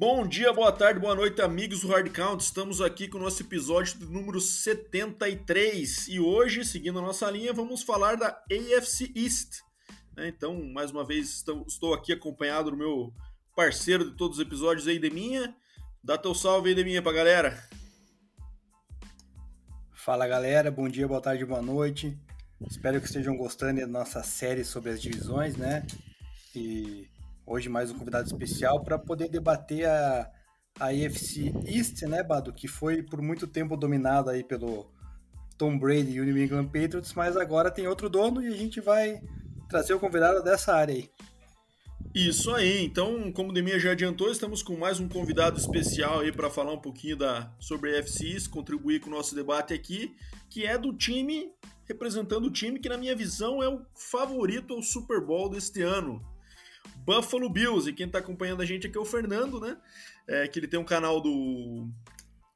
[0.00, 2.40] Bom dia, boa tarde, boa noite, amigos do Hard Count.
[2.40, 7.82] Estamos aqui com o nosso episódio número 73 e hoje, seguindo a nossa linha, vamos
[7.82, 9.58] falar da AFC East.
[10.16, 10.28] Né?
[10.28, 13.12] Então, mais uma vez, estou aqui acompanhado do meu
[13.56, 15.52] parceiro de todos os episódios aí, Deminha.
[16.00, 17.60] Dá teu salve aí, Deminha, pra galera.
[19.92, 20.70] Fala, galera.
[20.70, 22.16] Bom dia, boa tarde, boa noite.
[22.70, 25.84] Espero que estejam gostando da nossa série sobre as divisões, né?
[26.54, 27.08] E
[27.50, 30.30] Hoje mais um convidado especial para poder debater a,
[30.78, 32.52] a AFC East, né, Bado?
[32.52, 34.92] Que foi por muito tempo dominada aí pelo
[35.56, 38.82] Tom Brady e o New England Patriots, mas agora tem outro dono e a gente
[38.82, 39.22] vai
[39.66, 41.08] trazer o convidado dessa área aí.
[42.14, 46.30] Isso aí, então, como o Demir já adiantou, estamos com mais um convidado especial aí
[46.30, 50.14] para falar um pouquinho da, sobre a East, contribuir com o nosso debate aqui,
[50.50, 51.50] que é do time,
[51.86, 56.22] representando o time que, na minha visão, é o favorito ao Super Bowl deste ano.
[57.08, 57.88] Buffalo Bills.
[57.88, 59.78] E quem está acompanhando a gente aqui é o Fernando, né?
[60.26, 61.88] É, que ele tem um canal do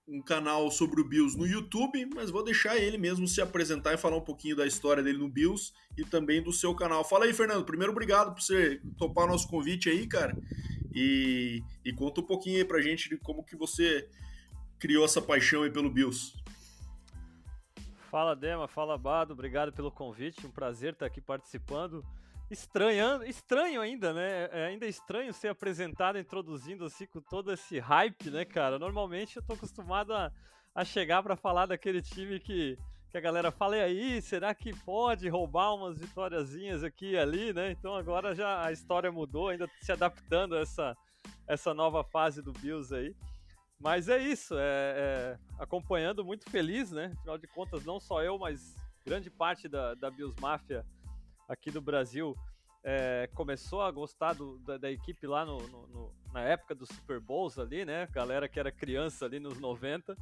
[0.07, 3.97] um canal sobre o Bills no YouTube, mas vou deixar ele mesmo se apresentar e
[3.97, 7.03] falar um pouquinho da história dele no Bills e também do seu canal.
[7.03, 7.65] Fala aí, Fernando.
[7.65, 10.37] Primeiro, obrigado por você topar nosso convite aí, cara.
[10.95, 14.07] E, e conta um pouquinho aí pra gente de como que você
[14.79, 16.35] criou essa paixão aí pelo Bills.
[18.11, 18.69] Fala, Dema.
[18.69, 19.33] Fala, Bado.
[19.33, 20.47] Obrigado pelo convite.
[20.47, 22.05] Um prazer estar aqui participando
[22.53, 24.49] estranho, estranho ainda, né?
[24.53, 28.79] É ainda estranho ser apresentado, introduzindo assim com todo esse hype, né, cara?
[28.79, 30.31] Normalmente eu tô acostumado a,
[30.75, 32.79] a chegar para falar daquele time que,
[33.11, 37.53] que a galera fala, e aí, será que pode roubar umas vitóriazinhas aqui e ali,
[37.53, 37.71] né?
[37.71, 40.97] Então agora já a história mudou, ainda se adaptando a essa,
[41.49, 43.15] essa nova fase do Bills aí.
[43.81, 47.13] Mas é isso, é, é, acompanhando, muito feliz, né?
[47.19, 50.85] Afinal de contas, não só eu, mas grande parte da, da Bills Mafia
[51.53, 52.35] aqui do Brasil
[52.83, 56.89] é, começou a gostar do, da, da, equipe lá no, no, no, na época dos
[56.89, 58.09] Super Bowls ali, né?
[58.11, 60.17] Galera que era criança ali nos 90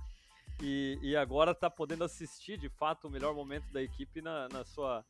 [0.60, 4.64] e, e agora está podendo assistir de fato o melhor momento da equipe na, na,
[4.64, 5.04] sua.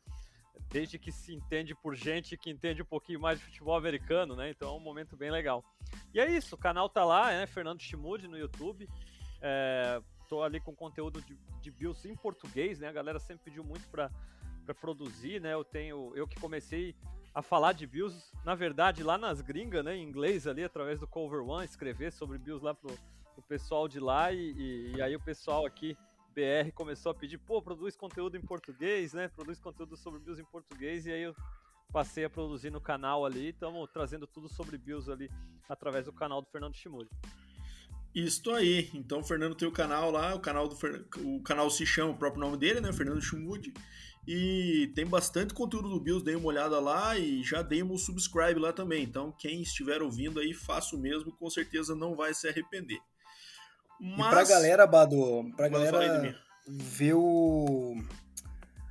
[0.69, 4.51] Desde que se entende por gente que entende um pouquinho mais de futebol americano, né?
[4.51, 5.65] Então é um momento bem legal.
[6.15, 7.47] E é isso, o canal tá lá, né?
[7.47, 8.89] Fernando Chimude no YouTube.
[9.41, 12.89] É, tô ali com conteúdo de, de Bills em português, né?
[12.89, 14.09] A galera sempre pediu muito para
[14.61, 15.55] para produzir, né?
[15.55, 16.95] Eu tenho, eu que comecei
[17.35, 21.07] a falar de Bills, na verdade, lá nas gringas, né, em inglês ali, através do
[21.07, 22.93] Cover One, escrever sobre Bills lá pro,
[23.35, 25.97] pro pessoal de lá e, e, e, aí o pessoal aqui,
[26.35, 30.45] BR, começou a pedir, pô, produz conteúdo em português, né, produz conteúdo sobre Bills em
[30.45, 31.37] português e aí eu
[31.93, 35.31] passei a produzir no canal ali, estamos trazendo tudo sobre Bills ali
[35.69, 37.09] através do canal do Fernando Shimuri.
[38.15, 38.91] Isto aí.
[38.93, 40.77] Então o Fernando tem o canal lá, o canal do
[41.25, 43.73] o canal se chama o próprio nome dele, né, Fernando Chumud.
[44.27, 48.61] E tem bastante conteúdo do Bills, dei uma olhada lá e já dei um subscribe
[48.61, 49.03] lá também.
[49.03, 52.99] Então quem estiver ouvindo aí, faça o mesmo, com certeza não vai se arrepender.
[53.99, 54.27] Mas...
[54.27, 56.37] E pra galera, Bado, pra galera
[56.69, 57.97] ver o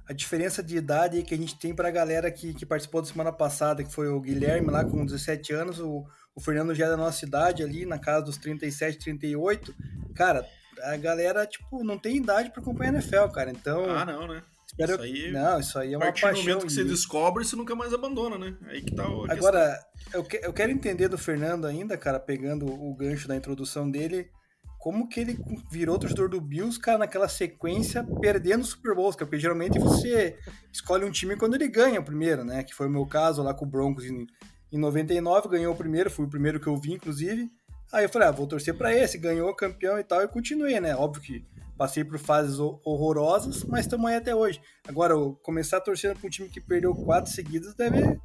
[0.10, 3.32] a diferença de idade que a gente tem pra galera que, que participou da semana
[3.32, 6.04] passada, que foi o Guilherme lá com 17 anos, o,
[6.34, 9.72] o Fernando já é da nossa idade ali, na casa dos 37, 38.
[10.16, 10.44] Cara,
[10.82, 13.52] a galera, tipo, não tem idade para acompanhar a NFL, cara.
[13.52, 13.88] Então.
[13.88, 14.42] Ah, não, né?
[14.72, 14.94] Espero...
[14.94, 16.32] Isso aí, não, isso aí é uma paixão.
[16.32, 18.56] No momento que você descobre, você nunca mais abandona, né?
[18.68, 19.30] Aí que tá o.
[19.30, 19.80] Agora,
[20.14, 24.30] eu, que, eu quero entender do Fernando ainda, cara, pegando o gancho da introdução dele,
[24.78, 25.38] como que ele
[25.72, 30.38] virou torcedor do Bills, cara, naquela sequência, perdendo o Super Bowl, cara, porque geralmente você
[30.72, 32.64] escolhe um time quando ele ganha o primeiro, né?
[32.64, 34.26] Que foi o meu caso lá com o Broncos em
[34.72, 37.50] em 99, ganhou o primeiro, foi o primeiro que eu vi, inclusive.
[37.92, 40.96] Aí eu falei, ah, vou torcer para esse, ganhou campeão e tal, e continuei, né?
[40.96, 41.46] Óbvio que
[41.80, 44.62] passei por fases horrorosas, mas estamos aí até hoje.
[44.86, 48.20] Agora, começar a torcer para um time que perdeu quatro seguidas deve.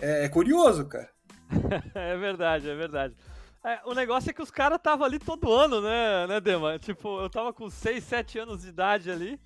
[0.00, 1.10] É, é curioso, cara.
[1.96, 3.16] é verdade, é verdade.
[3.64, 6.78] É, o negócio é que os caras estavam ali todo ano, né, né, Dema?
[6.78, 9.38] Tipo, eu tava com 6, 7 anos de idade ali.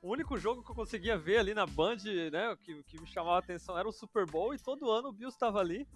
[0.00, 1.98] O único jogo que eu conseguia ver ali na Band,
[2.32, 5.12] né, que, que me chamava a atenção era o Super Bowl e todo ano o
[5.12, 5.86] Bills estava ali.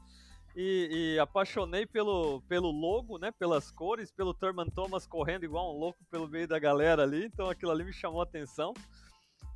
[0.56, 5.78] E, e, apaixonei pelo, pelo logo, né, pelas cores, pelo Thurman Thomas correndo igual um
[5.78, 8.74] louco pelo meio da galera ali, então aquilo ali me chamou a atenção.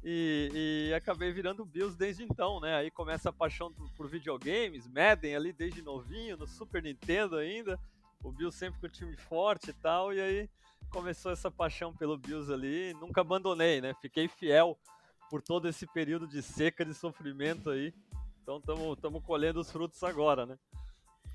[0.05, 0.51] E,
[0.91, 2.77] e acabei virando Bills desde então, né?
[2.77, 7.81] Aí começa a paixão por videogames, Madden ali desde novinho, no Super Nintendo ainda.
[8.23, 10.49] O Bills sempre com o time forte e tal, e aí
[10.91, 13.95] começou essa paixão pelo Bills ali, nunca abandonei, né?
[14.01, 14.79] Fiquei fiel
[15.31, 17.93] por todo esse período de seca, de sofrimento aí.
[18.43, 18.63] Então
[18.93, 20.59] estamos colhendo os frutos agora, né?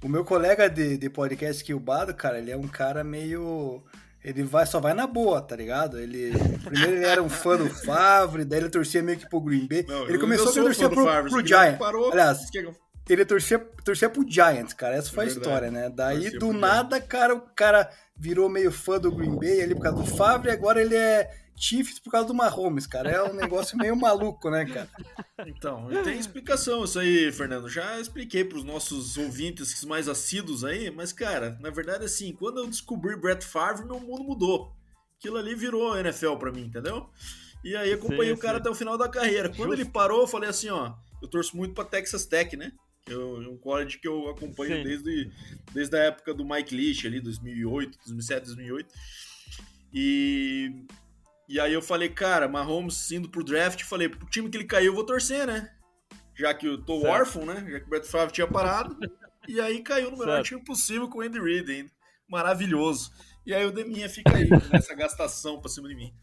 [0.01, 3.83] O meu colega de, de podcast que o Bado, cara, ele é um cara meio.
[4.23, 5.99] Ele vai, só vai na boa, tá ligado?
[5.99, 6.31] Ele.
[6.63, 9.85] Primeiro ele era um fã do Favre, daí ele torcia meio que pro Green Bay.
[9.87, 11.77] Não, ele começou a torcer pro, pro Giant.
[11.77, 12.39] Parou, Aliás,
[13.09, 14.95] ele torcia, torcia pro Giants, cara.
[14.95, 15.89] Essa foi é a história, né?
[15.89, 19.83] Daí, torcia do nada, cara, o cara virou meio fã do Green Bay ali por
[19.83, 23.09] causa do Favre, e agora ele é Chiefs por causa do Mahomes, cara.
[23.09, 24.89] É um negócio meio maluco, né, cara?
[25.47, 27.69] Então, tem explicação isso aí, Fernando.
[27.69, 32.59] Já expliquei para os nossos ouvintes mais assíduos aí, mas, cara, na verdade, assim, quando
[32.59, 34.75] eu descobri Brett Favre, meu mundo mudou.
[35.17, 37.09] Aquilo ali virou NFL para mim, entendeu?
[37.63, 38.61] E aí acompanhei sim, o cara sim.
[38.61, 39.49] até o final da carreira.
[39.49, 39.81] Quando Justo.
[39.81, 42.71] ele parou, eu falei assim, ó, eu torço muito para Texas Tech, né?
[43.07, 45.31] Eu, é um college que eu acompanho desde,
[45.73, 48.93] desde a época do Mike Leach ali, 2008, 2007, 2008.
[49.93, 50.85] E
[51.49, 54.91] e aí eu falei, cara, Mahomes indo pro draft, falei, pro time que ele caiu
[54.91, 55.71] eu vou torcer, né?
[56.37, 57.11] Já que eu tô certo.
[57.11, 57.55] órfão, né?
[57.67, 58.95] Já que o Brett Favre tinha parado.
[59.47, 60.45] e aí caiu no melhor certo.
[60.45, 61.91] time possível com o Andy Reid ainda.
[62.29, 63.11] Maravilhoso.
[63.47, 66.13] E aí o Deminha fica aí, nessa gastação pra cima de mim.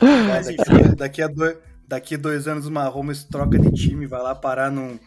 [0.00, 1.58] Mas, daqui, daqui, a dois,
[1.88, 4.98] daqui a dois anos o Mahomes troca de time, vai lá parar num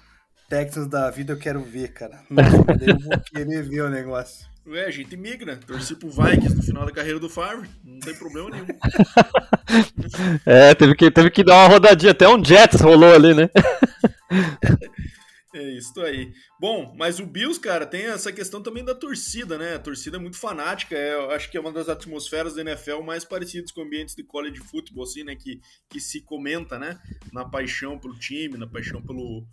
[0.49, 2.23] Texans da vida, eu quero ver, cara.
[2.29, 4.45] Nossa, eu vou querer ver o negócio.
[4.67, 8.15] Ué, a gente migra, torci pro Vikings no final da carreira do Favre, não tem
[8.15, 8.65] problema nenhum.
[10.43, 13.47] é, teve que, teve que dar uma rodadinha, até um Jets rolou ali, né?
[15.53, 16.33] é isso aí.
[16.59, 19.75] Bom, mas o Bills, cara, tem essa questão também da torcida, né?
[19.75, 23.03] A torcida é muito fanática, é, eu acho que é uma das atmosferas da NFL
[23.03, 25.35] mais parecidas com ambientes de college football, assim, né?
[25.35, 26.97] Que, que se comenta, né?
[27.31, 29.45] Na paixão pelo time, na paixão pelo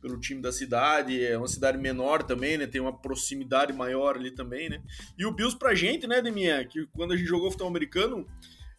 [0.00, 2.66] pelo time da cidade, é uma cidade menor também, né?
[2.66, 4.82] Tem uma proximidade maior ali também, né?
[5.18, 8.26] E o Bills pra gente, né, Deminha, que quando a gente jogou futebol americano,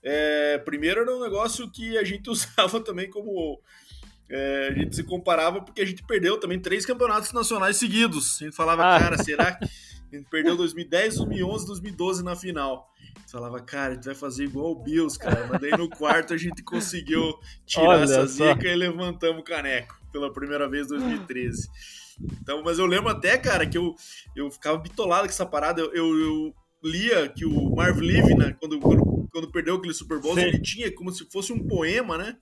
[0.04, 3.62] é, primeiro era um negócio que a gente usava também como
[4.30, 8.42] é, a gente se comparava porque a gente perdeu também três campeonatos nacionais seguidos.
[8.42, 9.00] A gente falava, ah.
[9.00, 9.66] cara, será que
[10.12, 12.90] a gente perdeu 2010, 2011, 2012 na final?
[13.00, 15.48] A gente falava, cara, a gente vai fazer igual o Bills, cara.
[15.48, 20.01] Mas daí no quarto a gente conseguiu tirar Olha essa zica e levantamos o caneco
[20.12, 21.70] pela primeira vez em 2013.
[22.42, 23.96] Então, mas eu lembro até, cara, que eu,
[24.36, 25.82] eu ficava bitolado com essa parada.
[25.82, 26.54] Eu, eu, eu
[26.84, 30.42] lia que o Marv Levy, né, quando, quando, quando, perdeu aquele Super Bowl, Sim.
[30.42, 32.38] ele tinha como se fosse um poema, né?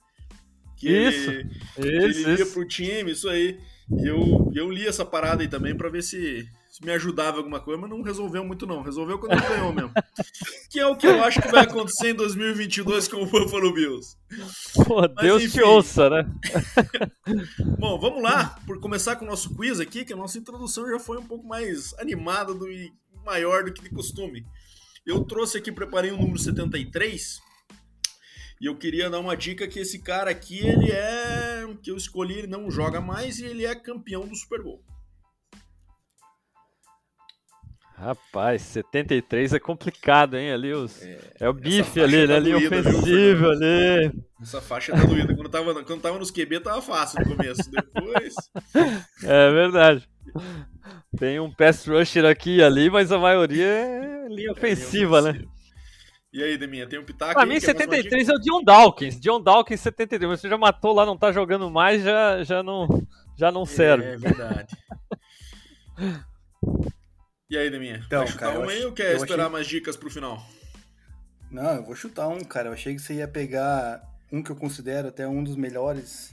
[0.76, 3.60] Que isso, ele, isso, que ele lia pro time, isso aí.
[3.98, 6.48] E eu, eu li essa parada aí também para ver se,
[6.82, 8.82] me ajudava alguma coisa, mas não resolveu muito não.
[8.82, 9.92] Resolveu quando ganhou mesmo.
[10.70, 14.18] que é o que eu acho que vai acontecer em 2022 com o Buffalo Bills.
[14.86, 15.58] Pô, mas, Deus enfim.
[15.58, 16.32] te ouça, né?
[17.78, 21.00] Bom, vamos lá, por começar com o nosso quiz aqui, que a nossa introdução já
[21.00, 22.94] foi um pouco mais animada do, e
[23.26, 24.46] maior do que de costume.
[25.06, 27.42] Eu trouxe aqui, preparei o número 73,
[28.62, 31.66] e eu queria dar uma dica que esse cara aqui, ele é.
[31.82, 34.84] que eu escolhi, ele não joga mais e ele é campeão do Super Bowl.
[38.00, 40.54] Rapaz, 73 é complicado, hein?
[40.54, 41.02] Ali os...
[41.02, 42.28] é, é o bife ali, né?
[42.28, 44.14] Tá ali ofensivo ali.
[44.42, 45.36] Essa faixa tá doída.
[45.36, 47.70] Quando tava, quando tava nos QB tava fácil no começo.
[47.70, 48.34] Depois.
[49.22, 50.10] É verdade.
[51.18, 55.44] Tem um pass rusher aqui e ali, mas a maioria é linha ofensiva, é, né?
[56.32, 59.20] E aí, Deminha, tem um pitaco Pra aí, mim, 73 é o John Dawkins.
[59.20, 60.40] John Dawkins, 73.
[60.40, 62.88] Você já matou lá, não tá jogando mais, já, já, não,
[63.38, 64.06] já não serve.
[64.06, 64.78] É, é verdade.
[67.50, 68.00] E aí, Deminha?
[68.06, 69.52] Então, vai chutar cara, um aí ou quer esperar achei...
[69.52, 70.46] mais dicas pro final?
[71.50, 72.70] Não, eu vou chutar um, cara.
[72.70, 76.32] Eu achei que você ia pegar um que eu considero até um dos melhores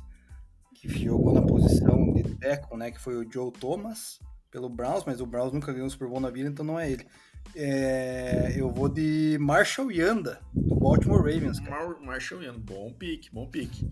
[0.74, 2.90] que jogou na posição de tackle, né?
[2.90, 4.20] Que foi o Joe Thomas,
[4.50, 6.90] pelo Browns, mas o Browns nunca ganhou um Super Bowl na vida, então não é
[6.90, 7.06] ele.
[7.54, 11.60] É, eu vou de Marshall Yanda, do Baltimore Ravens.
[11.60, 13.90] Mar Marshall Yanda, bom pique, bom pique.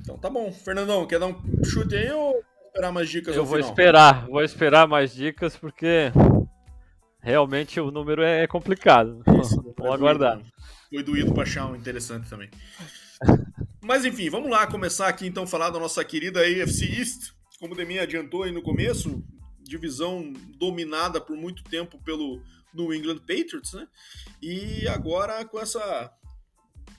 [0.00, 0.50] Então tá bom.
[0.50, 3.36] Fernandão, quer dar um chute aí ou esperar mais dicas?
[3.36, 3.70] Eu vou final?
[3.70, 6.10] esperar, vou esperar mais dicas porque
[7.26, 9.20] realmente o número é complicado.
[9.42, 10.40] Isso, Vamos aguardar.
[10.88, 12.48] Foi doído para achar um interessante também.
[13.82, 17.32] Mas enfim, vamos lá começar aqui então a falar da nossa querida AFC East.
[17.58, 19.24] Como o Deminha adiantou aí no começo,
[19.60, 22.40] divisão dominada por muito tempo pelo
[22.72, 23.88] New England Patriots, né?
[24.40, 26.12] E agora com essa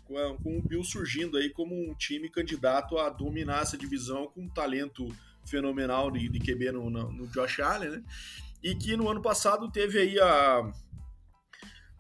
[0.06, 4.50] com o Bill surgindo aí como um time candidato a dominar essa divisão com um
[4.50, 5.06] talento
[5.46, 8.04] fenomenal de, de QB no, no, no Josh Allen, né?
[8.64, 10.72] E que no ano passado teve aí a,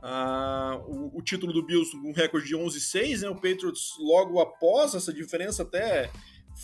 [0.01, 3.29] a o, o, título do Bills com um recorde de 11-6, né?
[3.29, 6.11] O Patriots logo após essa diferença até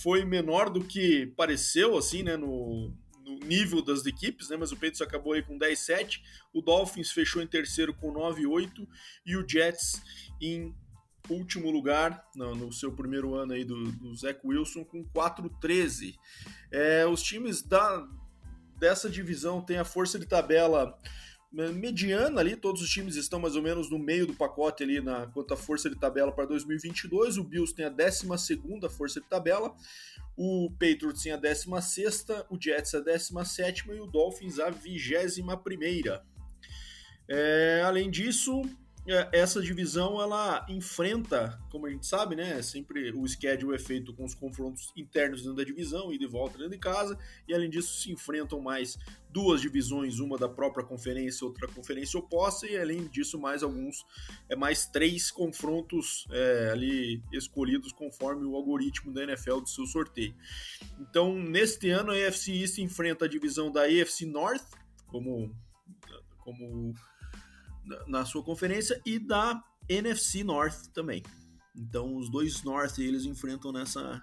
[0.02, 2.92] foi menor do que pareceu assim, né, no,
[3.24, 4.58] no nível das equipes, né?
[4.58, 6.22] Mas o Patriots acabou aí com 10-7,
[6.54, 8.88] o Dolphins fechou em terceiro com 9-8
[9.26, 10.02] e o Jets
[10.42, 10.74] em
[11.30, 16.16] último lugar no, no, seu primeiro ano aí do, do Zach Wilson com 4-13.
[16.72, 18.06] É, os times da,
[18.84, 21.00] dessa divisão tem a força de tabela
[21.54, 25.00] né, mediana ali, todos os times estão mais ou menos no meio do pacote ali
[25.00, 27.38] na quanto à força de tabela para 2022.
[27.38, 28.28] O Bills tem a 12
[28.90, 29.74] força de tabela.
[30.36, 36.20] o Patriots em a 16, o Jets a 17 e o Dolphins a 21.
[37.30, 38.64] É, além disso,
[39.34, 42.62] essa divisão ela enfrenta, como a gente sabe, né?
[42.62, 46.58] Sempre o schedule é feito com os confrontos internos dentro da divisão e de volta
[46.58, 47.18] dentro de casa,
[47.48, 48.98] e além disso se enfrentam mais
[49.30, 54.06] duas divisões, uma da própria conferência, outra conferência oposta, e além disso mais alguns,
[54.48, 60.34] é mais três confrontos é, ali escolhidos conforme o algoritmo da NFL do seu sorteio.
[61.00, 64.66] Então, neste ano a AFC East enfrenta a divisão da AFC North,
[65.08, 65.54] como
[66.44, 66.94] como
[68.08, 71.24] na sua conferência e da NFC North também.
[71.76, 74.22] Então os dois North eles enfrentam nessa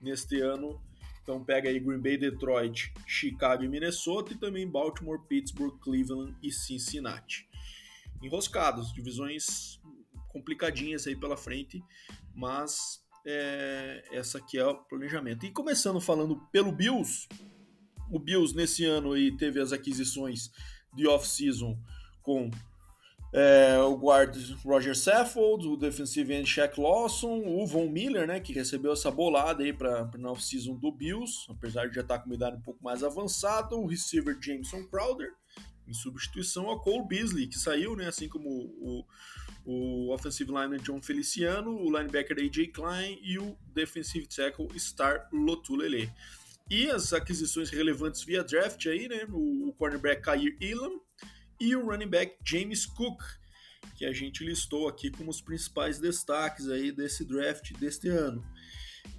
[0.00, 0.80] neste ano.
[1.22, 6.50] Então pega aí Green Bay, Detroit, Chicago e Minnesota e também Baltimore, Pittsburgh, Cleveland e
[6.50, 7.48] Cincinnati.
[8.20, 9.80] Enroscados, divisões
[10.28, 11.82] complicadinhas aí pela frente,
[12.34, 15.46] mas é, essa aqui é o planejamento.
[15.46, 17.28] E começando falando pelo Bills,
[18.10, 20.50] o Bills nesse ano aí teve as aquisições
[20.94, 21.78] de off-season
[22.22, 22.50] com
[23.32, 28.52] é, o guard Roger Saffold, o defensive end Shaq Lawson, o Von Miller, né, que
[28.52, 32.28] recebeu essa bolada aí para a off-season do Bills, apesar de já estar tá com
[32.28, 35.32] uma idade um pouco mais avançada, o receiver Jameson Crowder,
[35.88, 39.04] em substituição a Cole Beasley, que saiu, né, assim como o,
[39.64, 46.12] o offensive lineman John Feliciano, o linebacker AJ Klein e o defensive tackle Star Lotulele.
[46.70, 51.00] E as aquisições relevantes via draft aí, né, o, o cornerback Kair Elam,
[51.62, 53.22] e o running back James Cook,
[53.94, 58.44] que a gente listou aqui como os principais destaques aí desse draft deste ano.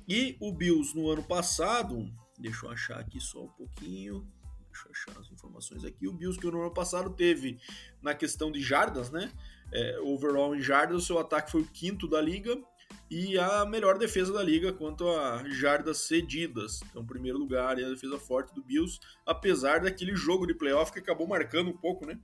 [0.05, 2.05] E o Bills no ano passado,
[2.37, 4.27] deixa eu achar aqui só um pouquinho,
[4.69, 6.05] deixa eu achar as informações aqui.
[6.05, 7.61] O Bills que no ano passado teve
[8.01, 9.31] na questão de jardas, né?
[9.71, 12.61] É, overall em jardas, o seu ataque foi o quinto da liga
[13.13, 16.81] e a melhor defesa da liga quanto a jardas cedidas.
[16.89, 20.97] Então, primeiro lugar e a defesa forte do Bills, apesar daquele jogo de playoff que
[20.97, 22.17] acabou marcando um pouco, né?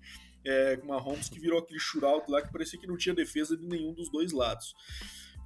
[0.43, 3.55] É, com uma Holmes que virou aquele shootout lá que parecia que não tinha defesa
[3.55, 4.73] de nenhum dos dois lados.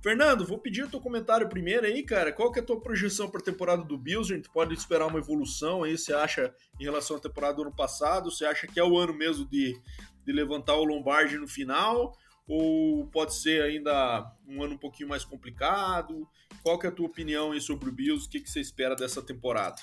[0.02, 2.32] Fernando, vou pedir o teu comentário primeiro aí, cara.
[2.32, 4.32] Qual que é a tua projeção para a temporada do Bills?
[4.32, 7.76] A gente pode esperar uma evolução aí, você acha, em relação à temporada do ano
[7.76, 8.32] passado?
[8.32, 9.78] Você acha que é o ano mesmo de,
[10.26, 12.18] de levantar o Lombardi no final?
[12.48, 16.28] Ou pode ser ainda um ano um pouquinho mais complicado?
[16.62, 18.28] Qual que é a tua opinião sobre o Bills?
[18.28, 19.82] O que, que você espera dessa temporada?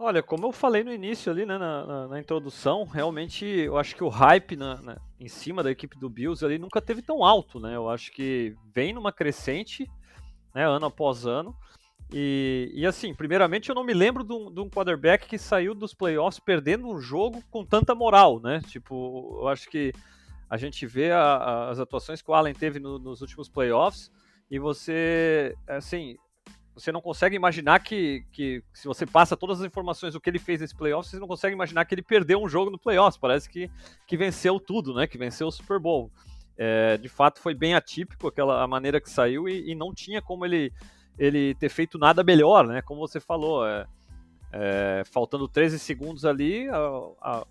[0.00, 3.96] Olha, como eu falei no início ali, né, na, na, na introdução, realmente eu acho
[3.96, 7.58] que o hype na, em cima da equipe do Bills ali nunca teve tão alto,
[7.58, 7.74] né?
[7.74, 9.90] Eu acho que vem numa crescente,
[10.54, 11.52] né, ano após ano.
[12.12, 15.74] E, e assim, primeiramente eu não me lembro de um, de um quarterback que saiu
[15.74, 18.60] dos playoffs perdendo um jogo com tanta moral, né?
[18.68, 19.92] Tipo, eu acho que
[20.48, 24.10] a gente vê a, a, as atuações que o Allen teve no, nos últimos playoffs
[24.50, 26.16] e você, assim,
[26.74, 30.38] você não consegue imaginar que, que, se você passa todas as informações do que ele
[30.38, 33.18] fez nesse playoffs, você não consegue imaginar que ele perdeu um jogo no playoffs.
[33.20, 33.68] Parece que,
[34.06, 35.06] que venceu tudo, né?
[35.06, 36.10] Que venceu o Super Bowl.
[36.56, 40.22] É, de fato, foi bem atípico aquela a maneira que saiu e, e, não tinha
[40.22, 40.72] como ele,
[41.18, 42.80] ele ter feito nada melhor, né?
[42.80, 43.86] Como você falou, é,
[44.52, 46.76] é, faltando 13 segundos ali, a,
[47.20, 47.46] a,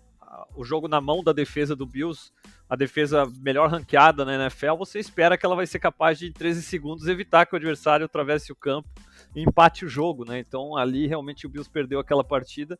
[0.54, 2.32] o jogo na mão da defesa do Bills,
[2.68, 6.32] a defesa melhor ranqueada na NFL, você espera que ela vai ser capaz de, em
[6.32, 8.88] 13 segundos, evitar que o adversário atravesse o campo
[9.34, 10.38] e empate o jogo, né?
[10.38, 12.78] Então ali realmente o Bills perdeu aquela partida.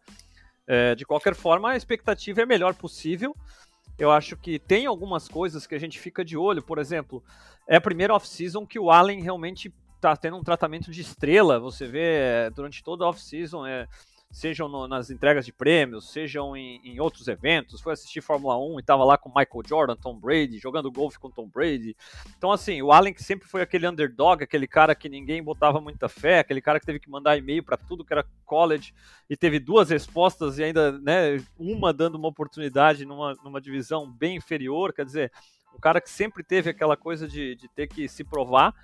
[0.66, 3.35] É, de qualquer forma, a expectativa é a melhor possível.
[3.99, 6.62] Eu acho que tem algumas coisas que a gente fica de olho.
[6.62, 7.25] Por exemplo,
[7.66, 11.59] é a primeira off-season que o Allen realmente está tendo um tratamento de estrela.
[11.59, 13.87] Você vê é, durante toda a off-season, é,
[14.30, 17.80] sejam no, nas entregas de prêmios, sejam em, em, outros eventos.
[17.80, 21.30] Foi assistir Fórmula 1 e estava lá com Michael Jordan, Tom Brady, jogando golfe com
[21.30, 21.97] Tom Brady.
[22.37, 26.08] Então, assim, o Allen que sempre foi aquele underdog, aquele cara que ninguém botava muita
[26.08, 28.94] fé, aquele cara que teve que mandar e-mail para tudo que era college
[29.28, 34.37] e teve duas respostas e ainda, né, uma dando uma oportunidade numa, numa divisão bem
[34.37, 34.92] inferior.
[34.92, 35.32] Quer dizer,
[35.75, 38.75] um cara que sempre teve aquela coisa de, de ter que se provar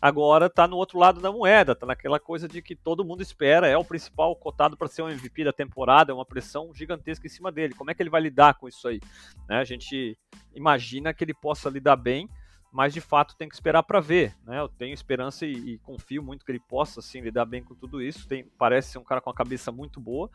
[0.00, 3.66] agora está no outro lado da moeda, está naquela coisa de que todo mundo espera,
[3.66, 7.30] é o principal cotado para ser o MVP da temporada, é uma pressão gigantesca em
[7.30, 7.74] cima dele.
[7.74, 9.00] Como é que ele vai lidar com isso aí?
[9.48, 9.58] Né?
[9.58, 10.18] A gente
[10.54, 12.28] imagina que ele possa lidar bem,
[12.72, 14.34] mas de fato tem que esperar para ver.
[14.44, 14.60] Né?
[14.60, 18.02] Eu tenho esperança e, e, confio muito que ele possa assim, lidar bem com tudo
[18.02, 18.28] isso.
[18.28, 20.30] Tem, parece ser um cara com a cabeça muito boa,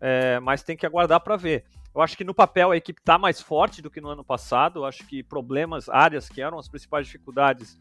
[0.00, 1.64] é, mas tem que aguardar para ver.
[1.94, 4.80] Eu acho que no papel a equipe está mais forte do que no ano passado.
[4.80, 7.78] Eu acho que problemas, áreas que eram as principais dificuldades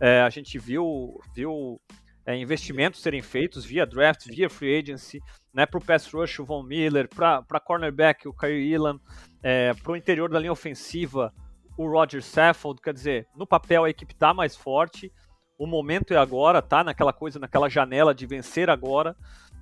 [0.00, 1.80] é, a gente viu, viu
[2.24, 5.20] é, investimentos serem feitos via draft, via free agency,
[5.54, 9.00] né, para o pass rush o Von Miller, para cornerback o Kyrie Elam,
[9.42, 11.32] é, para o interior da linha ofensiva
[11.76, 15.12] o Roger Saffold, quer dizer, no papel a equipe está mais forte,
[15.58, 19.16] o momento é agora, tá naquela coisa, naquela janela de vencer agora,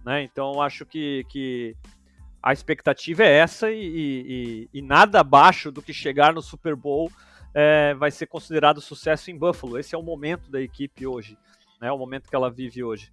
[0.04, 0.22] né?
[0.22, 1.76] Então acho que, que
[2.42, 7.10] a expectativa é essa e, e, e nada abaixo do que chegar no Super Bowl
[7.54, 9.78] é, vai ser considerado sucesso em Buffalo.
[9.78, 11.38] Esse é o momento da equipe hoje,
[11.80, 11.90] né?
[11.92, 13.12] O momento que ela vive hoje.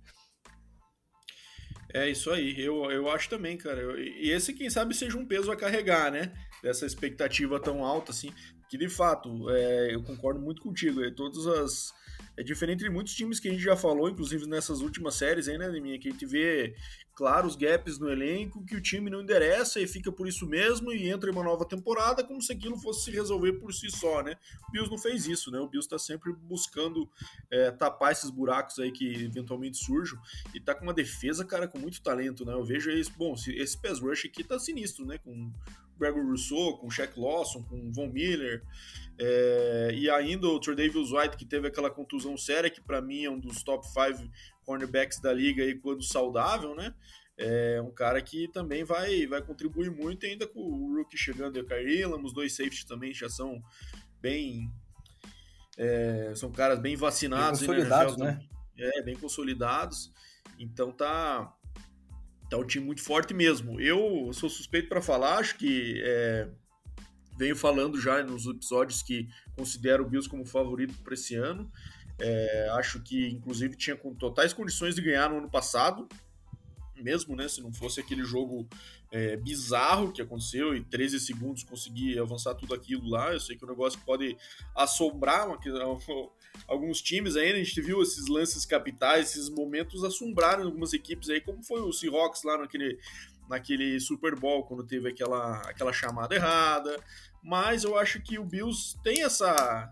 [1.93, 3.81] É isso aí, eu, eu acho também, cara.
[3.99, 6.33] E esse, quem sabe, seja um peso a carregar, né?
[6.63, 8.33] Dessa expectativa tão alta, assim.
[8.69, 11.03] Que de fato, é, eu concordo muito contigo.
[11.03, 11.93] É, todas as
[12.37, 15.57] é diferente de muitos times que a gente já falou, inclusive nessas últimas séries aí,
[15.57, 16.75] né, minha que a gente vê
[17.13, 21.09] claros gaps no elenco, que o time não endereça e fica por isso mesmo e
[21.09, 24.35] entra em uma nova temporada como se aquilo fosse se resolver por si só, né?
[24.67, 25.59] O Bills não fez isso, né?
[25.59, 27.07] O Bills está sempre buscando
[27.51, 30.19] é, tapar esses buracos aí que eventualmente surjam
[30.53, 32.53] e tá com uma defesa, cara, com muito talento, né?
[32.53, 35.17] Eu vejo isso, bom, esse pass rush aqui tá sinistro, né?
[35.17, 35.51] Com
[36.01, 38.63] Gregory Rousseau, com Shaq Lawson, com Von Miller,
[39.19, 43.29] é, e ainda o Davis White, que teve aquela contusão séria, que para mim é
[43.29, 44.27] um dos top 5
[44.65, 46.93] cornerbacks da liga aí quando saudável, né?
[47.37, 51.61] É um cara que também vai, vai contribuir muito, ainda com o rookie chegando e
[51.61, 53.61] o Kyrie os dois safeties também já são
[54.19, 54.71] bem.
[55.77, 58.39] É, são caras bem vacinados, bem consolidados, né?
[58.77, 60.11] É, bem consolidados.
[60.59, 61.51] Então tá,
[62.51, 63.79] tá um time muito forte mesmo.
[63.79, 66.49] Eu sou suspeito para falar, acho que é,
[67.37, 71.71] venho falando já nos episódios que considero o Bills como favorito para esse ano.
[72.19, 76.07] É, acho que, inclusive, tinha com totais condições de ganhar no ano passado,
[76.97, 77.47] mesmo, né?
[77.47, 78.67] Se não fosse aquele jogo
[79.11, 83.31] é, bizarro que aconteceu e 13 segundos conseguir avançar tudo aquilo lá.
[83.31, 84.37] Eu sei que o negócio pode
[84.75, 85.57] assombrar uma,
[86.67, 87.55] alguns times ainda.
[87.55, 91.91] A gente viu esses lances capitais, esses momentos assombraram algumas equipes aí, como foi o
[91.91, 92.99] Seahawks lá naquele,
[93.49, 97.01] naquele Super Bowl, quando teve aquela, aquela chamada errada
[97.43, 99.91] mas eu acho que o Bills tem essa,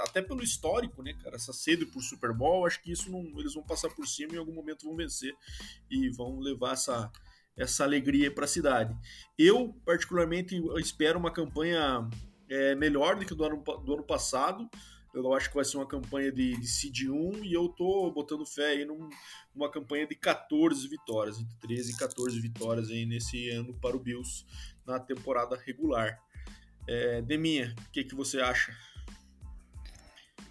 [0.00, 3.54] até pelo histórico, né, cara, essa sede por Super Bowl, acho que isso não, eles
[3.54, 5.32] vão passar por cima e em algum momento vão vencer
[5.88, 7.10] e vão levar essa,
[7.56, 8.96] essa alegria para a cidade.
[9.38, 12.08] Eu, particularmente, espero uma campanha
[12.48, 14.68] é, melhor do que do ano, do ano passado,
[15.14, 18.46] eu acho que vai ser uma campanha de, de Seed 1 e eu tô botando
[18.46, 19.08] fé aí num,
[19.54, 24.00] numa campanha de 14 vitórias, entre 13 e 14 vitórias aí nesse ano para o
[24.00, 24.44] Bills
[24.86, 26.20] na temporada regular.
[26.88, 28.76] É, Deminha, o que, que você acha?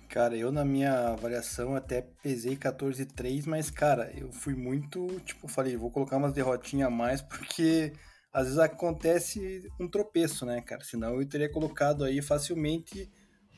[0.09, 5.77] Cara, eu na minha avaliação até pesei 14,3, mas, cara, eu fui muito, tipo, falei,
[5.77, 7.93] vou colocar umas derrotinhas a mais, porque
[8.33, 10.83] às vezes acontece um tropeço, né, cara?
[10.83, 13.09] Senão eu teria colocado aí facilmente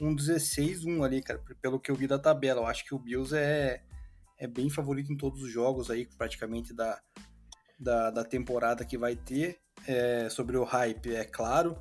[0.02, 2.62] um 16-1 ali, cara, pelo que eu vi da tabela.
[2.62, 3.82] Eu acho que o Bills é,
[4.38, 7.00] é bem favorito em todos os jogos aí, praticamente da,
[7.80, 9.60] da, da temporada que vai ter.
[9.88, 11.76] É, sobre o hype, é claro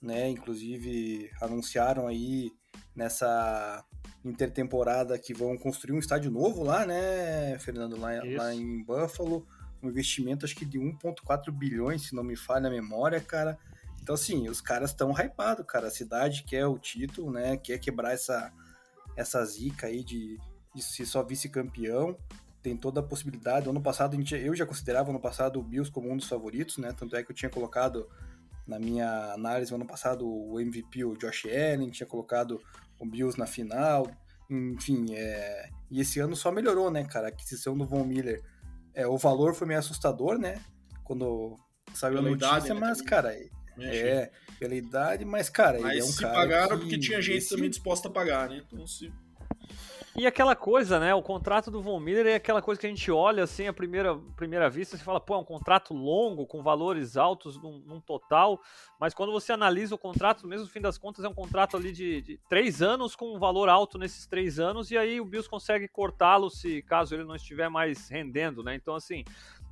[0.00, 0.28] né?
[0.28, 2.52] Inclusive anunciaram aí
[2.94, 3.84] nessa
[4.24, 9.46] intertemporada que vão construir um estádio novo lá, né, Fernando, lá, lá em Buffalo,
[9.82, 13.58] um investimento acho que de 1.4 bilhões, se não me falha a memória, cara.
[14.06, 15.88] Então assim, os caras estão hypados, cara.
[15.88, 17.56] A cidade quer o título, né?
[17.56, 18.52] Quer quebrar essa
[19.16, 20.38] essa zica aí de,
[20.72, 22.16] de ser só vice-campeão.
[22.62, 23.68] Tem toda a possibilidade.
[23.68, 26.92] Ano passado eu já considerava ano passado o Bills como um dos favoritos, né?
[26.96, 28.08] Tanto é que eu tinha colocado
[28.64, 32.60] na minha análise no ano passado, o MVP, o Josh Allen, tinha colocado
[33.00, 34.08] o Bills na final,
[34.48, 35.68] enfim, é...
[35.90, 38.42] e esse ano só melhorou, né, cara, a aquisição do Von Miller,
[38.92, 40.60] é, o valor foi meio assustador, né,
[41.04, 41.54] quando
[41.94, 43.10] saiu a notícia, idade, né, mas, também.
[43.10, 43.36] cara,
[43.78, 46.82] é, pela idade, mas, cara, mas ele é um se cara pagaram que...
[46.84, 47.50] porque tinha gente esse...
[47.50, 49.12] também disposta a pagar, né, então se
[50.18, 51.14] e aquela coisa, né?
[51.14, 54.16] O contrato do Von Miller é aquela coisa que a gente olha assim à primeira,
[54.34, 58.58] primeira vista, você fala, pô, é um contrato longo, com valores altos num, num total,
[58.98, 61.92] mas quando você analisa o contrato, mesmo no fim das contas, é um contrato ali
[61.92, 65.50] de, de três anos com um valor alto nesses três anos, e aí o Bills
[65.50, 68.74] consegue cortá-lo se caso ele não estiver mais rendendo, né?
[68.74, 69.22] Então, assim,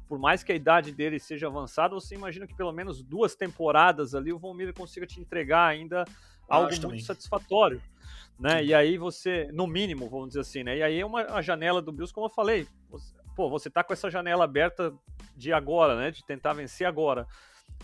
[0.09, 4.15] por mais que a idade dele seja avançada, você imagina que pelo menos duas temporadas
[4.15, 6.05] ali o Von Miller consiga te entregar ainda
[6.49, 7.01] algo muito também.
[7.01, 7.81] satisfatório
[8.39, 8.65] né?
[8.65, 10.79] E aí você, no mínimo, vamos dizer assim, né?
[10.79, 13.93] E aí é uma janela do Bills, como eu falei, você, pô, você tá com
[13.93, 14.93] essa janela aberta
[15.37, 16.11] de agora, né?
[16.11, 17.27] De tentar vencer agora.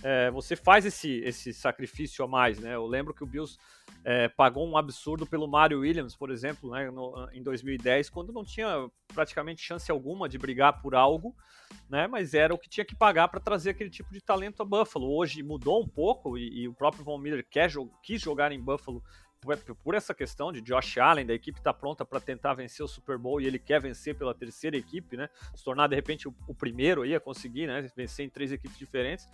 [0.02, 2.74] É, você faz esse, esse sacrifício a mais, né?
[2.74, 3.59] Eu lembro que o Bills
[4.04, 8.44] é, pagou um absurdo pelo Mario Williams, por exemplo, né, no, em 2010, quando não
[8.44, 11.34] tinha praticamente chance alguma de brigar por algo,
[11.88, 12.06] né?
[12.06, 15.12] Mas era o que tinha que pagar para trazer aquele tipo de talento a Buffalo.
[15.12, 17.70] Hoje mudou um pouco e, e o próprio Von Miller quer,
[18.02, 19.02] quis jogar em Buffalo
[19.82, 23.16] por essa questão de Josh Allen, da equipe está pronta para tentar vencer o Super
[23.16, 25.30] Bowl e ele quer vencer pela terceira equipe, né?
[25.54, 27.90] Se tornar de repente o, o primeiro aí a conseguir, né?
[27.96, 29.26] Vencer em três equipes diferentes.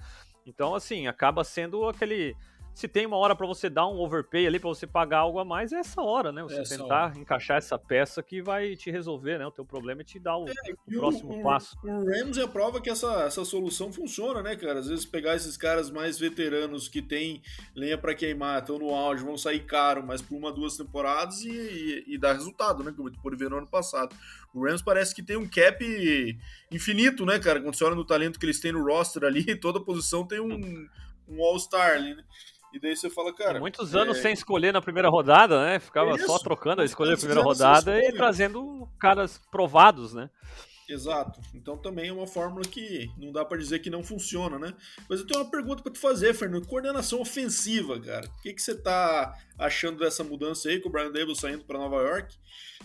[0.46, 2.36] Então, assim, acaba sendo aquele
[2.76, 5.46] se tem uma hora para você dar um overpay ali, para você pagar algo a
[5.46, 6.42] mais, é essa hora, né?
[6.42, 7.18] Você essa tentar hora.
[7.18, 9.46] encaixar essa peça que vai te resolver, né?
[9.46, 11.74] O teu problema é te dar o, é, o próximo o, passo.
[11.82, 14.80] O Rams é a prova que essa, essa solução funciona, né, cara?
[14.80, 17.40] Às vezes pegar esses caras mais veteranos que tem
[17.74, 21.48] lenha para queimar, estão no auge, vão sair caro, mas por uma, duas temporadas e,
[21.48, 22.92] e, e dar resultado, né?
[22.94, 24.14] Como pôde ver no ano passado.
[24.52, 26.38] O Rams parece que tem um cap
[26.70, 27.58] infinito, né, cara?
[27.58, 30.86] Quando você olha no talento que eles têm no roster ali, toda posição tem um,
[31.26, 32.22] um All-Star ali, né?
[32.76, 33.58] E daí você fala, cara.
[33.58, 34.22] muitos anos é...
[34.22, 35.78] sem escolher na primeira rodada, né?
[35.78, 40.28] Ficava Isso, só trocando a escolha na primeira rodada e trazendo caras provados, né?
[40.86, 41.40] Exato.
[41.54, 44.74] Então também é uma fórmula que não dá para dizer que não funciona, né?
[45.08, 46.66] Mas eu tenho uma pergunta para te fazer, Fernando.
[46.66, 48.28] Coordenação ofensiva, cara.
[48.28, 51.78] O que, que você tá achando dessa mudança aí com o Brian Dable saindo para
[51.78, 52.36] Nova York?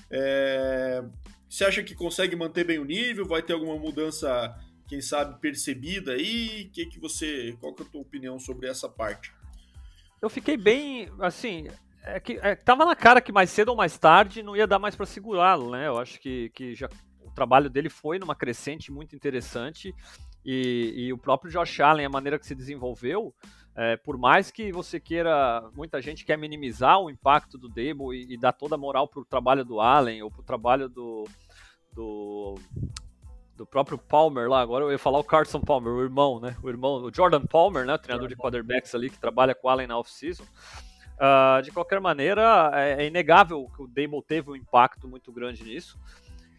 [0.10, 1.04] É...
[1.50, 3.26] Você acha que consegue manter bem o nível?
[3.26, 6.70] Vai ter alguma mudança, quem sabe, percebida aí?
[6.72, 9.34] Que que você, qual que é a tua opinião sobre essa parte?
[10.22, 11.68] Eu fiquei bem, assim,
[12.04, 14.80] é que é, tava na cara que mais cedo ou mais tarde não ia dar
[14.80, 15.88] mais para segurá-lo, né?
[15.88, 16.88] Eu acho que, que já
[17.22, 19.94] o trabalho dele foi numa crescente muito interessante
[20.46, 23.34] e, e o próprio Josh Allen, a maneira que se desenvolveu,
[23.76, 28.34] é, por mais que você queira, muita gente quer minimizar o impacto do Dable e,
[28.34, 31.24] e dar toda a moral pro trabalho do Allen ou pro trabalho do,
[31.94, 32.56] do,
[33.62, 36.58] do próprio Palmer lá, agora eu ia falar o Carson Palmer, o irmão, né?
[36.64, 37.94] O irmão, o Jordan Palmer, né?
[37.94, 40.44] O treinador de quarterbacks ali que trabalha com o Allen na off-season.
[40.44, 45.64] Uh, de qualquer maneira, é, é, inegável que o Dable teve um impacto muito grande
[45.64, 46.00] nisso.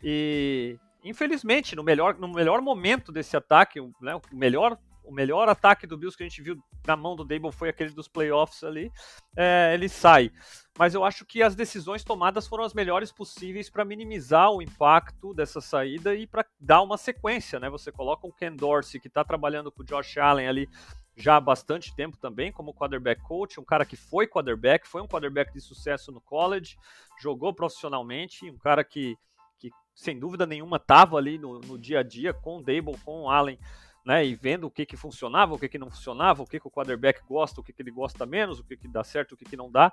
[0.01, 5.87] E infelizmente, no melhor, no melhor momento desse ataque, né, o melhor o melhor ataque
[5.87, 8.91] do Bills que a gente viu na mão do Dable foi aquele dos playoffs ali,
[9.37, 10.31] é, ele sai.
[10.79, 15.35] Mas eu acho que as decisões tomadas foram as melhores possíveis para minimizar o impacto
[15.35, 17.69] dessa saída e para dar uma sequência, né?
[17.69, 20.69] Você coloca o Ken Dorsey, que está trabalhando com o Josh Allen ali
[21.17, 25.07] já há bastante tempo também, como quarterback coach, um cara que foi quarterback, foi um
[25.07, 26.77] quarterback de sucesso no college,
[27.21, 29.17] jogou profissionalmente, um cara que,
[29.59, 33.23] que sem dúvida nenhuma estava ali no, no dia a dia com o Dable, com
[33.23, 33.59] o Allen,
[34.05, 36.67] né, e vendo o que, que funcionava, o que, que não funcionava, o que, que
[36.67, 39.37] o quarterback gosta, o que, que ele gosta menos, o que, que dá certo, o
[39.37, 39.93] que, que não dá.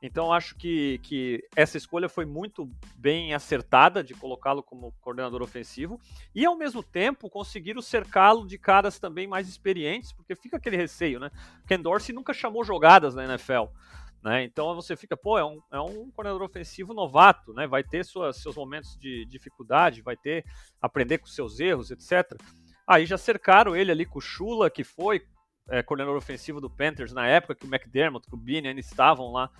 [0.00, 6.00] Então acho que, que essa escolha foi muito bem acertada de colocá-lo como coordenador ofensivo
[6.34, 11.18] e ao mesmo tempo conseguiram cercá-lo de caras também mais experientes, porque fica aquele receio,
[11.18, 11.30] né?
[11.66, 13.64] Ken Dorsey nunca chamou jogadas na NFL.
[14.22, 14.44] Né?
[14.44, 17.66] Então você fica, pô, é um, é um coordenador ofensivo novato, né?
[17.66, 20.44] Vai ter suas, seus momentos de dificuldade, vai ter
[20.80, 22.36] aprender com seus erros, etc.
[22.88, 25.22] Aí já cercaram ele ali com o Chula, que foi
[25.68, 29.30] é, coordenador ofensivo do Panthers na época que o McDermott, que o Beane ainda estavam
[29.30, 29.50] lá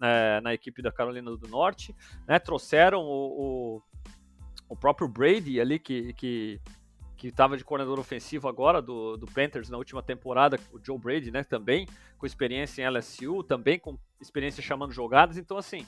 [0.00, 1.94] né, na equipe da Carolina do Norte.
[2.26, 3.82] Né, trouxeram o, o,
[4.70, 6.60] o, próprio Brady ali, que, que
[7.20, 11.30] que estava de coordenador ofensivo agora do, do Panthers na última temporada, o Joe Brady,
[11.30, 15.86] né, também com experiência em LSU, também com experiência chamando jogadas, então assim,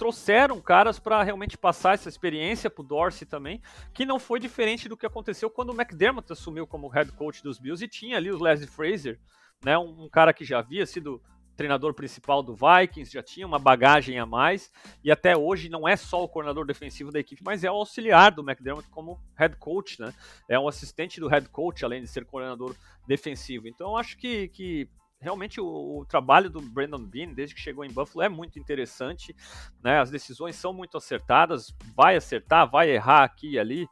[0.00, 3.60] trouxeram caras para realmente passar essa experiência para o Dorsey também,
[3.92, 7.58] que não foi diferente do que aconteceu quando o McDermott assumiu como head coach dos
[7.58, 9.20] Bills e tinha ali o Leslie Fraser,
[9.62, 11.20] né, um, um cara que já havia sido
[11.54, 14.72] treinador principal do Vikings, já tinha uma bagagem a mais,
[15.04, 18.32] e até hoje não é só o coordenador defensivo da equipe, mas é o auxiliar
[18.32, 20.14] do McDermott como head coach, né?
[20.48, 22.74] É um assistente do head coach, além de ser coordenador
[23.06, 23.68] defensivo.
[23.68, 24.88] Então, acho que, que
[25.20, 29.36] realmente o, o, trabalho do Brandon Bean, desde que chegou em Buffalo, é muito interessante.
[29.82, 30.00] Né?
[30.00, 31.74] As decisões são muito acertadas.
[31.94, 33.86] Vai acertar, vai errar aqui e ali,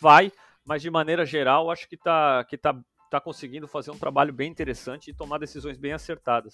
[0.00, 0.32] vai,
[0.64, 2.74] mas de maneira geral, acho que está que tá,
[3.10, 6.52] tá conseguindo fazer um trabalho bem interessante e tomar decisões bem acertadas.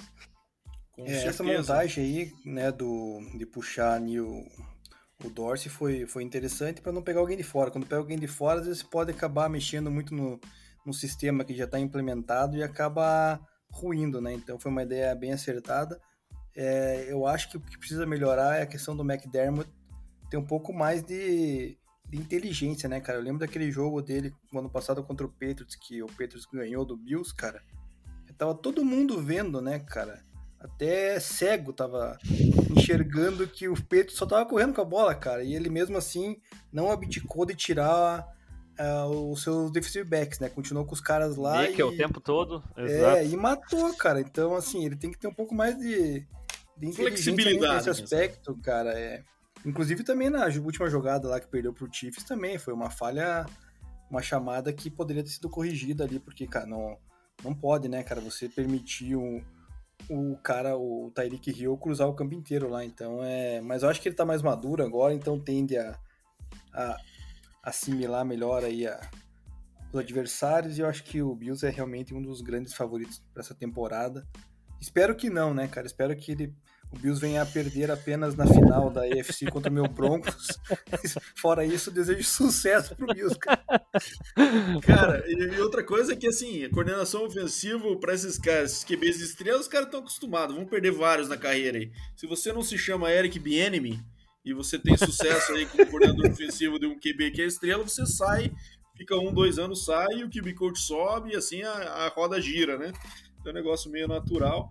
[0.99, 4.43] É, essa montagem aí, né, do, de puxar ali o,
[5.23, 7.71] o Dorsey foi, foi interessante para não pegar alguém de fora.
[7.71, 10.41] Quando pega alguém de fora, às vezes pode acabar mexendo muito no,
[10.85, 13.39] no sistema que já está implementado e acaba
[13.71, 14.33] ruindo, né?
[14.33, 16.01] Então foi uma ideia bem acertada.
[16.55, 19.71] É, eu acho que o que precisa melhorar é a questão do McDermott
[20.31, 21.77] ter um pouco mais de,
[22.09, 23.19] de, inteligência, né, cara?
[23.19, 26.85] Eu lembro daquele jogo dele no ano passado contra o Patriots, que o Patriots ganhou
[26.85, 27.63] do Bills, cara.
[28.39, 30.23] Tava todo mundo vendo, né, cara?
[30.59, 32.19] Até cego tava
[32.71, 35.43] enxergando que o Patriots só tava correndo com a bola, cara.
[35.43, 36.37] E ele mesmo assim
[36.73, 38.27] não abdicou de tirar
[38.79, 40.49] uh, os seus defensive backs, né?
[40.49, 41.69] Continuou com os caras lá.
[41.69, 41.83] E...
[41.83, 42.63] o tempo todo.
[42.77, 43.17] É, Exato.
[43.17, 44.21] É, e matou, cara.
[44.21, 46.27] Então, assim, ele tem que ter um pouco mais de,
[46.77, 48.63] de flexibilidade nesse aspecto, mesmo.
[48.63, 48.99] cara.
[48.99, 49.23] É.
[49.65, 53.47] Inclusive também na última jogada lá que perdeu pro Chiefs também foi uma falha,
[54.09, 56.97] uma chamada que poderia ter sido corrigida ali, porque, cara, não,
[57.43, 59.43] não pode, né, cara, você permitir o,
[60.09, 63.61] o cara, o Tyreek Hill, cruzar o campo inteiro lá, então é...
[63.61, 65.99] Mas eu acho que ele tá mais maduro agora, então tende a,
[66.73, 66.97] a
[67.67, 69.01] assimilar melhor aí a,
[69.93, 73.43] os adversários e eu acho que o Bills é realmente um dos grandes favoritos para
[73.43, 74.27] essa temporada.
[74.81, 75.87] Espero que não, né, cara?
[75.87, 76.55] Espero que ele
[76.93, 80.47] o Bills venha a perder apenas na final da AFC contra o meu Broncos.
[81.37, 83.61] Fora isso, desejo sucesso pro Bills, cara.
[84.83, 89.25] Cara, e outra coisa é que, assim, coordenação ofensiva para esses caras, esses QBs de
[89.25, 91.91] estrelas, os caras estão acostumados, vão perder vários na carreira aí.
[92.15, 94.01] Se você não se chama Eric Bienemy
[94.47, 98.07] e você tem sucesso aí como coordenador ofensivo de um QB que é estrela, você
[98.07, 98.53] sai,
[98.97, 102.79] fica um, dois anos, sai, o QB coach sobe e assim a, a roda gira,
[102.79, 102.93] né?
[103.41, 104.71] Então é um negócio meio natural.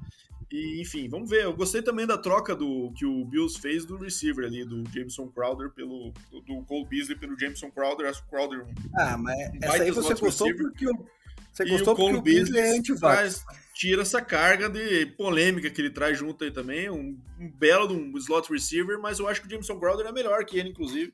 [0.52, 1.44] E, enfim, vamos ver.
[1.44, 5.28] Eu gostei também da troca do que o Bills fez do receiver ali, do Jameson
[5.28, 6.14] Crowder pelo.
[6.32, 8.08] do, do Cole Beasley pelo Jameson Crowder.
[8.08, 8.66] Acho que o Crowder.
[8.96, 10.72] Ah, mas essa aí você gostou receiver.
[10.72, 11.06] porque o.
[11.56, 13.46] Você e gostou o Cole porque o Beasley Beasley é antivax.
[13.74, 16.89] tira essa carga de polêmica que ele traz junto aí também.
[16.89, 20.12] Um, um belo de um slot receiver, mas eu acho que o Jameson Crowder é
[20.12, 21.13] melhor que ele, inclusive.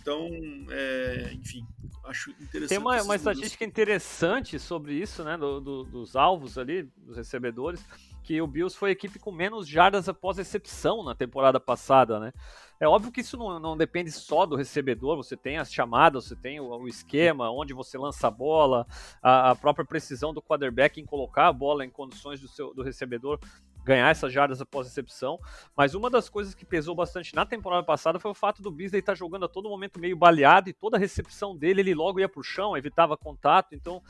[0.00, 0.26] Então,
[0.70, 1.66] é, enfim,
[2.06, 2.68] acho interessante.
[2.70, 5.36] Tem uma, uma estatística interessante sobre isso, né?
[5.36, 7.84] Do, do, dos alvos ali, dos recebedores
[8.28, 12.30] que o Bills foi a equipe com menos jardas após recepção na temporada passada, né?
[12.78, 16.36] É óbvio que isso não, não depende só do recebedor, você tem as chamadas, você
[16.36, 18.86] tem o, o esquema, onde você lança a bola,
[19.22, 22.82] a, a, própria precisão do quarterback em colocar a bola em condições do, seu, do
[22.82, 23.40] recebedor
[23.82, 25.40] ganhar essas jardas após recepção.
[25.74, 29.00] Mas uma das coisas que pesou bastante na temporada passada foi o fato do Beasley
[29.00, 32.28] estar jogando a todo momento meio baleado e toda a recepção dele ele logo ia
[32.28, 33.74] para o chão, evitava contato.
[33.74, 34.02] Então,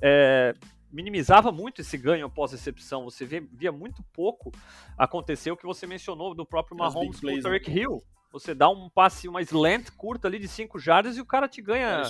[0.00, 0.54] é,
[0.94, 3.04] minimizava muito esse ganho após recepção.
[3.04, 4.52] Você via muito pouco
[4.96, 7.80] acontecer o que você mencionou do próprio Mahomes com o Tarek né?
[7.80, 8.02] Hill.
[8.32, 11.62] Você dá um passe, uma slant curta ali de 5 jardas e o cara te
[11.62, 12.02] ganha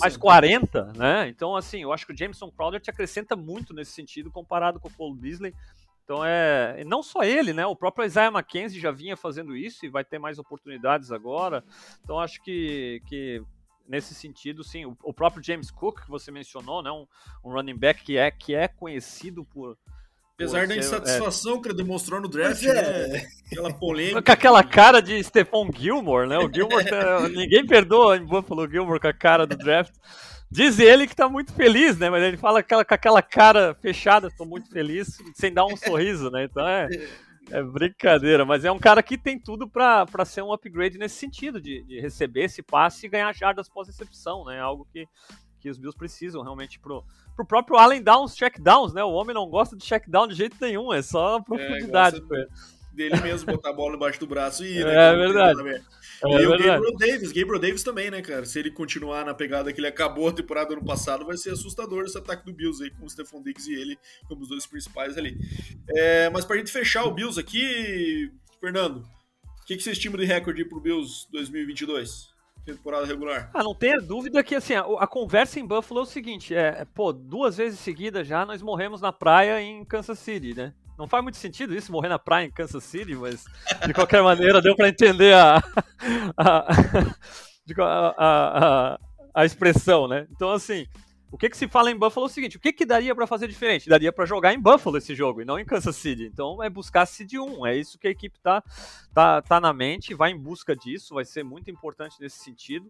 [0.00, 1.28] mais 40, né?
[1.28, 4.88] Então, assim, eu acho que o Jameson Crowder te acrescenta muito nesse sentido comparado com
[4.88, 5.54] o Cole Beasley.
[6.04, 6.82] Então é.
[6.84, 7.64] Não só ele, né?
[7.64, 11.64] O próprio Isaiah McKenzie já vinha fazendo isso e vai ter mais oportunidades agora.
[12.02, 13.40] Então acho que, que
[13.92, 17.06] nesse sentido, sim, o, o, próprio James Cook que você mencionou, né, um,
[17.44, 19.76] um, running back que é que é conhecido por
[20.34, 21.60] Apesar da insatisfação é...
[21.60, 22.72] que ele demonstrou no draft, é.
[22.72, 23.26] né?
[23.46, 24.22] Aquela polêmica.
[24.22, 26.38] Com aquela cara de Stephon Gilmore, né?
[26.38, 27.28] O Gilmore, tá...
[27.28, 29.92] ninguém perdoa em Buffalo Gilmore com a cara do draft.
[30.50, 32.08] Diz ele que tá muito feliz, né?
[32.08, 36.44] Mas ele fala com aquela cara fechada, tô muito feliz, sem dar um sorriso, né?
[36.44, 36.88] Então é.
[37.52, 41.60] É brincadeira, mas é um cara que tem tudo para ser um upgrade nesse sentido,
[41.60, 44.58] de, de receber esse passe e ganhar jardas pós-recepção, né?
[44.58, 45.06] Algo que,
[45.60, 47.04] que os Bills precisam realmente pro,
[47.36, 49.04] pro próprio Allen Downs check downs, né?
[49.04, 52.22] O homem não gosta de check down de jeito nenhum, é só é, profundidade.
[52.32, 52.46] É,
[52.94, 55.12] dele mesmo botar a bola embaixo do braço e ir, né?
[55.12, 55.60] É verdade.
[55.60, 55.72] É
[56.26, 56.62] e verdade.
[56.62, 58.44] o Gabriel Davis, Gabriel Davis também, né, cara?
[58.44, 61.50] Se ele continuar na pegada que ele acabou a temporada do ano passado, vai ser
[61.50, 64.66] assustador esse ataque do Bills aí, com o Stephon Diggs e ele como os dois
[64.66, 65.36] principais ali.
[65.88, 70.24] É, mas pra gente fechar o Bills aqui, Fernando, o que, que você estima de
[70.24, 72.32] recorde pro Bills 2022?
[72.64, 73.50] temporada regular.
[73.52, 76.84] Ah, não tenha dúvida que assim, a, a, conversa em Buffalo é o seguinte, é,
[76.84, 80.72] pô, duas vezes seguidas já nós morremos na praia em Kansas City, né?
[81.02, 83.44] Não faz muito sentido isso, morrer na praia em Kansas City, mas
[83.84, 85.60] de qualquer maneira deu para entender a,
[86.36, 86.64] a,
[88.16, 88.98] a,
[89.34, 90.28] a, expressão, né?
[90.30, 90.86] Então, assim,
[91.28, 93.26] o que, que se fala em Buffalo é o seguinte: o que, que daria para
[93.26, 93.88] fazer diferente?
[93.88, 96.22] Daria para jogar em Buffalo esse jogo e não em Kansas City.
[96.24, 97.66] Então, é buscar City 1.
[97.66, 98.62] É isso que a equipe tá,
[99.12, 102.88] tá, tá na mente, vai em busca disso, vai ser muito importante nesse sentido.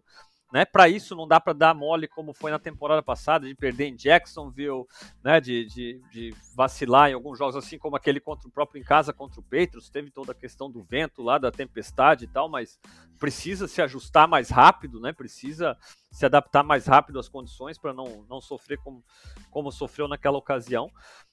[0.53, 0.65] Né?
[0.65, 3.95] Para isso não dá para dar mole como foi na temporada passada, de perder em
[3.95, 4.85] Jacksonville,
[5.23, 5.41] né?
[5.41, 9.11] de, de, de, vacilar em alguns jogos, assim como aquele contra o próprio em casa
[9.11, 12.79] contra o Patriots, teve toda a questão do vento lá, da tempestade e tal, mas
[13.19, 15.11] precisa se ajustar mais rápido, né?
[15.11, 15.75] precisa
[16.11, 19.03] se adaptar mais rápido às condições para não, não sofrer como,
[19.49, 20.91] como sofreu naquela ocasião.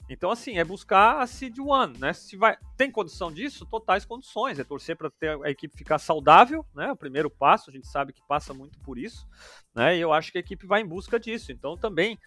[0.08, 2.12] Então, assim, é buscar a Seed One, né?
[2.12, 3.66] Se vai, tem condição disso?
[3.66, 4.58] Totais condições.
[4.58, 6.90] É torcer para ter a equipe ficar saudável, né?
[6.90, 9.09] O primeiro passo, a gente sabe que passa muito por isso,
[9.74, 9.96] né?
[9.96, 11.52] E eu acho que a equipe vai em busca disso.
[11.52, 12.18] Então, também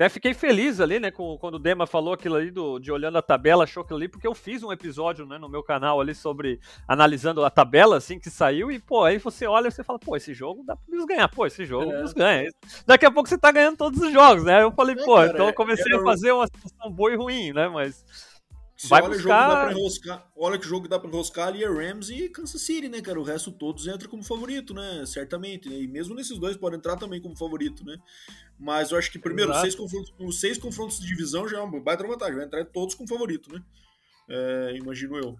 [0.00, 3.18] até fiquei feliz ali, né, com, quando o Dema falou aquilo ali do, de olhando
[3.18, 6.14] a tabela, achou aquilo ali, porque eu fiz um episódio, né, no meu canal ali
[6.14, 9.98] sobre analisando a tabela, assim, que saiu, e, pô, aí você olha e você fala,
[9.98, 12.14] pô, esse jogo dá pra ganhar, pô, esse jogo é.
[12.14, 12.50] ganha.
[12.86, 15.32] Daqui a pouco você tá ganhando todos os jogos, né, eu falei, é, pô, cara,
[15.32, 18.02] então eu comecei a fazer uma situação boa e ruim, né, mas
[18.88, 19.72] vai olha, buscar...
[19.72, 23.20] enroscar, olha que jogo dá pra enroscar ali é Rams e Kansas City, né, cara?
[23.20, 25.04] O resto todos entra como favorito, né?
[25.06, 25.68] Certamente.
[25.68, 25.80] Né?
[25.80, 27.96] E mesmo nesses dois podem entrar também como favorito, né?
[28.58, 31.80] Mas eu acho que, primeiro, seis confrontos, os seis confrontos de divisão já é uma
[31.80, 32.36] baita vantagem.
[32.36, 33.62] Vai entrar todos como favorito, né?
[34.28, 35.36] É, imagino eu.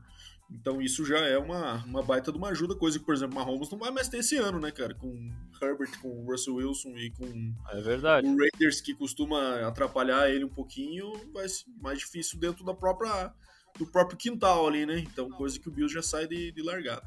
[0.51, 3.71] Então isso já é uma, uma baita de uma ajuda, coisa que, por exemplo, Mahomes
[3.71, 4.95] não vai mais ter esse ano, né, cara?
[4.95, 5.31] Com
[5.63, 8.27] Herbert, com Russell Wilson e com é verdade.
[8.27, 13.33] o Raiders, que costuma atrapalhar ele um pouquinho, vai ser mais difícil dentro da própria,
[13.79, 14.99] do próprio quintal ali, né?
[14.99, 17.07] Então, coisa que o Bills já sai de, de largada.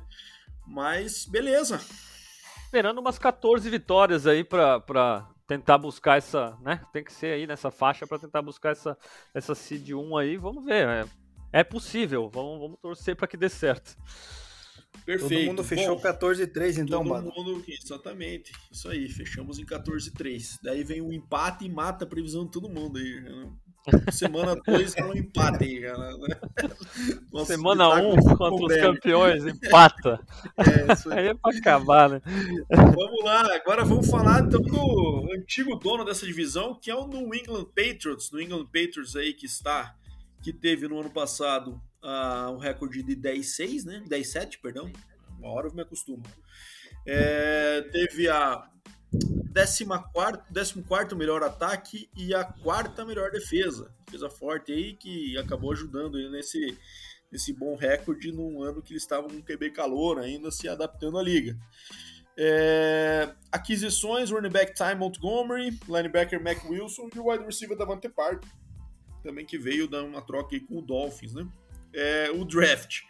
[0.65, 1.81] Mas, beleza.
[2.63, 6.81] Esperando umas 14 vitórias aí pra, pra tentar buscar essa, né?
[6.93, 8.97] Tem que ser aí nessa faixa para tentar buscar essa,
[9.33, 10.87] essa seed 1 aí, vamos ver.
[10.87, 11.22] É
[11.53, 12.29] é possível.
[12.33, 13.95] Vamos, vamos torcer para que dê certo.
[15.05, 15.35] Perfeito.
[15.35, 18.51] Todo mundo fechou 14-3, então, Todo mundo, exatamente.
[18.71, 20.59] Isso aí, fechamos em 14-3.
[20.63, 23.21] Daí vem um empate e mata a previsão de todo mundo aí.
[23.21, 23.49] Né?
[24.11, 26.17] Semana 2 é um empate aí, cara.
[26.17, 26.35] Né?
[27.31, 30.19] Nossa, Semana 1 um, contra os campeões, empata.
[30.57, 31.19] É, isso aí.
[31.19, 32.21] aí é pra acabar, né?
[32.69, 37.33] Vamos lá, agora vamos falar então do antigo dono dessa divisão, que é o New
[37.33, 38.31] England Patriots.
[38.31, 39.95] New England Patriots aí que está,
[40.43, 44.03] que teve no ano passado uh, um recorde de 10-6, né?
[44.07, 44.91] 10-7, perdão.
[45.39, 46.23] Uma hora eu me acostumo.
[47.05, 48.69] É, teve a
[49.53, 53.93] 14 melhor ataque e a quarta melhor defesa.
[54.05, 56.77] Defesa forte aí que acabou ajudando ele nesse,
[57.31, 61.23] nesse bom recorde num ano que eles estavam com QB calor ainda se adaptando à
[61.23, 61.57] liga.
[62.35, 68.43] É, aquisições, running back Ty Montgomery, linebacker Mac Wilson e o wide receiver Davante Park,
[69.23, 71.47] também que veio dar uma troca aí com o Dolphins, né?
[71.93, 73.01] é, o draft.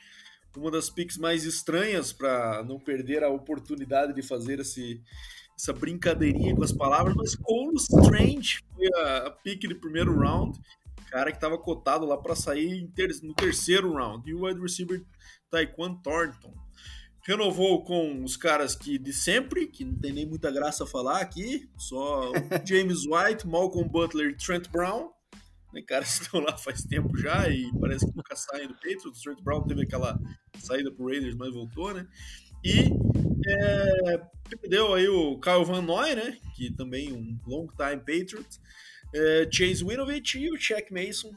[0.56, 5.02] Uma das picks mais estranhas para não perder a oportunidade de fazer esse,
[5.58, 10.60] essa brincadeirinha com as palavras, mas Cole Strange foi a, a pick de primeiro round,
[11.10, 14.30] cara que estava cotado lá para sair ter, no terceiro round.
[14.30, 15.04] E o wide receiver
[15.50, 16.54] Taekwon Thornton
[17.26, 21.68] renovou com os caras que de sempre, que não tem nem muita graça falar aqui,
[21.78, 22.32] só
[22.64, 25.10] James White, Malcolm Butler e Trent Brown
[25.74, 29.06] né, caras estão lá faz tempo já e parece que nunca saem do Patriots.
[29.06, 30.20] O Trent Brown teve aquela
[30.60, 32.08] saída pro Raiders, mas voltou, né?
[32.64, 32.90] E
[33.46, 36.38] é, perdeu aí o Kyle Van Noy, né?
[36.56, 38.62] Que também um long time Patriots.
[39.14, 41.32] É, Chase Winovich e o Shaq Mason,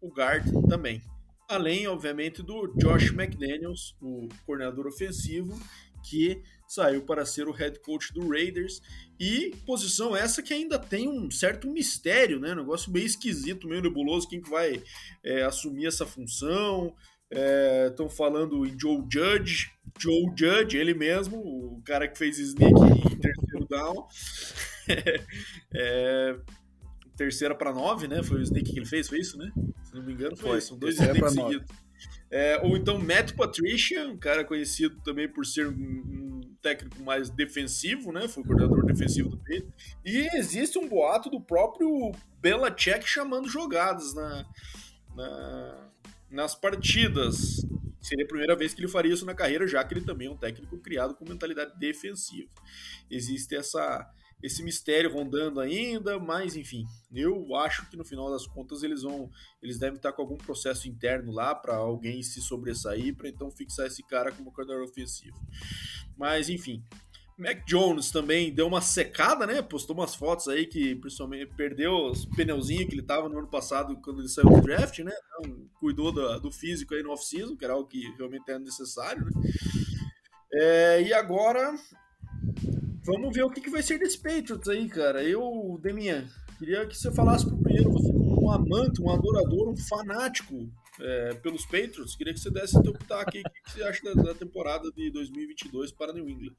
[0.00, 1.00] o guard também.
[1.48, 5.58] Além, obviamente, do Josh McDaniels, o coordenador ofensivo,
[6.04, 8.80] que saiu para ser o head coach do Raiders.
[9.18, 12.52] E posição essa que ainda tem um certo mistério, né?
[12.52, 14.82] Um negócio meio esquisito, meio nebuloso, quem que vai
[15.22, 16.94] é, assumir essa função.
[17.88, 22.74] Estão é, falando em Joe Judge, Joe Judge, ele mesmo, o cara que fez sneak
[22.74, 24.06] em terceiro down.
[25.74, 26.36] é,
[27.16, 28.22] terceira para nove, né?
[28.22, 29.50] Foi o sneak que ele fez, foi isso, né?
[29.84, 30.50] Se não me engano, foi.
[30.50, 30.60] foi.
[30.60, 31.83] São dois sneaks seguidos.
[32.36, 38.10] É, ou então Matt Patricia, um cara conhecido também por ser um, técnico mais defensivo,
[38.10, 38.26] né?
[38.26, 39.72] Foi o coordenador defensivo do Peito.
[40.04, 44.44] E existe um boato do próprio Belichick chamando jogadas na,
[45.14, 45.90] na,
[46.28, 47.64] nas partidas.
[48.00, 50.30] Seria a primeira vez que ele faria isso na carreira, já que ele também é
[50.30, 52.50] um técnico criado com mentalidade defensiva.
[53.08, 54.10] Existe essa
[54.42, 59.30] esse mistério rondando ainda, mas enfim, eu acho que no final das contas eles vão,
[59.62, 63.86] eles devem estar com algum processo interno lá para alguém se sobressair, para então fixar
[63.86, 65.36] esse cara como coordenador ofensivo.
[66.16, 66.82] Mas enfim,
[67.36, 69.60] Mac Jones também deu uma secada, né?
[69.60, 73.96] Postou umas fotos aí que principalmente perdeu os pneuzinhos que ele tava no ano passado
[74.02, 75.12] quando ele saiu do draft, né?
[75.26, 79.24] Então, cuidou do, do físico aí no off-season, que era algo que realmente era necessário,
[79.24, 79.30] né?
[80.52, 81.74] É, e agora
[83.04, 85.22] Vamos ver o que, que vai ser desse Patriots aí, cara.
[85.22, 86.26] Eu, Deminha,
[86.58, 88.14] queria que você falasse pro primeiro, você
[88.44, 93.30] um amante, um adorador, um fanático é, pelos Patriots, queria que você desse seu pitaco
[93.34, 93.40] aí.
[93.40, 96.54] O que, que você acha da, da, temporada de 2022 para New England?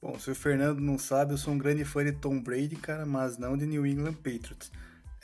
[0.00, 3.06] Bom, se o Fernando não sabe, eu sou um grande fã de Tom Brady, cara,
[3.06, 4.70] mas não de New England Patriots.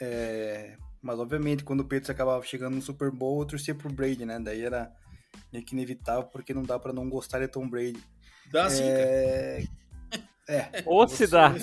[0.00, 4.24] É, mas, obviamente, quando o Patriots acabava chegando no Super Bowl, eu torcia pro Brady,
[4.24, 4.40] né?
[4.40, 4.90] Daí era
[5.52, 8.02] meio que inevitável, porque não dá para não gostar de Tom Brady.
[8.50, 9.64] Dá sim, é...
[10.48, 10.82] É.
[10.84, 11.54] Ou se dá.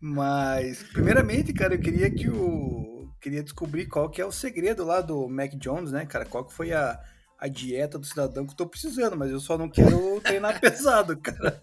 [0.00, 3.12] Mas, primeiramente, cara, eu queria que o.
[3.20, 6.24] Queria descobrir qual que é o segredo lá do Mac Jones, né, cara?
[6.24, 7.00] Qual que foi a,
[7.36, 11.16] a dieta do cidadão que eu tô precisando, mas eu só não quero treinar pesado,
[11.16, 11.60] cara.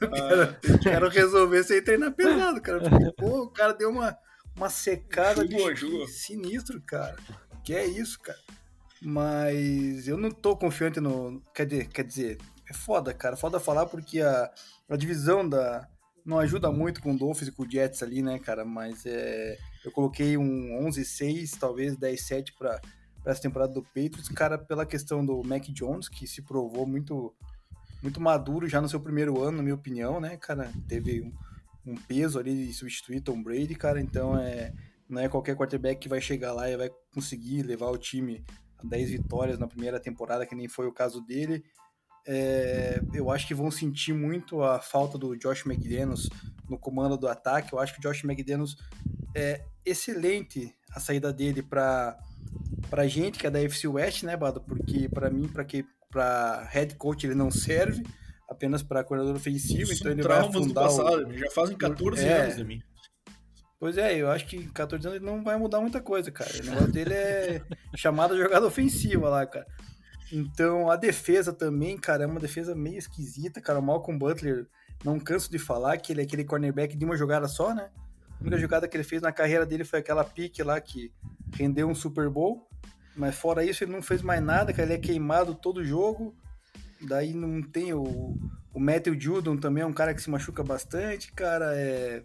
[0.00, 2.80] Eu quero, eu quero resolver sem treinar pesado, cara.
[2.80, 4.18] Porque, pô, o cara deu uma,
[4.56, 5.56] uma secada de
[6.08, 7.16] sinistro, cara.
[7.64, 8.38] Que é isso, cara.
[9.08, 11.40] Mas eu não tô confiante no.
[11.54, 12.38] Quer dizer, quer dizer
[12.68, 13.36] é foda, cara.
[13.36, 14.50] Foda falar porque a,
[14.88, 15.88] a divisão da.
[16.24, 18.64] Não ajuda muito com o Dolphins e com o Jets ali, né, cara?
[18.64, 22.80] Mas é, eu coloquei um 11-6, talvez 10-7 para
[23.24, 27.32] essa temporada do Patriots, cara, pela questão do Mac Jones, que se provou muito
[28.02, 30.72] muito maduro já no seu primeiro ano, na minha opinião, né, cara?
[30.88, 34.72] Teve um, um peso ali de substituir Tom Brady, cara, então é
[35.08, 38.44] não é qualquer quarterback que vai chegar lá e vai conseguir levar o time
[38.82, 41.64] 10 vitórias na primeira temporada, que nem foi o caso dele.
[42.26, 46.28] É, eu acho que vão sentir muito a falta do Josh McDaniels
[46.68, 47.72] no comando do ataque.
[47.72, 48.76] Eu acho que o Josh McDaniels
[49.34, 52.18] é excelente a saída dele para
[52.90, 54.60] para gente que é da FC West, né, Bado?
[54.60, 58.02] Porque para mim, para que para head coach ele não serve,
[58.48, 61.38] apenas para coordenador ofensivo, então ele vai afundar do passado, o...
[61.38, 62.82] já fazem 14 é, anos de mim.
[63.78, 66.50] Pois é, eu acho que em 14 anos ele não vai mudar muita coisa, cara.
[66.50, 67.62] O negócio dele é
[67.94, 69.66] chamada jogada ofensiva lá, cara.
[70.32, 73.78] Então, a defesa também, cara, é uma defesa meio esquisita, cara.
[73.78, 74.66] O Malcolm Butler,
[75.04, 77.90] não canso de falar que ele é aquele cornerback de uma jogada só, né?
[78.38, 81.12] A única jogada que ele fez na carreira dele foi aquela pique lá que
[81.54, 82.66] rendeu um Super Bowl.
[83.14, 84.84] Mas fora isso, ele não fez mais nada, cara.
[84.84, 86.34] Ele é queimado todo jogo.
[87.00, 88.36] Daí não tem o,
[88.72, 91.72] o Matthew Judon também, é um cara que se machuca bastante, cara.
[91.74, 92.24] É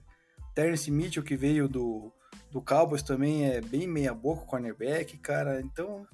[0.54, 2.12] Terence Mitchell, que veio do,
[2.52, 5.62] do Cowboys, também é bem meia-boca, cornerback, cara.
[5.62, 6.06] Então,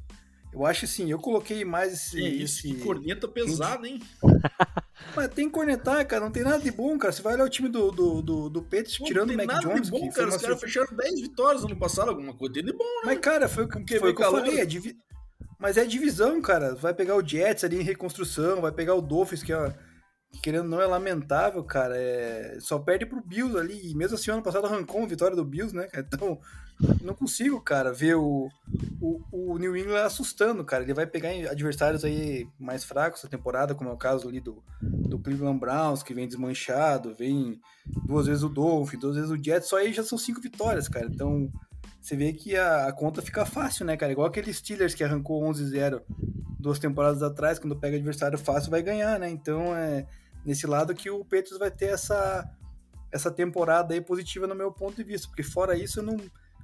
[0.54, 2.24] eu acho assim, eu coloquei mais esse.
[2.24, 2.76] É isso, esse...
[2.76, 4.02] que corneta pesada, hein?
[5.16, 6.24] Mas tem que cornetar, cara.
[6.24, 7.12] Não tem nada de bom, cara.
[7.12, 9.84] Você vai olhar o time do, do, do, do Patriots tirando o Mac nada Jones.
[9.84, 10.30] De bom, cara.
[10.30, 13.02] Os caras fecharam 10 vitórias ano passado, alguma coisa de bom, né?
[13.06, 14.60] Mas, cara, foi, o que eu falei.
[14.60, 14.98] É divi...
[15.60, 16.76] Mas é divisão, cara.
[16.76, 19.76] Vai pegar o Jets ali em reconstrução, vai pegar o Dolphins, que é
[20.42, 21.96] querendo não é lamentável, cara.
[21.98, 22.58] É...
[22.60, 23.90] Só perde pro Bills ali.
[23.90, 25.88] E mesmo assim, ano passado arrancou uma vitória do Bills, né?
[25.96, 26.40] Então,
[27.02, 28.50] não consigo, cara, ver o,
[29.02, 30.84] o, o, New England assustando, cara.
[30.84, 34.64] Ele vai pegar adversários aí mais fracos essa temporada, como é o caso ali do,
[34.82, 37.60] do Cleveland Browns, que vem desmanchado, vem
[38.06, 39.68] duas vezes o Dolphins, duas vezes o Jets.
[39.68, 41.08] Só aí já são cinco vitórias, cara.
[41.08, 41.52] Então,
[42.08, 44.14] você vê que a, a conta fica fácil, né, cara?
[44.14, 46.02] Igual aquele Steelers que arrancou 11-0
[46.58, 49.30] duas temporadas atrás, quando pega adversário fácil, vai ganhar, né?
[49.30, 50.08] Então, é
[50.46, 52.50] nesse lado que o Patriots vai ter essa,
[53.12, 56.18] essa temporada aí positiva no meu ponto de vista, porque fora isso eu não,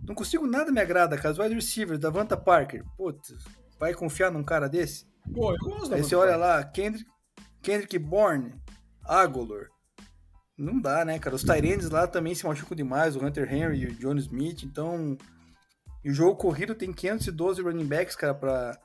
[0.07, 1.33] não consigo nada me agrada, cara.
[1.33, 3.35] Os wide receivers, Davanta Parker, putz,
[3.77, 5.05] vai confiar num cara desse?
[5.33, 7.09] Pô, eu gosto Aí você olha lá, Kendrick,
[7.61, 8.53] Kendrick Bourne,
[9.03, 9.67] Agolor,
[10.58, 11.36] não dá, né, cara?
[11.36, 15.18] Os Tyrands lá também se machucam demais, o Hunter Henry e o John Smith, então...
[16.04, 18.78] E o jogo corrido tem 512 running backs, cara, pra,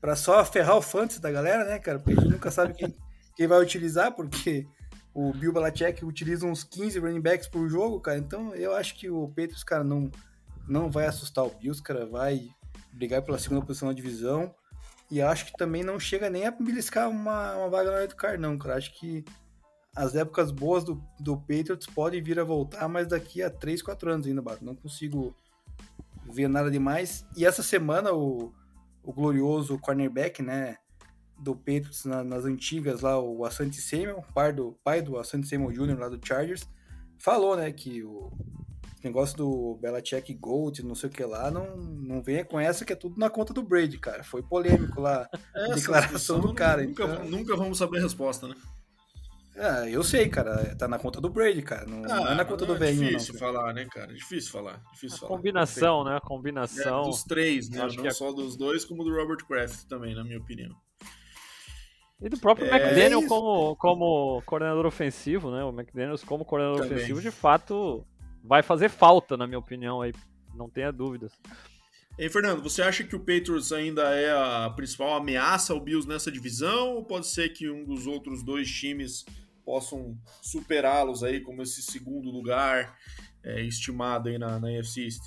[0.00, 1.98] pra só ferrar o fantasy da galera, né, cara?
[1.98, 2.94] Porque a gente nunca sabe quem
[3.36, 4.66] quem vai utilizar, porque
[5.14, 8.18] o Bill Belichick utiliza uns 15 running backs por jogo, cara.
[8.18, 10.10] Então eu acho que o Patriots, cara, não,
[10.68, 12.06] não vai assustar o Bills, cara.
[12.06, 12.48] Vai
[12.92, 14.54] brigar pela segunda posição na divisão.
[15.10, 18.38] E acho que também não chega nem a beliscar uma, uma vaga na do car,
[18.38, 18.76] não, cara.
[18.76, 19.24] Acho que
[19.94, 24.12] as épocas boas do, do Patriots podem vir a voltar, mas daqui a 3, 4
[24.12, 24.64] anos ainda, Bato.
[24.64, 25.34] Não consigo
[26.30, 27.26] ver nada demais.
[27.36, 28.52] E essa semana o,
[29.02, 30.76] o glorioso cornerback, né?
[31.42, 35.72] do Patriots na, nas antigas lá, o Asante Samuel, pai do, pai do Asante Samuel
[35.72, 35.98] Jr.
[35.98, 36.68] lá do Chargers,
[37.18, 38.30] falou, né, que o
[39.02, 42.92] negócio do Belichick Gold, não sei o que lá, não, não venha com essa que
[42.92, 44.22] é tudo na conta do Brady, cara.
[44.22, 46.84] Foi polêmico lá a declaração do cara.
[46.84, 47.24] Nunca, então...
[47.24, 48.54] nunca vamos saber a resposta, né?
[49.56, 50.74] Ah, eu sei, cara.
[50.76, 51.86] Tá na conta do Brady, cara.
[51.86, 54.12] Não, ah, não é na conta do velhinho, É difícil falar, né, cara?
[54.14, 54.82] Difícil falar.
[54.92, 55.36] Difícil a falar.
[55.36, 56.16] combinação, né?
[56.16, 57.02] A combinação.
[57.02, 57.82] É, dos três, né?
[57.82, 58.12] Acho não que é...
[58.12, 60.74] só dos dois, como do Robert Kraft também, na minha opinião.
[62.20, 65.64] E do próprio É, McDaniel como, como coordenador ofensivo, né?
[65.64, 66.96] O McDaniels como coordenador Também.
[66.96, 68.06] ofensivo, de fato,
[68.42, 70.12] vai fazer falta, na minha opinião, aí.
[70.54, 71.32] Não tenha dúvidas.
[72.18, 76.06] E aí, Fernando, você acha que o Patriots ainda é a principal ameaça ao Bills
[76.06, 76.96] nessa divisão?
[76.96, 79.24] Ou pode ser que um dos outros dois times
[79.64, 82.96] possam superá-los aí como esse segundo lugar
[83.42, 85.22] é, estimado aí na, na East?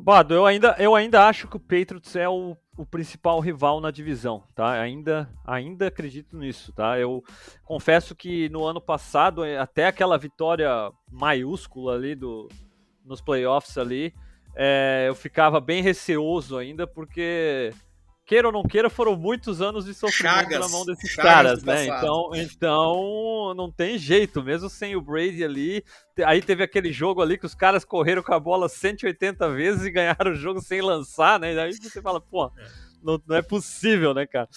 [0.00, 3.90] Bado, eu ainda, eu ainda acho que o Patriots é o, o principal rival na
[3.90, 4.80] divisão, tá?
[4.80, 6.98] Ainda, ainda acredito nisso, tá?
[7.00, 7.22] Eu
[7.64, 10.70] confesso que no ano passado, eh, até aquela vitória
[11.10, 12.48] maiúscula ali do,
[13.04, 14.14] nos playoffs ali,
[14.54, 17.72] é, eu ficava bem receoso ainda, porque
[18.28, 21.64] queira ou não queira, foram muitos anos de sofrimento Chagas, na mão desses chagas caras,
[21.64, 21.86] né?
[21.86, 22.04] passado.
[22.04, 25.82] Então, então não tem jeito, mesmo sem o Brady ali.
[26.26, 29.90] Aí teve aquele jogo ali que os caras correram com a bola 180 vezes e
[29.90, 31.58] ganharam o jogo sem lançar, né?
[31.58, 32.52] Aí você fala, pô,
[33.02, 34.48] não, não é possível, né, cara?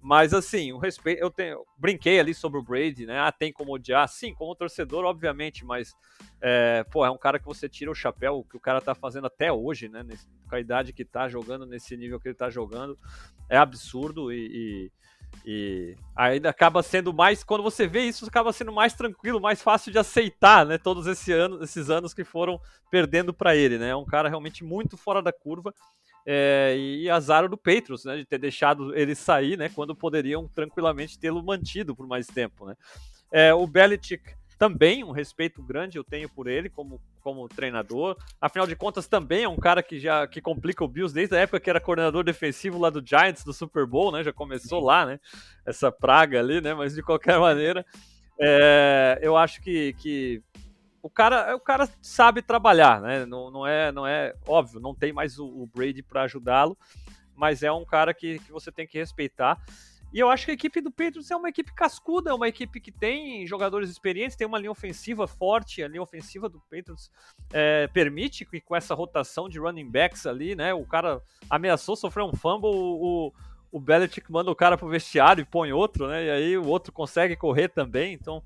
[0.00, 3.18] Mas assim, o respeito, eu tenho, brinquei ali sobre o Brady, né?
[3.18, 4.08] Ah, tem como odiar?
[4.08, 5.92] Sim, como torcedor, obviamente, mas
[6.40, 9.26] é, pô, é um cara que você tira o chapéu, que o cara tá fazendo
[9.26, 10.02] até hoje, né?
[10.04, 12.96] nesse- com a idade que tá jogando, nesse nível que ele tá jogando,
[13.50, 14.90] é absurdo e,
[15.44, 19.60] e, e ainda acaba sendo mais, quando você vê isso, acaba sendo mais tranquilo, mais
[19.60, 20.78] fácil de aceitar, né?
[20.78, 23.88] Todos esse ano, esses anos que foram perdendo para ele, né?
[23.90, 25.74] É um cara realmente muito fora da curva.
[26.30, 31.18] É, e azar do Patriots, né, de ter deixado ele sair, né, quando poderiam tranquilamente
[31.18, 32.74] tê-lo mantido por mais tempo, né.
[33.32, 38.16] É, o Belichick também, um respeito grande eu tenho por ele como, como treinador.
[38.40, 41.38] Afinal de contas, também é um cara que já que complica o Bills desde a
[41.38, 44.24] época que era coordenador defensivo lá do Giants do Super Bowl, né?
[44.24, 45.20] Já começou lá, né?
[45.64, 46.74] Essa praga ali, né?
[46.74, 47.86] Mas de qualquer maneira,
[48.40, 50.42] é, eu acho que, que
[51.08, 53.24] o cara, o cara sabe trabalhar, né?
[53.24, 56.76] Não, não é, não é óbvio, não tem mais o, o Brady para ajudá-lo,
[57.34, 59.58] mas é um cara que, que você tem que respeitar.
[60.12, 62.78] E eu acho que a equipe do Patriots é uma equipe cascuda, é uma equipe
[62.78, 67.10] que tem jogadores experientes, tem uma linha ofensiva forte, a linha ofensiva do Patriots
[67.52, 72.24] é, permite que com essa rotação de running backs ali, né, o cara ameaçou sofrer
[72.24, 73.32] um fumble, o,
[73.72, 76.92] o Belichick manda o cara pro vestiário e põe outro, né, e aí o outro
[76.92, 78.42] consegue correr também, então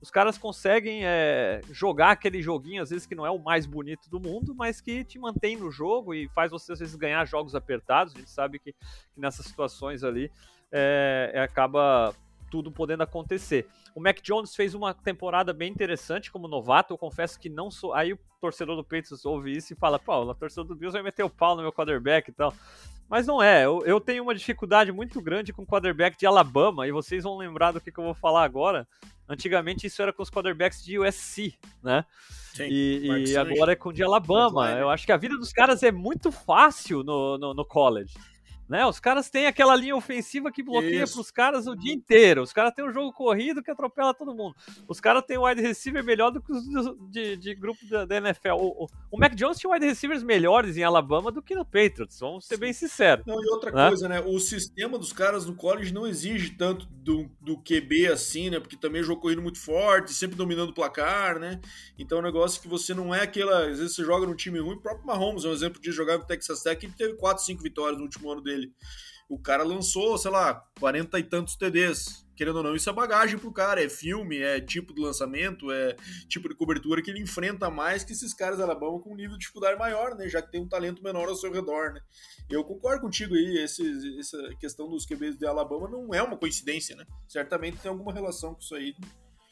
[0.00, 4.08] os caras conseguem é, jogar aquele joguinho, às vezes que não é o mais bonito
[4.10, 7.54] do mundo, mas que te mantém no jogo e faz você às vezes ganhar jogos
[7.54, 10.30] apertados, a gente sabe que, que nessas situações ali
[10.70, 12.14] é, é, acaba
[12.50, 13.66] tudo podendo acontecer.
[13.94, 16.92] O Mac Jones fez uma temporada bem interessante como novato.
[16.92, 17.92] Eu confesso que não sou.
[17.94, 21.02] Aí o torcedor do Patriots ouve isso e fala: pô, o torcedor do Bills vai
[21.02, 22.52] meter o pau no meu quarterback e tal.
[23.08, 23.64] Mas não é.
[23.64, 27.36] Eu, eu tenho uma dificuldade muito grande com o quarterback de Alabama e vocês vão
[27.36, 28.86] lembrar do que, que eu vou falar agora.
[29.28, 32.04] Antigamente isso era com os quarterbacks de USC, né?
[32.54, 34.70] Sim, e, e agora é com o de Alabama.
[34.70, 38.14] Eu acho que a vida dos caras é muito fácil no, no, no college.
[38.68, 38.84] Né?
[38.84, 42.42] Os caras têm aquela linha ofensiva que bloqueia para os caras o dia inteiro.
[42.42, 44.56] Os caras têm um jogo corrido que atropela todo mundo.
[44.88, 46.64] Os caras têm um wide receiver melhor do que os
[47.10, 48.54] de, de grupo da, da NFL.
[48.58, 52.18] O, o, o, Mac Jones tinha wide receivers melhores em Alabama do que no Patriots,
[52.18, 53.24] vamos ser bem sinceros.
[53.24, 53.88] Não, e outra né?
[53.88, 54.20] coisa, né?
[54.20, 58.58] O sistema dos caras no college não exige tanto do, do QB assim, né?
[58.58, 61.60] Porque também é jogo corrido muito forte, sempre dominando o placar, né?
[61.96, 63.68] Então é um negócio que você não é aquela.
[63.68, 66.18] Às vezes você joga num time ruim, o próprio Mahomes é um exemplo de jogar
[66.18, 68.72] no Texas Tech e teve 4, 5 vitórias no último ano dele dele.
[69.28, 72.24] O cara lançou, sei lá, 40 e tantos TDs.
[72.36, 75.96] Querendo ou não, isso é bagagem pro cara, é filme, é tipo de lançamento, é
[76.28, 79.38] tipo de cobertura que ele enfrenta mais que esses caras Alabama com um nível de
[79.38, 80.28] dificuldade maior, né?
[80.28, 82.00] Já que tem um talento menor ao seu redor, né?
[82.50, 86.94] Eu concordo contigo aí, esse, essa questão dos QBs de Alabama não é uma coincidência,
[86.94, 87.06] né?
[87.26, 88.94] Certamente tem alguma relação com isso aí.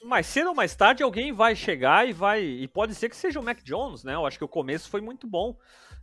[0.05, 2.45] Mais cedo ou mais tarde alguém vai chegar e vai.
[2.45, 4.15] E pode ser que seja o Mac Jones, né?
[4.15, 5.57] Eu acho que o começo foi muito bom.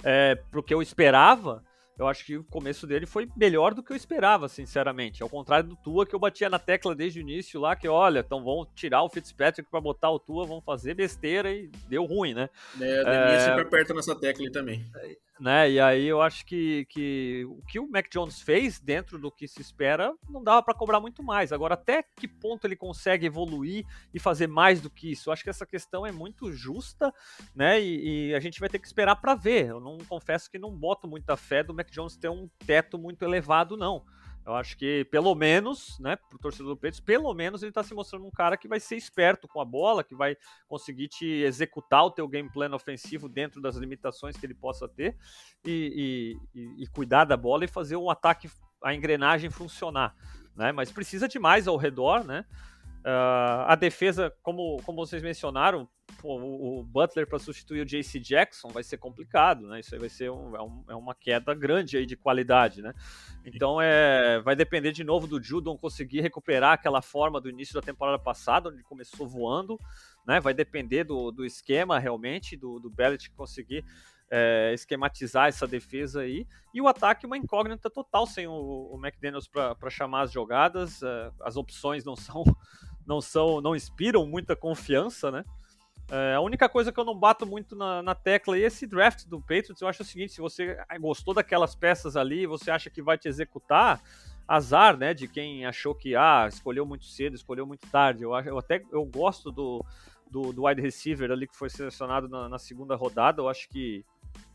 [0.03, 1.63] É, pro que eu esperava
[2.01, 5.21] eu acho que o começo dele foi melhor do que eu esperava, sinceramente.
[5.21, 8.21] Ao contrário do Tua, que eu batia na tecla desde o início lá, que olha,
[8.21, 12.33] então vão tirar o Fitzpatrick para botar o Tua, vão fazer besteira e deu ruim,
[12.33, 12.49] né?
[12.79, 13.39] É, a é...
[13.39, 14.83] sempre aperta nessa tecla aí também.
[15.41, 15.71] Né?
[15.71, 19.47] E aí eu acho que, que o que o Mac Jones fez dentro do que
[19.47, 21.51] se espera não dava para cobrar muito mais.
[21.51, 23.83] Agora, até que ponto ele consegue evoluir
[24.13, 25.29] e fazer mais do que isso?
[25.29, 27.11] Eu acho que essa questão é muito justa,
[27.55, 27.81] né?
[27.81, 29.69] E, e a gente vai ter que esperar para ver.
[29.69, 33.25] Eu não confesso que não boto muita fé do Mac Jones ter um teto muito
[33.25, 34.05] elevado, não.
[34.45, 37.93] Eu acho que, pelo menos, né, pro torcedor do Patriots, pelo menos ele está se
[37.93, 40.35] mostrando um cara que vai ser esperto com a bola, que vai
[40.67, 45.15] conseguir te executar o teu game plan ofensivo dentro das limitações que ele possa ter
[45.63, 48.49] e, e, e cuidar da bola e fazer o ataque,
[48.83, 50.15] a engrenagem funcionar,
[50.55, 50.71] né?
[50.71, 52.43] Mas precisa de mais ao redor, né?
[53.01, 55.87] Uh, a defesa, como, como vocês mencionaram,
[56.23, 59.79] o, o, Butler para substituir o JC Jackson vai ser complicado, né?
[59.79, 62.93] Isso aí vai ser um, é, um, é, uma queda grande aí de qualidade, né?
[63.45, 67.81] Então é, vai depender de novo do Judon conseguir recuperar aquela forma do início da
[67.81, 69.79] temporada passada, onde começou voando,
[70.25, 70.39] né?
[70.39, 73.83] Vai depender do, do esquema realmente, do, do Bellet conseguir
[74.29, 76.47] é, esquematizar essa defesa aí.
[76.73, 81.03] E o ataque, uma incógnita total sem o, o McDaniels para chamar as jogadas.
[81.03, 82.43] É, as opções não são
[83.05, 85.43] não são, não inspiram muita confiança, né?
[86.13, 89.25] É, a única coisa que eu não bato muito na, na tecla e esse draft
[89.27, 93.01] do Patriots, eu acho o seguinte: se você gostou daquelas peças ali, você acha que
[93.01, 94.01] vai te executar,
[94.45, 95.13] azar, né?
[95.13, 98.23] De quem achou que ah, escolheu muito cedo, escolheu muito tarde.
[98.23, 99.85] Eu, eu até eu gosto do,
[100.29, 103.41] do, do wide receiver ali que foi selecionado na, na segunda rodada.
[103.41, 104.03] Eu acho que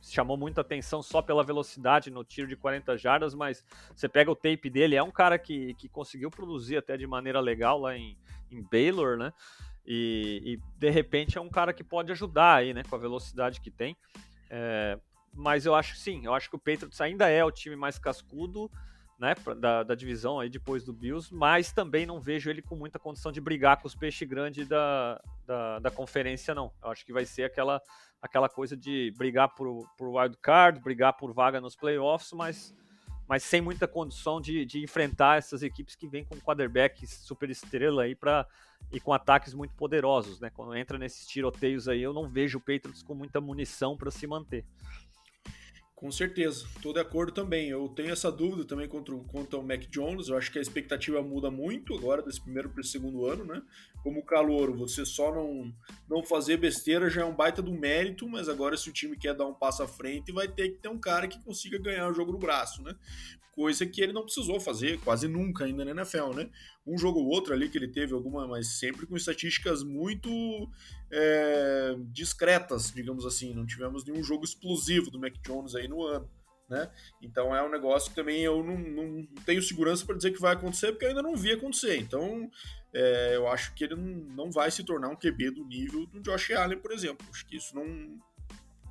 [0.03, 4.37] chamou muita atenção só pela velocidade no tiro de 40 jardas, mas você pega o
[4.37, 8.17] tape dele, é um cara que, que conseguiu produzir até de maneira legal lá em,
[8.51, 9.33] em Baylor, né?
[9.87, 12.83] E, e, de repente é um cara que pode ajudar aí, né?
[12.89, 13.97] Com a velocidade que tem.
[14.51, 14.99] É,
[15.33, 18.71] mas eu acho sim, eu acho que o Patriots ainda é o time mais cascudo,
[19.19, 19.35] né?
[19.59, 23.31] Da, da divisão aí depois do Bills, mas também não vejo ele com muita condição
[23.31, 26.73] de brigar com os peixes grandes da, da, da conferência, não.
[26.83, 27.81] Eu acho que vai ser aquela
[28.21, 32.75] aquela coisa de brigar por, por wild card, brigar por vaga nos playoffs, mas,
[33.29, 38.03] mas sem muita condição de, de enfrentar essas equipes que vêm com quarterback super estrela
[38.03, 38.47] aí para
[38.93, 40.51] e com ataques muito poderosos, né?
[40.51, 44.27] Quando entra nesses tiroteios aí, eu não vejo o Patriots com muita munição para se
[44.27, 44.65] manter.
[45.97, 47.71] Com certeza, estou de acordo também.
[47.71, 50.29] Eu tenho essa dúvida também contra, contra o Mac Jones.
[50.29, 53.63] Eu acho que a expectativa muda muito agora, desse primeiro para o segundo ano, né?
[54.03, 55.73] Como calor, você só não,
[56.07, 59.35] não fazer besteira já é um baita do mérito, mas agora se o time quer
[59.35, 62.15] dar um passo à frente, vai ter que ter um cara que consiga ganhar o
[62.15, 62.95] jogo no braço, né?
[63.53, 66.51] Coisa que ele não precisou fazer quase nunca ainda na NFL, né?
[66.87, 70.29] Um jogo ou outro ali que ele teve alguma, mas sempre com estatísticas muito
[71.11, 73.55] é, discretas, digamos assim.
[73.55, 76.29] Não tivemos nenhum jogo explosivo do Mac Jones aí no ano.
[76.69, 76.91] né?
[77.23, 80.55] Então é um negócio que também eu não, não tenho segurança para dizer que vai
[80.55, 81.97] acontecer, porque eu ainda não vi acontecer.
[81.99, 82.51] Então
[82.93, 86.51] é, eu acho que ele não vai se tornar um QB do nível do Josh
[86.53, 87.27] Allen, por exemplo.
[87.31, 88.19] Acho que isso não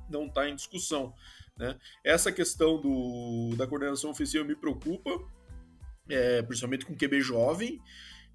[0.08, 1.12] não está em discussão.
[1.56, 1.76] Né?
[2.04, 5.10] Essa questão do, da coordenação ofensiva me preocupa,
[6.08, 7.80] é, principalmente com QB jovem.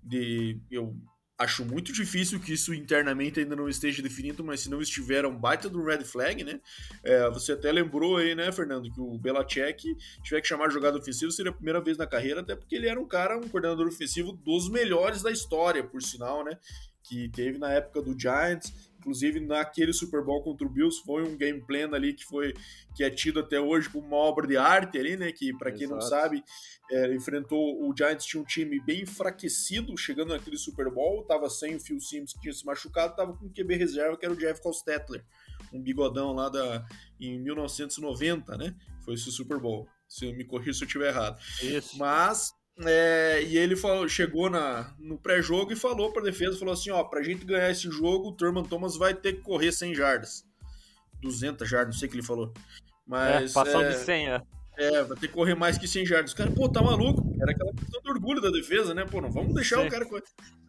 [0.03, 0.95] De, eu
[1.41, 5.27] Acho muito difícil que isso internamente ainda não esteja definido, mas se não estiver, é
[5.27, 6.61] um baita do red flag, né?
[7.03, 11.31] É, você até lembrou aí, né, Fernando, que o Belichick tiver que chamar jogada ofensiva
[11.31, 14.33] seria a primeira vez na carreira, até porque ele era um cara, um coordenador ofensivo
[14.33, 16.59] dos melhores da história, por sinal, né?
[17.01, 21.35] Que teve na época do Giants, Inclusive, naquele Super Bowl contra o Bills, foi um
[21.35, 22.53] game plan ali que foi
[22.95, 25.31] que é tido até hoje como uma obra de arte ali, né?
[25.31, 26.43] Que, para quem não sabe,
[26.91, 31.75] é, enfrentou o Giants, tinha um time bem enfraquecido chegando naquele Super Bowl, tava sem
[31.75, 34.37] o Phil Sims que tinha se machucado, tava com o QB reserva, que era o
[34.37, 35.25] Jeff Kostetler,
[35.73, 36.85] um bigodão lá da,
[37.19, 38.75] em 1990, né?
[39.03, 39.87] Foi esse Super Bowl.
[40.07, 41.41] Se eu me corrija se eu estiver errado.
[41.63, 41.97] Isso.
[41.97, 42.53] Mas
[42.85, 46.89] é, e ele falou, chegou na, no pré-jogo e falou para a defesa, falou assim,
[46.89, 50.45] ó, pra gente ganhar esse jogo, o Thurman Thomas vai ter que correr 100 jardas.
[51.21, 52.53] 200 jardas, não sei o que ele falou.
[53.05, 54.41] Mas, é, passou é, de 100, é.
[54.77, 56.31] É, vai ter que correr mais que 100 jardas.
[56.31, 57.35] Os caras, pô, tá maluco.
[57.41, 59.05] Era aquela questão de orgulho da defesa, né?
[59.05, 59.87] Pô, não vamos deixar Sim.
[59.87, 60.05] o cara...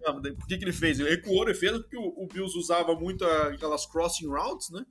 [0.02, 0.98] Não, por que que ele fez?
[0.98, 4.84] Ele recuou a defesa porque o, o Bills usava muito aquelas crossing routes, né?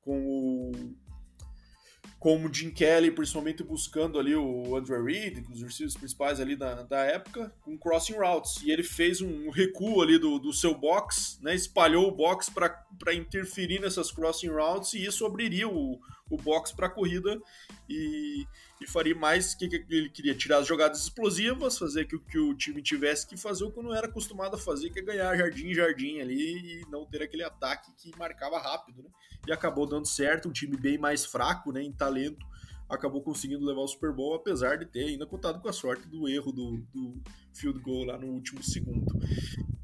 [0.00, 0.96] Com o
[2.24, 7.00] como Jim Kelly, principalmente buscando ali o Andrew Reid, os receivers principais ali da, da
[7.00, 8.62] época, com crossing routes.
[8.62, 13.12] E ele fez um recuo ali do, do seu box, né, espalhou o box para
[13.12, 16.00] interferir nessas crossing routes e isso abriria o,
[16.30, 17.38] o box para a corrida
[17.90, 18.46] e,
[18.84, 22.54] e faria mais que, que ele queria tirar as jogadas explosivas, fazer que, que o
[22.54, 25.68] time tivesse que fazer o que não era acostumado a fazer, que é ganhar jardim
[25.68, 29.10] em jardim ali e não ter aquele ataque que marcava rápido, né?
[29.46, 32.46] E acabou dando certo, um time bem mais fraco, né, em talento,
[32.88, 36.28] acabou conseguindo levar o Super Bowl, apesar de ter ainda contado com a sorte do
[36.28, 37.22] erro do, do
[37.52, 39.06] field goal lá no último segundo.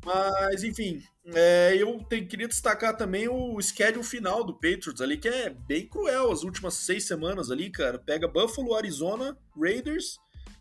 [0.05, 5.29] Mas, enfim, é, eu te, queria destacar também o schedule final do Patriots ali, que
[5.29, 7.99] é bem cruel as últimas seis semanas ali, cara.
[7.99, 10.19] Pega Buffalo, Arizona, Raiders,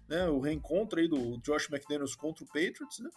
[0.07, 3.09] né, o reencontro aí do Josh McDaniels contra o Patriots, né?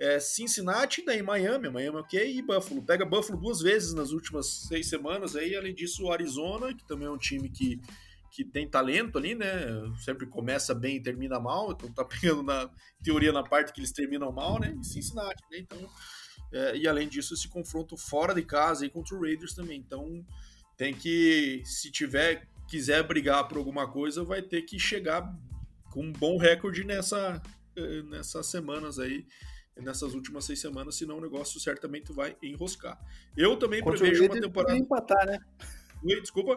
[0.00, 2.80] É, Cincinnati, daí Miami, Miami ok, e Buffalo.
[2.82, 7.08] Pega Buffalo duas vezes nas últimas seis semanas aí, além disso o Arizona, que também
[7.08, 7.80] é um time que
[8.30, 9.48] que tem talento ali, né?
[10.04, 12.70] Sempre começa bem e termina mal, então tá pegando na
[13.02, 14.74] teoria na parte que eles terminam mal, né?
[14.76, 15.58] Em Cincinnati, né?
[15.58, 15.78] Então,
[16.52, 19.78] é, e além disso, esse confronto fora de casa aí contra o Raiders também.
[19.78, 20.24] Então,
[20.76, 25.34] tem que, se tiver, quiser brigar por alguma coisa, vai ter que chegar
[25.90, 27.42] com um bom recorde nessa,
[27.76, 29.26] é, nessas semanas aí,
[29.76, 32.98] nessas últimas seis semanas, senão o negócio certamente vai enroscar.
[33.36, 34.76] Eu também contra prevejo uma temporada.
[34.76, 35.38] empatar, né?
[36.04, 36.56] Oi, desculpa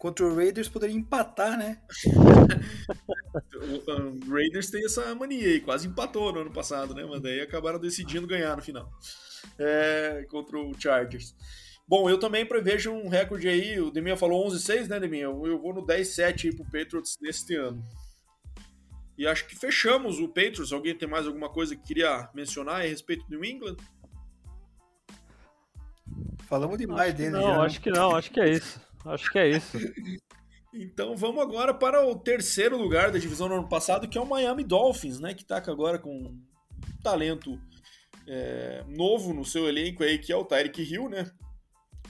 [0.00, 1.78] contra o Raiders poderia empatar, né?
[3.54, 7.04] o Raiders tem essa mania aí, quase empatou no ano passado, né?
[7.04, 8.90] Mas daí acabaram decidindo ganhar no final
[9.58, 11.36] é, contra o Chargers.
[11.86, 15.24] Bom, eu também prevejo um recorde aí, o Deminha falou 11-6, né, Deminha?
[15.24, 17.84] Eu vou no 10-7 aí pro Patriots neste ano.
[19.18, 20.72] E acho que fechamos o Patriots.
[20.72, 23.76] Alguém tem mais alguma coisa que queria mencionar a respeito do New England?
[26.48, 27.32] Falamos demais dele.
[27.32, 27.64] Não, já, né?
[27.66, 28.89] acho que não, acho que é isso.
[29.04, 29.78] Acho que é isso.
[30.72, 34.26] Então vamos agora para o terceiro lugar da divisão do ano passado, que é o
[34.26, 35.34] Miami Dolphins, né?
[35.34, 36.40] Que está agora com um
[37.02, 37.60] talento
[38.26, 41.28] é, novo no seu elenco aí, que é o Tyreek Hill, né?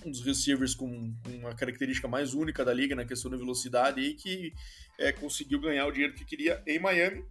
[0.05, 4.01] Um dos receivers com, com, uma característica mais única da liga na questão da velocidade
[4.01, 4.53] e que
[4.99, 7.24] é, conseguiu ganhar o dinheiro que queria em Miami.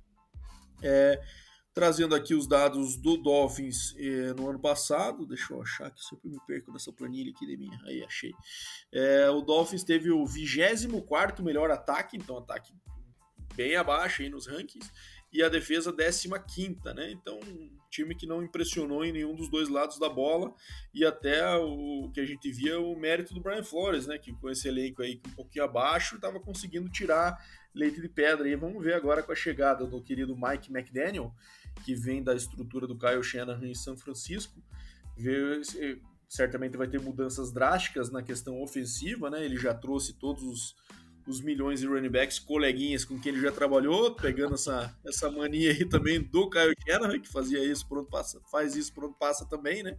[0.82, 1.22] É,
[1.80, 6.30] Trazendo aqui os dados do Dolphins eh, no ano passado, deixa eu achar que sempre
[6.30, 7.80] me perco nessa planilha aqui de minha.
[7.86, 8.34] Aí, achei.
[8.92, 12.74] É, o Dolphins teve o 24 melhor ataque, então ataque
[13.56, 14.92] bem abaixo aí nos rankings,
[15.32, 17.12] e a defesa 15, né?
[17.12, 20.54] Então, um time que não impressionou em nenhum dos dois lados da bola,
[20.94, 24.18] e até o que a gente via o mérito do Brian Flores, né?
[24.18, 27.42] Que com esse elenco aí um pouquinho abaixo, estava conseguindo tirar
[27.74, 28.50] leite de pedra.
[28.50, 31.34] E vamos ver agora com a chegada do querido Mike McDaniel
[31.84, 34.62] que vem da estrutura do Kyle Shanahan em São Francisco,
[35.18, 35.62] vê,
[36.28, 39.44] certamente vai ter mudanças drásticas na questão ofensiva, né?
[39.44, 40.76] Ele já trouxe todos os,
[41.28, 45.72] os milhões de running backs, coleguinhas com quem ele já trabalhou, pegando essa, essa mania
[45.72, 49.18] aí também do Kyle Shanahan, que fazia isso por onde passa, faz isso por onde
[49.18, 49.98] passa também, né?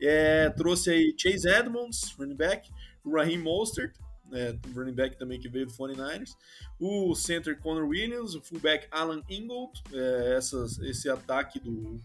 [0.00, 2.70] É, trouxe aí Chase Edmonds, running back,
[3.04, 3.94] Raheem Mostert,
[4.32, 6.36] é, running back também que veio do 49ers,
[6.78, 12.00] o center Connor Williams, o fullback Alan Ingold, é, essas, esse ataque do,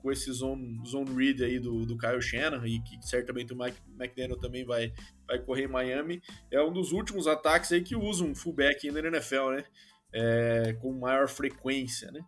[0.00, 3.78] com esse zone, zone read aí do, do Kyle Shanahan e que certamente o Mike
[3.98, 4.92] McDaniel também vai,
[5.26, 9.00] vai correr em Miami, é um dos últimos ataques aí que usam um fullback na
[9.00, 9.64] NFL, né?
[10.10, 12.20] É, com maior frequência, né?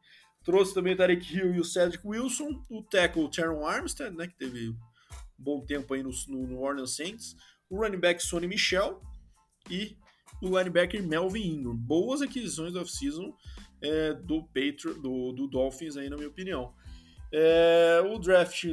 [0.45, 4.27] Trouxe também o Tarek Hill e o Cedric Wilson, o tackle Sharon Armstead, né?
[4.27, 4.77] Que teve um
[5.39, 7.37] bom tempo aí no, no, no Orleans Saints,
[7.71, 9.01] o running back Sonny Michel
[9.71, 9.97] e
[10.43, 11.77] o linebacker Melvin Ingram.
[11.77, 13.35] Boas aquisições do off-season
[13.83, 14.49] é, do,
[15.01, 16.75] do, do Dolphins aí, na minha opinião.
[17.33, 18.65] É, o draft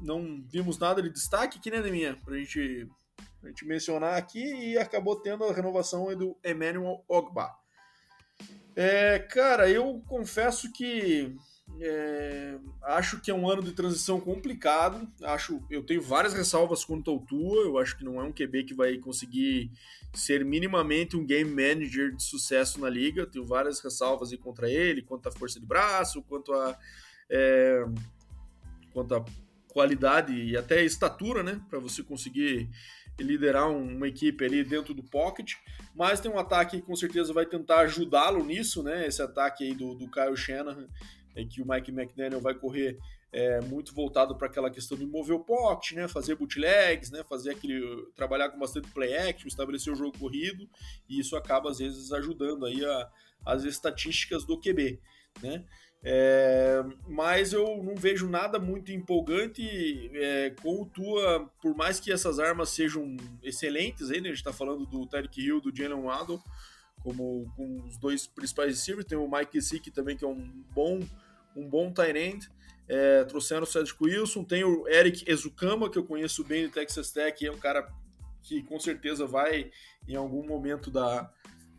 [0.00, 2.16] não vimos nada de destaque aqui, né, Deminha?
[2.24, 2.88] Pra gente,
[3.40, 7.50] pra gente mencionar aqui e acabou tendo a renovação do Emmanuel Ogba.
[8.74, 11.34] É, cara, eu confesso que
[11.80, 15.08] é, acho que é um ano de transição complicado.
[15.22, 17.64] Acho, eu tenho várias ressalvas quanto ao Tua.
[17.64, 19.70] Eu acho que não é um QB que vai conseguir
[20.14, 23.26] ser minimamente um game manager de sucesso na liga.
[23.26, 26.78] tenho várias ressalvas contra ele, quanto à força de braço, quanto a
[27.30, 27.84] é,
[28.92, 29.24] quanto à
[29.68, 32.68] qualidade e até estatura, né, para você conseguir
[33.18, 35.54] liderar uma equipe ali dentro do pocket,
[35.94, 39.74] mas tem um ataque que com certeza vai tentar ajudá-lo nisso, né, esse ataque aí
[39.74, 40.88] do, do Kyle Shanahan,
[41.34, 42.98] é que o Mike McDaniel vai correr
[43.32, 48.06] é, muito voltado para aquela questão de mover o né, fazer bootlegs, né, fazer aquele
[48.14, 50.68] trabalhar com bastante play action, estabelecer o jogo corrido,
[51.08, 53.10] e isso acaba às vezes ajudando aí a,
[53.44, 54.98] as estatísticas do QB,
[55.42, 55.64] né?
[56.00, 62.12] É, mas eu não vejo nada muito empolgante é, com o Tua, por mais que
[62.12, 64.28] essas armas sejam excelentes, aí, né?
[64.28, 66.40] a gente está falando do Tarek Hill, do Jalen Waddle,
[67.02, 71.00] como com os dois principais receivers, tem o Mike Sick também, que é um bom,
[71.56, 72.48] um bom tight end,
[72.88, 77.10] é, trouxeram o Cedric Wilson, tem o Eric Ezukama, que eu conheço bem do Texas
[77.10, 77.86] Tech, é um cara
[78.42, 79.70] que com certeza vai,
[80.08, 81.30] em algum momento da,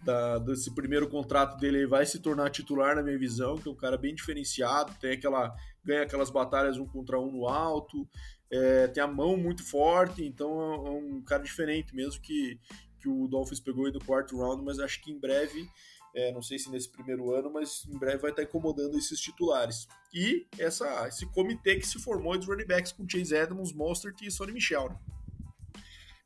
[0.03, 3.75] da, desse primeiro contrato dele vai se tornar titular na minha visão, que é um
[3.75, 8.07] cara bem diferenciado, tem aquela ganha aquelas batalhas um contra um no alto,
[8.51, 12.59] é, tem a mão muito forte, então é, é um cara diferente mesmo que,
[12.99, 15.67] que o Dolphins pegou aí do quarto round, mas acho que em breve,
[16.15, 19.87] é, não sei se nesse primeiro ano, mas em breve vai estar incomodando esses titulares.
[20.13, 24.31] E essa, esse comitê que se formou dos running backs com Chase Edmonds, Mostert e
[24.31, 24.89] Sonny Michel.
[24.89, 24.99] Né?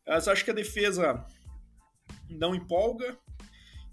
[0.08, 1.26] Mas acho que a defesa
[2.30, 3.18] não empolga,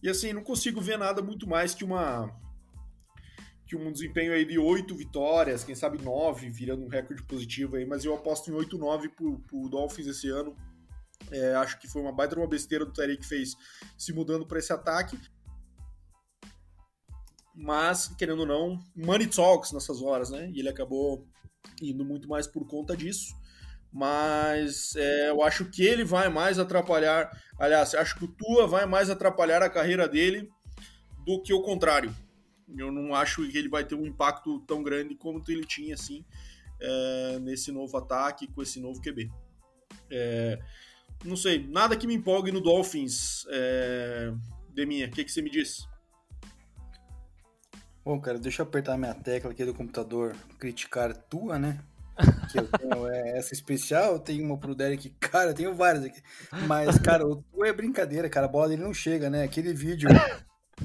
[0.03, 2.35] e assim, não consigo ver nada muito mais que uma
[3.67, 7.87] que um desempenho aí de oito vitórias, quem sabe nove, virando um recorde positivo aí,
[7.87, 10.57] mas eu aposto em 8-9 pro, pro Dolphins esse ano.
[11.33, 13.55] É, acho que foi uma baita uma besteira do Tarek que fez
[13.97, 15.19] se mudando para esse ataque.
[17.55, 20.51] Mas, querendo ou não, money talks nessas horas, né?
[20.53, 21.27] E ele acabou
[21.83, 23.39] indo muito mais por conta disso
[23.93, 27.31] mas é, eu acho que ele vai mais atrapalhar.
[27.59, 30.49] Aliás, acho que o Tua vai mais atrapalhar a carreira dele
[31.25, 32.15] do que o contrário.
[32.77, 36.25] Eu não acho que ele vai ter um impacto tão grande como ele tinha assim
[36.81, 39.29] é, nesse novo ataque com esse novo QB.
[40.09, 40.59] É,
[41.25, 44.33] não sei, nada que me empolgue no Dolphins, é,
[44.75, 45.07] Deminha.
[45.07, 45.89] O que, que você me diz?
[48.05, 51.81] Bom, cara, deixa eu apertar minha tecla aqui do computador, criticar tua, né?
[52.51, 56.21] que eu tenho é, essa especial, tem uma pro Derek, cara, eu tenho várias aqui.
[56.67, 59.43] Mas, cara, o tu é brincadeira, cara, a bola dele não chega, né?
[59.43, 60.09] Aquele vídeo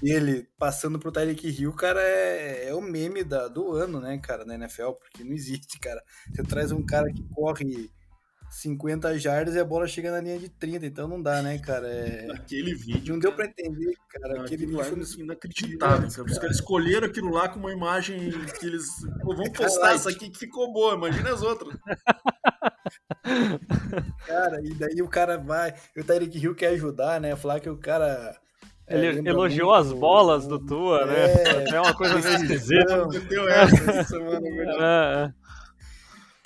[0.01, 4.45] dele passando pro Tyreek Hill, cara, é, é o meme da, do ano, né, cara,
[4.45, 6.01] na NFL, porque não existe, cara.
[6.33, 7.89] Você traz um cara que corre
[8.55, 11.87] 50 jardas e a bola chega na linha de 30, então não dá, né, cara?
[11.87, 12.25] É...
[12.31, 13.13] Aquele vídeo.
[13.13, 14.41] Não deu pra entender, cara.
[14.41, 16.31] Aquele vídeo foi inacreditável, cara.
[16.31, 18.87] Os caras escolheram aquilo lá com uma imagem que eles.
[19.21, 21.77] Pô, vamos postar essa aqui que ficou boa, imagina as outras.
[24.25, 25.73] cara, e daí o cara vai.
[25.97, 27.35] O Tyreek Hill quer ajudar, né?
[27.35, 28.39] Falar que o cara.
[28.87, 31.25] É, Ele elogiou muito, as bolas do Tua, né?
[31.25, 33.05] É, é uma coisa meio esquisita.
[33.27, 35.33] Deu essa essa semana, é, é.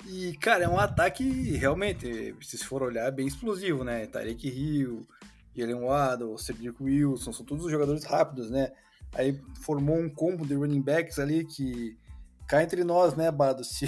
[0.06, 1.24] E, cara, é um ataque
[1.56, 4.06] realmente, se for olhar, bem explosivo, né?
[4.06, 5.06] Tarek Hill,
[5.54, 8.72] Jalen Waddle, Cedric Wilson, são todos os jogadores rápidos, né?
[9.14, 11.98] Aí formou um combo de running backs ali que
[12.46, 13.62] cá entre nós, né, Bado?
[13.64, 13.86] Se,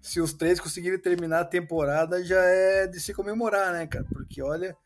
[0.00, 4.04] se os três conseguirem terminar a temporada, já é de se comemorar, né, cara?
[4.04, 4.76] Porque olha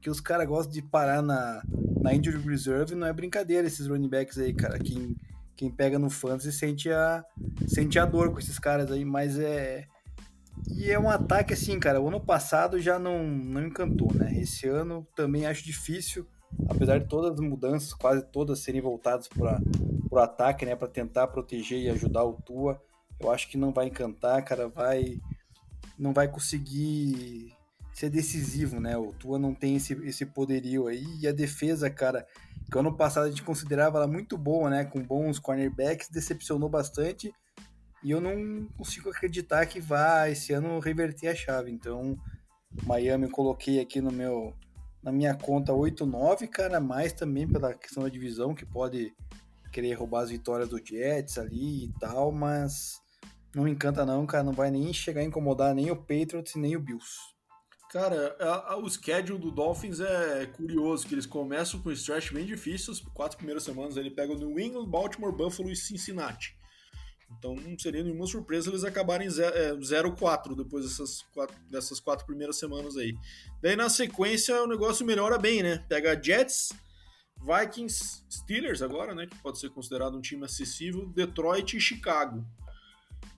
[0.00, 1.62] que os caras gostam de parar na,
[2.00, 4.78] na injury reserve, não é brincadeira esses running backs aí, cara.
[4.78, 5.16] Quem,
[5.56, 7.24] quem pega no fantasy sente a,
[7.66, 9.86] sente a dor com esses caras aí, mas é
[10.66, 12.00] e é um ataque assim, cara.
[12.00, 14.32] O ano passado já não, não encantou, né?
[14.38, 16.26] Esse ano também acho difícil,
[16.68, 19.60] apesar de todas as mudanças, quase todas serem voltadas para
[20.10, 20.76] o ataque, né?
[20.76, 22.80] Para tentar proteger e ajudar o Tua.
[23.20, 24.68] Eu acho que não vai encantar, cara.
[24.68, 25.20] Vai.
[25.98, 27.52] Não vai conseguir
[27.92, 28.96] ser decisivo, né?
[28.96, 31.04] O Tua não tem esse, esse poderio aí.
[31.20, 32.24] E a defesa, cara,
[32.70, 34.84] que ano passado a gente considerava ela muito boa, né?
[34.84, 37.32] Com bons cornerbacks, decepcionou bastante
[38.02, 41.70] E eu não consigo acreditar que vai esse ano reverter a chave.
[41.70, 42.16] Então,
[42.84, 44.54] Miami eu coloquei aqui no meu
[45.02, 49.14] na minha conta 8-9, cara, mais também pela questão da divisão, que pode
[49.72, 53.00] querer roubar as vitórias do Jets ali e tal, mas
[53.54, 56.80] não encanta não, cara, não vai nem chegar a incomodar nem o Patriots nem o
[56.80, 57.16] Bills.
[57.90, 62.32] Cara, a, a, o schedule do Dolphins é curioso, que eles começam com um stretch
[62.32, 66.57] bem difícil, as quatro primeiras semanas ele pega o New England, Baltimore, Buffalo e Cincinnati.
[67.36, 72.58] Então não seria nenhuma surpresa eles acabarem 0-4 é, depois dessas quatro, dessas quatro primeiras
[72.58, 73.14] semanas aí.
[73.60, 75.84] Daí na sequência o negócio melhora bem, né?
[75.88, 76.70] Pega Jets,
[77.40, 79.26] Vikings, Steelers agora, né?
[79.26, 82.44] Que pode ser considerado um time acessível, Detroit e Chicago.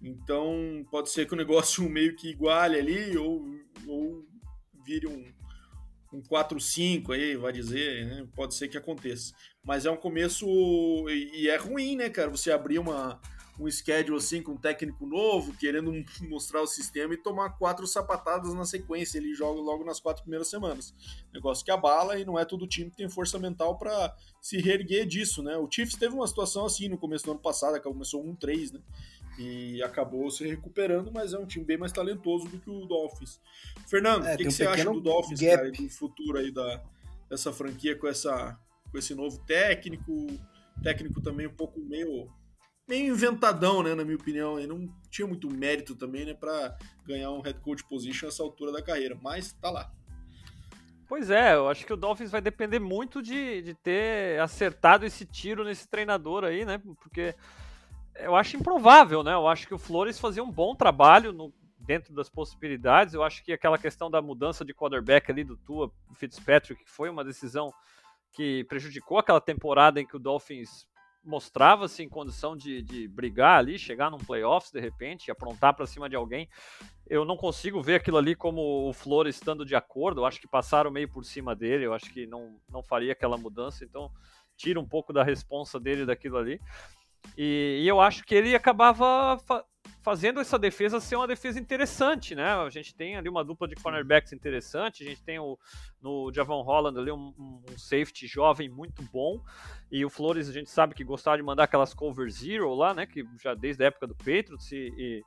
[0.00, 3.44] Então pode ser que o negócio meio que iguale ali ou,
[3.86, 4.24] ou
[4.84, 5.24] vire um,
[6.12, 8.28] um 4-5 aí, vai dizer, né?
[8.34, 9.34] Pode ser que aconteça.
[9.62, 10.46] Mas é um começo
[11.08, 12.30] e é ruim, né, cara?
[12.30, 13.20] Você abrir uma
[13.60, 15.92] um schedule assim com um técnico novo, querendo
[16.28, 19.18] mostrar o sistema e tomar quatro sapatadas na sequência.
[19.18, 20.94] Ele joga logo nas quatro primeiras semanas.
[21.32, 25.06] Negócio que abala e não é todo time que tem força mental para se reerguer
[25.06, 25.56] disso, né?
[25.58, 28.80] O Chiefs teve uma situação assim no começo do ano passado, que começou 1-3, né?
[29.38, 33.40] E acabou se recuperando, mas é um time bem mais talentoso do que o Dolphins.
[33.86, 35.56] Fernando, é, o que, que um você acha do Dolphins, gap.
[35.56, 36.82] cara, e do futuro aí da,
[37.28, 38.58] dessa franquia com, essa,
[38.90, 40.26] com esse novo técnico?
[40.82, 42.28] Técnico também um pouco meio
[42.90, 44.58] meio inventadão, né, na minha opinião.
[44.58, 46.76] Ele não tinha muito mérito também, né, para
[47.06, 49.92] ganhar um head coach position nessa altura da carreira, mas tá lá.
[51.08, 55.24] Pois é, eu acho que o Dolphins vai depender muito de, de ter acertado esse
[55.24, 56.80] tiro nesse treinador aí, né?
[57.00, 57.34] Porque
[58.16, 59.34] eu acho improvável, né?
[59.34, 63.14] Eu acho que o Flores fazia um bom trabalho no, dentro das possibilidades.
[63.14, 67.24] Eu acho que aquela questão da mudança de quarterback ali do Tua Fitzpatrick foi uma
[67.24, 67.72] decisão
[68.32, 70.86] que prejudicou aquela temporada em que o Dolphins
[71.22, 76.08] mostrava-se em condição de, de brigar ali, chegar num playoffs de repente, aprontar para cima
[76.08, 76.48] de alguém.
[77.06, 80.20] Eu não consigo ver aquilo ali como o Flores estando de acordo.
[80.20, 81.86] Eu acho que passaram meio por cima dele.
[81.86, 83.84] Eu acho que não, não faria aquela mudança.
[83.84, 84.10] Então,
[84.56, 86.60] tira um pouco da responsa dele daquilo ali.
[87.36, 89.64] E, e eu acho que ele acabava fa
[90.02, 92.54] fazendo essa defesa ser uma defesa interessante, né?
[92.54, 95.58] A gente tem ali uma dupla de cornerbacks interessante, a gente tem o,
[96.00, 99.42] no Javon Holland ali um, um, safety jovem muito bom,
[99.92, 103.04] e o Flores a gente sabe que gostava de mandar aquelas cover zero lá, né?
[103.04, 105.22] Que já desde a época do Patriots e, e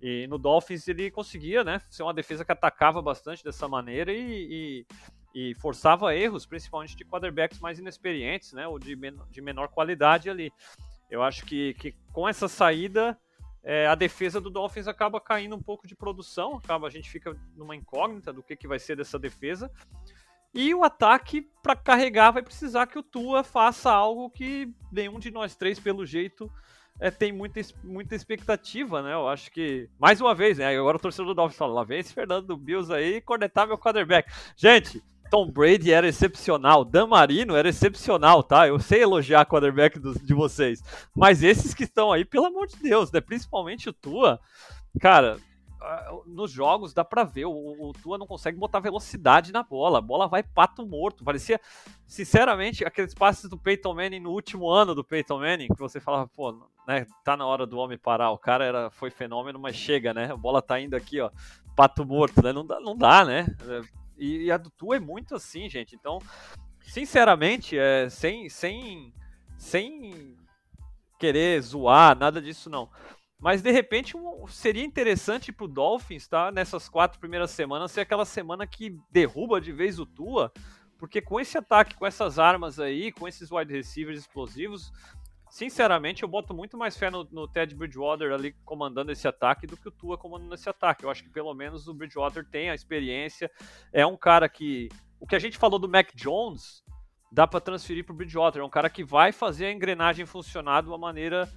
[0.00, 4.86] e no Dolphins ele conseguia, né, ser uma defesa que atacava bastante dessa maneira e,
[5.34, 9.68] e, e forçava erros, principalmente de quarterbacks mais inexperientes, né, ou de, men de menor
[9.68, 10.52] qualidade ali.
[11.10, 13.18] Eu acho que, que com essa saída
[13.62, 17.36] é, a defesa do Dolphins acaba caindo um pouco de produção, acaba a gente fica
[17.56, 19.70] numa incógnita do que, que vai ser dessa defesa.
[20.54, 25.30] E o ataque, para carregar, vai precisar que o Tua faça algo que nenhum de
[25.30, 26.50] nós três, pelo jeito,
[27.00, 29.12] é, tem muita, muita expectativa, né?
[29.12, 30.74] Eu acho que, mais uma vez, né?
[30.76, 34.32] Agora o torcedor do Dolphins fala: lá vem esse Fernando do Bills aí cornetar quarterback.
[34.56, 38.66] Gente, Tom Brady era excepcional, Dan Marino era excepcional, tá?
[38.66, 40.82] Eu sei elogiar quarterback dos, de vocês,
[41.14, 43.20] mas esses que estão aí, pelo amor de Deus, né?
[43.20, 44.40] Principalmente o Tua,
[45.00, 45.38] cara,
[46.26, 50.02] nos jogos dá pra ver, o, o, Tua não consegue botar velocidade na bola, a
[50.02, 51.24] bola vai pato morto.
[51.24, 51.60] Parecia,
[52.06, 56.26] sinceramente, aqueles passes do Peyton Manning no último ano do Peyton Manning, que você falava,
[56.28, 56.52] pô,
[56.86, 58.30] né, tá na hora do homem parar.
[58.30, 60.32] O cara era, foi fenômeno, mas chega, né?
[60.32, 61.30] A bola tá indo aqui, ó,
[61.76, 62.52] pato morto, né?
[62.52, 63.46] Não dá, não dá né?
[64.18, 65.94] E, e a do Tu é muito assim, gente.
[65.94, 66.18] Então,
[66.82, 69.12] sinceramente, é, sem, sem,
[69.56, 70.36] sem
[71.18, 72.90] querer zoar, nada disso não.
[73.38, 76.50] Mas de repente um, seria interessante pro Dolphins, tá?
[76.50, 80.52] Nessas quatro primeiras semanas, ser aquela semana que derruba de vez o Tua,
[80.98, 84.92] porque com esse ataque, com essas armas aí, com esses wide receivers explosivos,
[85.50, 89.76] Sinceramente, eu boto muito mais fé no, no, Ted Bridgewater ali comandando esse ataque do
[89.76, 91.04] que o Tua comandando esse ataque.
[91.04, 93.50] Eu acho que pelo menos o Bridgewater tem a experiência.
[93.92, 94.88] É um cara que.
[95.20, 96.84] O que a gente falou do Mac Jones
[97.32, 98.60] dá para transferir para o Bridgewater.
[98.62, 101.48] É um cara que vai fazer a engrenagem funcionar de uma maneira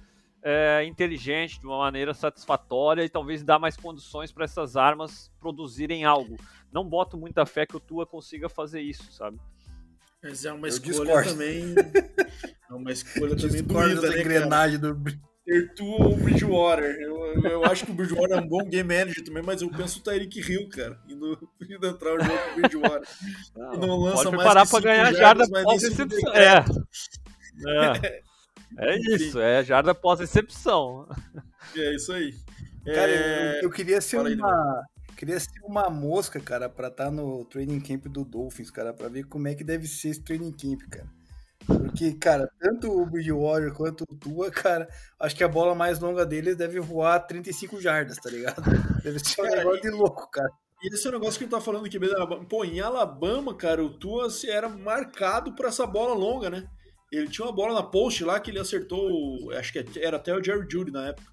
[0.42, 6.04] é, inteligente, de uma maneira satisfatória e talvez dar mais condições para essas armas produzirem
[6.04, 6.36] algo.
[6.72, 9.38] Não boto muita fé que o Tua consiga fazer isso, sabe?
[10.22, 11.30] Mas é uma eu escolha discordo.
[11.30, 11.74] também.
[12.70, 14.94] É uma escolha também doída, né, engrenagem cara?
[14.94, 15.12] do
[15.44, 16.96] ter tu ou Bridgewater.
[17.00, 19.98] Eu, eu acho que o Bridgewater é um bom game manager também, mas eu penso
[19.98, 23.08] o Tyreek Hill, cara, indo, indo entrar no jogo com o Bridgewater.
[23.54, 26.34] Não, não lança pode mais parar pra ganhar jarda pós-recepção.
[26.34, 26.64] É.
[28.08, 28.22] é.
[28.78, 31.06] É isso, é jarda pós-recepção.
[31.76, 32.34] É isso aí.
[32.86, 33.58] Cara, é...
[33.58, 34.84] eu, eu, queria ser uma,
[35.16, 39.08] Queria ser uma mosca, cara, pra estar tá no training camp do Dolphins, cara, pra
[39.08, 41.08] ver como é que deve ser esse training camp, cara.
[41.66, 44.88] Porque, cara, tanto o Bridgewater quanto o Tua, cara,
[45.20, 48.62] acho que a bola mais longa deles deve voar 35 jardas, tá ligado?
[49.02, 50.50] Deve ser um negócio de louco, cara.
[50.82, 51.98] E esse é um negócio que gente tá falando aqui,
[52.48, 56.66] pô, em Alabama, cara, o Tua era marcado por essa bola longa, né?
[57.12, 60.42] Ele tinha uma bola na post lá que ele acertou, acho que era até o
[60.42, 61.30] Jerry Judy na época.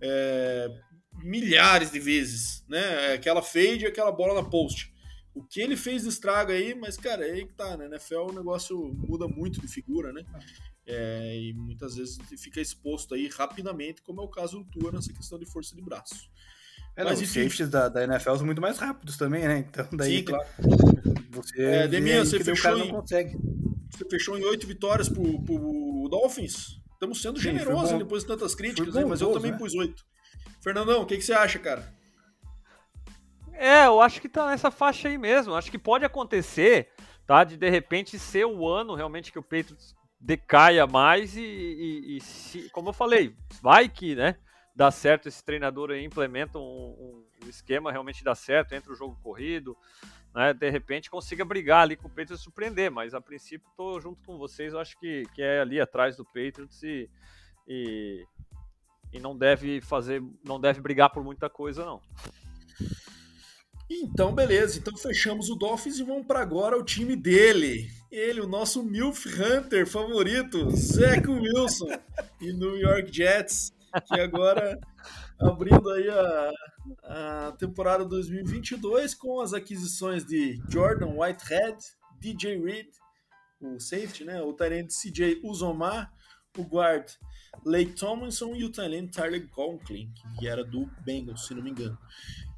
[0.00, 0.68] É,
[1.12, 3.14] milhares de vezes, né?
[3.14, 4.92] Aquela fade e aquela bola na post.
[5.34, 7.86] O que ele fez de estrago aí, mas, cara, é aí que tá, né?
[7.86, 10.24] NFL o negócio muda muito de figura, né?
[10.86, 15.12] É, e muitas vezes fica exposto aí rapidamente, como é o caso do Tua nessa
[15.12, 16.28] questão de força de braço.
[16.96, 19.58] É, mas, não, os safeties da, da NFL são muito mais rápidos também, né?
[19.58, 20.48] Então, daí, Sim, claro.
[21.30, 26.80] Você, é, Deminha, você fechou em, Você fechou em oito vitórias pro, pro Dolphins.
[26.92, 29.58] Estamos sendo generosos depois de tantas críticas, aí, mas eu também né?
[29.58, 30.04] pus oito.
[30.60, 31.92] Fernandão, o que, que você acha, cara?
[33.52, 35.54] É, eu acho que tá nessa faixa aí mesmo.
[35.54, 36.88] Acho que pode acontecer,
[37.26, 37.44] tá?
[37.44, 42.20] De de repente ser o ano realmente que o Patriots decaia mais e, e, e
[42.20, 44.36] se, como eu falei, vai que, né?
[44.74, 48.96] Dá certo esse treinador aí, implementa um, um, um esquema realmente dá certo, entra o
[48.96, 49.76] jogo corrido,
[50.34, 50.52] né?
[50.52, 54.22] De repente consiga brigar ali com o Patriots e surpreender, mas a princípio tô junto
[54.24, 57.10] com vocês, eu acho que, que é ali atrás do Patriots e,
[57.66, 58.24] e
[59.12, 62.00] e não deve fazer, não deve brigar por muita coisa não.
[63.90, 64.78] Então, beleza.
[64.78, 67.90] Então fechamos o Dolphins e vamos para agora o time dele.
[68.10, 71.88] Ele, o nosso Milf Hunter favorito, Zach Wilson
[72.40, 73.72] e New York Jets,
[74.06, 74.78] que agora
[75.40, 76.50] abrindo aí a,
[77.02, 81.76] a temporada 2022 com as aquisições de Jordan Whitehead,
[82.20, 82.88] DJ Reed,
[83.60, 86.12] o safety, né, o Tyrant CJ Uzomar,
[86.56, 87.10] o guard
[87.64, 91.98] Lake Tomlinson e o talento Tyler Conklin, que era do Bengals, se não me engano.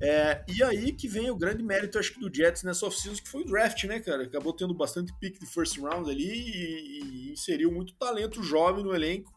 [0.00, 3.28] É, e aí que vem o grande mérito, acho que, do Jets nessa off-season, que
[3.28, 4.24] foi o draft, né, cara?
[4.24, 8.94] Acabou tendo bastante pick de first round ali e, e inseriu muito talento jovem no
[8.94, 9.32] elenco,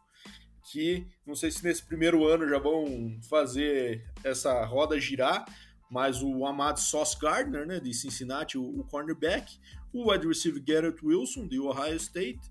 [0.71, 5.45] que não sei se nesse primeiro ano já vão fazer essa roda girar,
[5.89, 9.57] mas o amado Sauce Gardner, né, de Cincinnati, o, o cornerback,
[9.93, 12.41] o wide receiver Garrett Wilson, de Ohio State,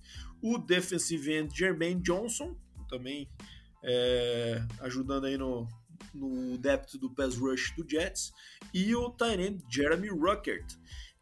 [0.41, 2.57] o defensive end Jermaine Johnson,
[2.97, 3.29] também
[3.83, 5.69] é, ajudando aí no,
[6.15, 8.33] no depth do pass rush do Jets,
[8.73, 10.65] e o Tyrant Jeremy Ruckert.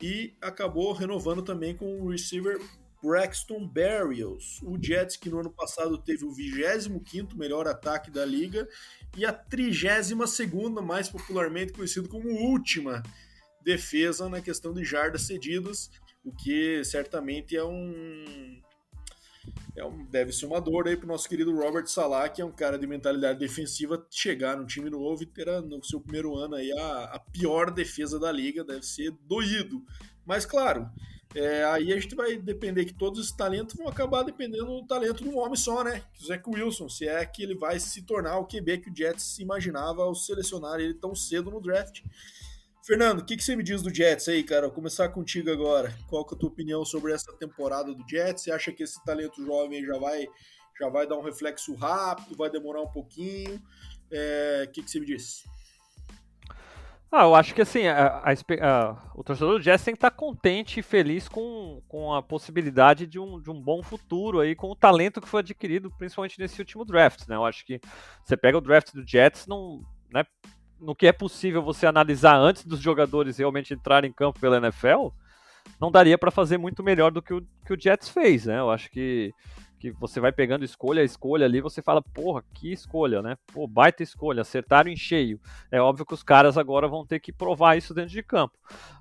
[0.01, 2.61] E acabou renovando também com o receiver
[3.03, 4.61] Braxton Berrios.
[4.63, 8.69] O Jets, que no ano passado teve o 25 melhor ataque da liga
[9.17, 10.13] e a 32
[10.83, 13.03] mais popularmente conhecido como última
[13.63, 15.91] defesa na questão de jardas cedidas,
[16.25, 18.61] o que certamente é um
[19.77, 22.53] é um, deve ser uma dor aí pro nosso querido Robert Salah, que é um
[22.53, 26.73] cara de mentalidade defensiva, chegar num time novo e ter no seu primeiro ano aí
[26.73, 29.83] a, a pior defesa da liga, deve ser doído.
[30.25, 30.89] Mas claro,
[31.35, 35.23] é, aí a gente vai depender que todos os talentos vão acabar dependendo do talento
[35.23, 36.03] de um homem só, né?
[36.21, 39.39] O Zach Wilson, se é que ele vai se tornar o QB que o Jets
[39.39, 42.03] imaginava ao selecionar ele tão cedo no draft.
[42.85, 44.67] Fernando, o que, que, você me diz do Jets aí, cara?
[44.67, 45.95] Vou começar contigo agora.
[46.09, 48.43] Qual que é a tua opinião sobre essa temporada do Jets?
[48.43, 50.27] Você acha que esse talento jovem já vai,
[50.81, 53.63] já vai dar um reflexo rápido, vai demorar um pouquinho?
[54.11, 55.45] É, o que, que, você me diz?
[57.09, 60.11] Ah, eu acho que assim, a, a, a, o torcedor do Jets tem que estar
[60.11, 64.69] contente e feliz com, com a possibilidade de um, de um bom futuro aí, com
[64.69, 67.37] o talento que foi adquirido, principalmente nesse último draft, né?
[67.37, 67.81] Eu acho que
[68.25, 70.25] você pega o draft do Jets, não, né,
[70.83, 75.09] no que é possível você analisar antes dos jogadores realmente entrarem em campo pela NFL,
[75.81, 78.59] não daria para fazer muito melhor do que o, que o Jets fez, né?
[78.59, 79.33] Eu acho que,
[79.79, 83.37] que você vai pegando escolha a escolha ali, você fala, porra, que escolha, né?
[83.53, 85.41] Pô, baita escolha, acertaram em cheio.
[85.71, 88.59] É óbvio que os caras agora vão ter que provar isso dentro de campo.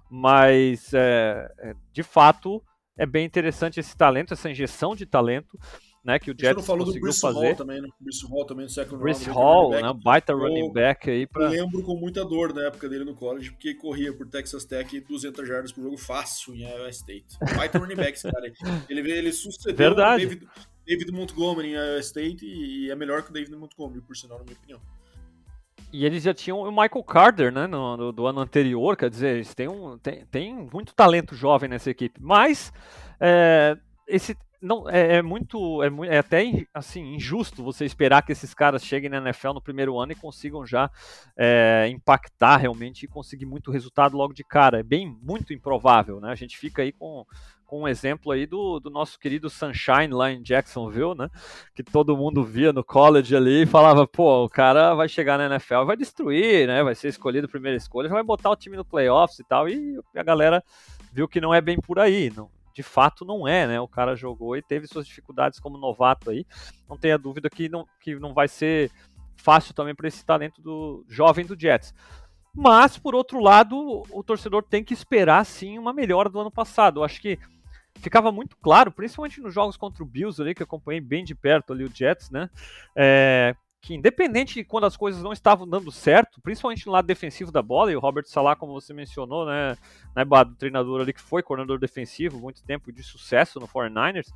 [0.09, 2.63] Mas, é, é de fato,
[2.95, 5.57] é bem interessante esse talento, essa injeção de talento
[6.03, 7.47] né, que o Jets não falou conseguiu do fazer.
[7.47, 7.87] Hall também, né?
[7.99, 9.39] Bruce Hall também no second Bruce round.
[9.39, 9.93] Hall, né?
[10.03, 11.49] Baita running back aí pra...
[11.49, 15.47] lembro com muita dor na época dele no college, porque corria por Texas Tech 200
[15.47, 17.37] jardas por jogo fácil em Iowa State.
[17.55, 18.53] Baita running back esse cara aí.
[18.89, 20.25] Ele, ele sucedeu Verdade.
[20.25, 20.47] David,
[20.87, 24.43] David Montgomery em Iowa State e é melhor que o David Montgomery, por sinal, na
[24.43, 24.81] minha opinião.
[25.93, 29.35] E eles já tinham o Michael Carter, né, no, no, do ano anterior, quer dizer,
[29.35, 32.71] eles têm, um, têm, têm muito talento jovem nessa equipe, mas
[33.19, 33.77] é,
[34.07, 38.83] esse, não é, é muito é, é, até assim injusto você esperar que esses caras
[38.83, 40.89] cheguem na NFL no primeiro ano e consigam já
[41.35, 46.31] é, impactar realmente e conseguir muito resultado logo de cara é bem muito improvável né
[46.31, 47.25] a gente fica aí com
[47.71, 51.29] com um exemplo aí do, do nosso querido Sunshine lá em Jacksonville, né?
[51.73, 55.45] Que todo mundo via no college ali e falava, pô, o cara vai chegar na
[55.45, 56.83] NFL, vai destruir, né?
[56.83, 59.69] Vai ser escolhido primeira escolha, vai botar o time no playoffs e tal.
[59.69, 60.61] E a galera
[61.13, 62.29] viu que não é bem por aí.
[62.35, 63.79] Não, de fato não é, né?
[63.79, 66.45] O cara jogou e teve suas dificuldades como novato aí.
[66.89, 68.91] Não tenha dúvida que não, que não vai ser
[69.35, 71.93] fácil também para esse talento do jovem do Jets.
[72.53, 76.99] Mas, por outro lado, o torcedor tem que esperar sim uma melhora do ano passado.
[76.99, 77.39] Eu acho que
[77.95, 81.71] ficava muito claro, principalmente nos jogos contra o Bills ali, que acompanhei bem de perto
[81.71, 82.49] ali o Jets, né?
[82.95, 87.51] É, que independente de quando as coisas não estavam dando certo, principalmente no lado defensivo
[87.51, 89.75] da bola, e o Robert Salah, como você mencionou, né,
[90.15, 94.27] né do treinador ali que foi coordenador defensivo, muito tempo de sucesso no 49ers,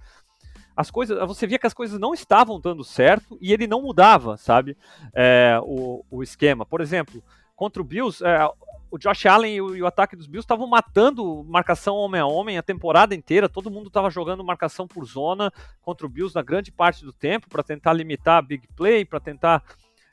[0.75, 4.35] as coisas, você via que as coisas não estavam dando certo e ele não mudava,
[4.35, 4.75] sabe,
[5.13, 6.65] é, o, o esquema.
[6.65, 7.23] Por exemplo,
[7.55, 8.49] contra o Bills, é,
[8.91, 12.25] o Josh Allen e o, e o, ataque dos Bills estavam matando marcação homem a
[12.25, 13.49] homem a temporada inteira.
[13.49, 15.51] Todo mundo estava jogando marcação por zona
[15.81, 19.19] contra o Bills na grande parte do tempo para tentar limitar a big play, para
[19.19, 19.63] tentar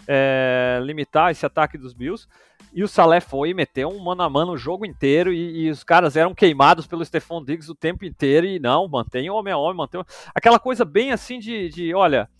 [0.06, 2.26] é, limitar esse ataque dos Bills.
[2.72, 5.70] E o Salé foi e meteu um mano a mano o jogo inteiro e, e,
[5.70, 9.58] os caras eram queimados pelo Stephon Diggs o tempo inteiro e não, mantém homem a
[9.58, 10.02] homem, mantém
[10.34, 12.30] aquela coisa bem assim de, de olha,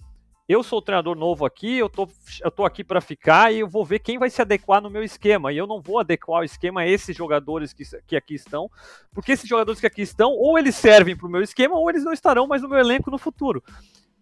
[0.49, 2.09] eu sou o treinador novo aqui, eu tô,
[2.43, 5.03] eu tô aqui para ficar e eu vou ver quem vai se adequar no meu
[5.03, 5.53] esquema.
[5.53, 8.71] E eu não vou adequar o esquema a esses jogadores que, que aqui estão,
[9.13, 12.05] porque esses jogadores que aqui estão, ou eles servem para o meu esquema, ou eles
[12.05, 13.63] não estarão mais no meu elenco no futuro.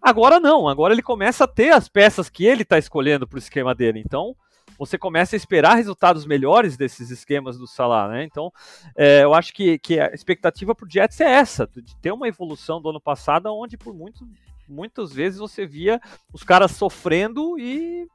[0.00, 3.40] Agora não, agora ele começa a ter as peças que ele está escolhendo para o
[3.40, 4.00] esquema dele.
[4.04, 4.34] Então,
[4.78, 8.24] você começa a esperar resultados melhores desses esquemas do Salah, né?
[8.24, 8.50] Então,
[8.96, 12.28] é, eu acho que, que a expectativa para o Jets é essa, de ter uma
[12.28, 14.26] evolução do ano passado, onde por muito
[14.70, 16.00] muitas vezes você via
[16.32, 18.06] os caras sofrendo e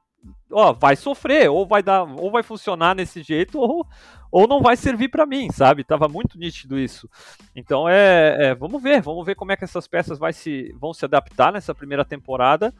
[0.51, 3.85] ó, vai sofrer, ou vai dar, ou vai funcionar nesse jeito, ou,
[4.31, 5.83] ou não vai servir para mim, sabe?
[5.83, 7.09] Tava muito nítido isso.
[7.55, 10.93] Então é, é, vamos ver, vamos ver como é que essas peças vai se, vão
[10.93, 12.73] se adaptar nessa primeira temporada.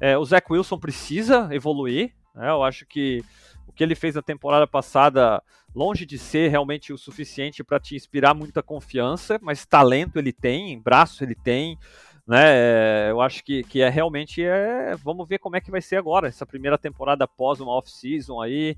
[0.00, 2.50] É, o Zach Wilson precisa evoluir, né?
[2.50, 3.24] Eu acho que
[3.66, 5.42] o que ele fez na temporada passada,
[5.74, 10.80] longe de ser realmente o suficiente para te inspirar muita confiança, mas talento ele tem,
[10.80, 11.78] braço ele tem
[12.26, 13.10] né?
[13.10, 14.94] Eu acho que, que é realmente é.
[14.96, 18.76] Vamos ver como é que vai ser agora, essa primeira temporada após uma off-season aí,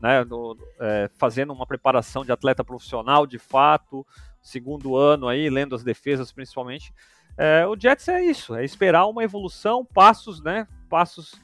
[0.00, 0.24] né?
[0.24, 4.06] No, é, fazendo uma preparação de atleta profissional de fato,
[4.42, 6.92] segundo ano aí, lendo as defesas principalmente.
[7.36, 10.66] É, o Jets é isso, é esperar uma evolução, passos, né?
[10.88, 11.34] Passos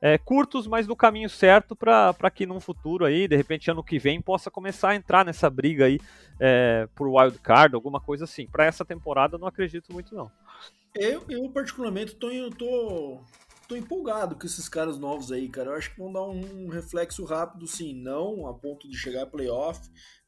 [0.00, 3.98] é, curtos, mas no caminho certo para que num futuro aí, de repente ano que
[3.98, 6.00] vem, possa começar a entrar nessa briga aí
[6.38, 8.46] é, por wild card, alguma coisa assim.
[8.46, 10.30] Para essa temporada, não acredito muito não.
[10.94, 13.20] Eu, eu particularmente, tô, tô,
[13.68, 15.70] tô empolgado com esses caras novos aí, cara.
[15.70, 17.94] Eu acho que vão dar um reflexo rápido, sim.
[17.94, 19.80] Não a ponto de chegar a playoff,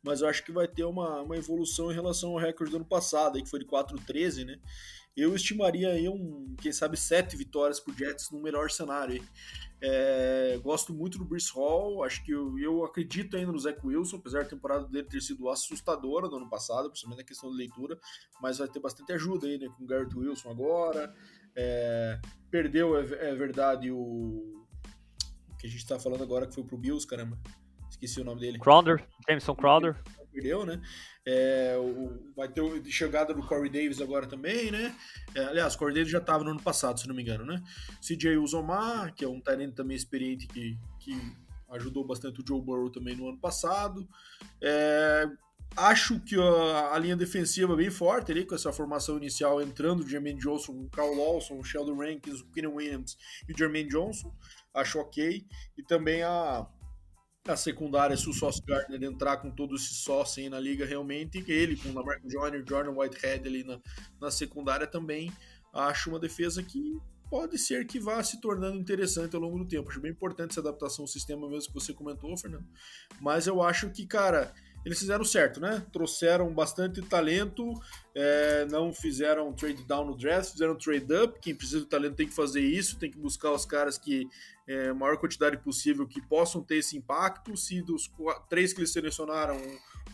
[0.02, 2.86] mas eu acho que vai ter uma, uma evolução em relação ao recorde do ano
[2.86, 4.58] passado, aí, que foi de 4-13, né?
[5.16, 9.22] Eu estimaria aí um, quem sabe, sete vitórias pro Jets no melhor cenário.
[9.80, 14.16] É, gosto muito do Bruce Hall, acho que eu, eu, acredito ainda no Zach Wilson,
[14.16, 17.98] apesar da temporada dele ter sido assustadora no ano passado, principalmente na questão de leitura,
[18.40, 21.12] mas vai ter bastante ajuda aí, né, com o Garrett Wilson agora.
[21.56, 24.64] É, perdeu, é, é, verdade, o
[25.58, 27.38] que a gente tá falando agora, que foi pro Bills, caramba.
[27.90, 28.58] Esqueci o nome dele.
[28.58, 30.00] Crowder, Jameson Crowder.
[30.32, 30.80] Perdeu, né?
[31.26, 34.96] É, o, vai ter chegada do Corey Davis agora também, né?
[35.34, 37.62] É, aliás, o Corey Davis já estava no ano passado, se não me engano, né?
[38.00, 41.12] CJ Uzomar, que é um talento também experiente que, que
[41.70, 44.08] ajudou bastante o Joe Burrow também no ano passado.
[44.60, 45.28] É,
[45.76, 50.00] acho que a, a, linha defensiva é bem forte ali, com essa formação inicial entrando
[50.00, 53.16] o Jermaine Johnson, o Carl Lawson, o Sheldon Rankins, o Keenan Williams
[53.48, 54.34] e o Jermaine Johnson.
[54.74, 55.46] Acho ok.
[55.76, 56.66] E também a
[57.46, 61.44] a secundária, se o Sauce Gardner entrar com todo esse sócio aí na liga realmente,
[61.48, 63.80] ele com o Lamarcus Joyner, Jordan Whitehead ali na,
[64.20, 65.32] na secundária também,
[65.72, 69.88] acho uma defesa que pode ser que vá se tornando interessante ao longo do tempo.
[69.88, 72.66] Acho bem importante essa adaptação ao sistema mesmo que você comentou, Fernando.
[73.20, 74.52] Mas eu acho que, cara,
[74.84, 75.84] eles fizeram certo, né?
[75.92, 77.72] Trouxeram bastante talento,
[78.14, 81.38] é, não fizeram trade down no draft, fizeram trade up.
[81.40, 84.28] Quem precisa de talento tem que fazer isso, tem que buscar os caras que
[84.66, 87.56] é, maior quantidade possível que possam ter esse impacto.
[87.56, 88.10] Se dos
[88.48, 89.56] três que eles selecionaram,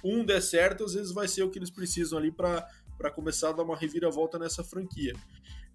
[0.05, 3.53] um der certo, às vezes vai ser o que eles precisam ali para começar a
[3.53, 5.15] dar uma reviravolta nessa franquia.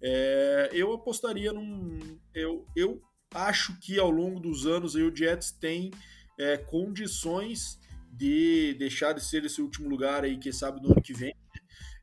[0.00, 2.18] É, eu apostaria num.
[2.32, 3.02] Eu, eu
[3.32, 5.90] acho que ao longo dos anos aí, o Jets tem
[6.38, 7.78] é, condições
[8.16, 11.34] de deixar de ser esse último lugar aí, quem sabe no ano que vem,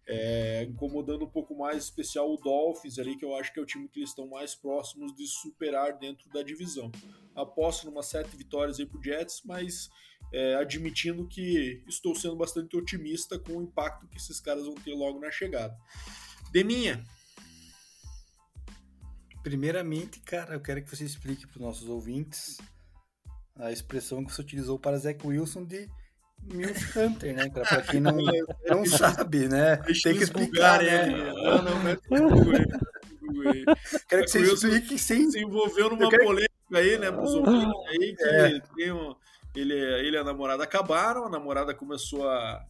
[0.08, 3.66] é, incomodando um pouco mais, especial o Dolphins ali, que eu acho que é o
[3.66, 6.92] time que eles estão mais próximos de superar dentro da divisão.
[7.36, 9.90] Aposto numa sete vitórias aí pro Jets, mas
[10.34, 14.94] é, admitindo que estou sendo bastante otimista com o impacto que esses caras vão ter
[14.94, 15.78] logo na chegada.
[16.52, 17.04] Deminha.
[19.44, 22.58] Primeiramente, cara, eu quero que você explique para os nossos ouvintes
[23.56, 25.90] a expressão que você utilizou para Zach Wilson de
[26.44, 27.68] Milf Hunter, né, cara?
[27.68, 28.18] Pra quem não,
[28.68, 29.78] não sabe, né?
[29.78, 31.08] Tem que explicar, né?
[31.08, 33.64] Não, não, mas Google aí.
[34.10, 35.32] Quero que você Wilson explique sem...
[35.32, 38.60] se envolveu numa quero- polêmica aí, né, pros ouvintes aí, que É.
[38.76, 39.16] tem um-
[39.56, 42.66] ele, ele e a namorada acabaram, a namorada começou a,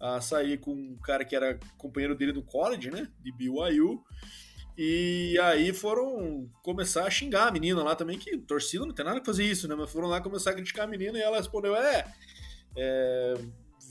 [0.00, 4.02] a sair com um cara que era companheiro dele no college, né, de BYU,
[4.78, 9.20] e aí foram começar a xingar a menina lá também, que torcida não tem nada
[9.20, 11.74] que fazer isso, né, mas foram lá começar a criticar a menina e ela respondeu,
[11.74, 12.04] é,
[12.76, 13.34] é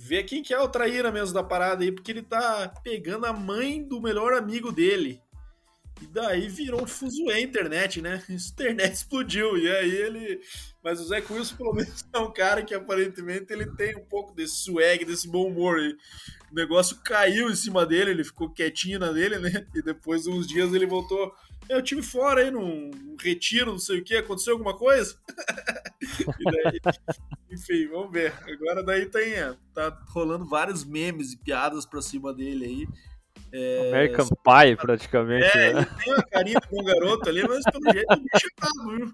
[0.05, 3.33] vê quem que é o traíra mesmo da parada aí, porque ele tá pegando a
[3.33, 5.19] mãe do melhor amigo dele.
[6.01, 8.21] E daí virou um fuzuê a internet, né?
[8.29, 9.57] A internet explodiu.
[9.57, 10.41] E aí ele.
[10.83, 14.35] Mas o Zé Wilson, pelo menos, é um cara que aparentemente ele tem um pouco
[14.35, 15.95] desse swag, desse bom humor aí.
[16.51, 19.65] O negócio caiu em cima dele, ele ficou quietinho na dele, né?
[19.73, 21.33] E depois de uns dias ele voltou.
[21.69, 25.17] Eu tive fora aí num num retiro, não sei o que, aconteceu alguma coisa?
[26.43, 26.79] daí,
[27.51, 28.33] enfim, vamos ver.
[28.47, 32.87] Agora daí tem, é, tá rolando vários memes e piadas pra cima dele aí.
[33.51, 35.57] É, American Pie, praticamente.
[35.57, 35.81] é, né?
[35.81, 39.13] ele tem uma carinha de bom garoto ali, mas pelo jeito bicho é brabo, viu?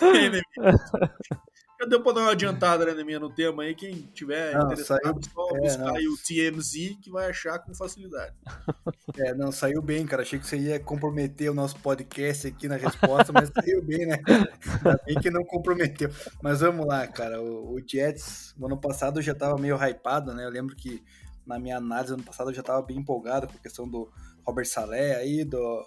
[1.80, 3.74] Já deu pra dar uma adiantada, né, Neminha, no tema aí.
[3.74, 5.94] Quem tiver Não, interessado, saiu- só é, buscar não.
[5.96, 8.34] aí o TMZ que vai achar com facilidade.
[9.16, 10.22] É, não, saiu bem, cara.
[10.22, 14.20] Achei que você ia comprometer o nosso podcast aqui na resposta, mas saiu bem, né?
[14.84, 16.10] Ainda bem que não comprometeu.
[16.42, 17.40] Mas vamos lá, cara.
[17.42, 20.44] O, o Jets, no ano passado, eu já tava meio hypado, né?
[20.44, 21.02] Eu lembro que
[21.44, 24.08] na minha análise ano passado eu já tava bem empolgado com a questão do
[24.46, 25.82] Robert Saleh aí, do,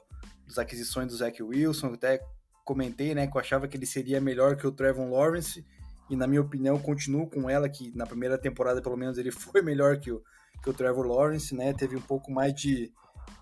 [0.47, 1.93] das aquisições do Zach Wilson.
[1.93, 2.19] Até
[2.65, 5.63] comentei, né, que eu achava que ele seria melhor que o Trevor Lawrence.
[6.11, 9.61] E na minha opinião, continuo com ela, que na primeira temporada, pelo menos, ele foi
[9.61, 10.21] melhor que o,
[10.61, 11.71] que o Trevor Lawrence, né?
[11.71, 12.91] Teve um pouco mais de,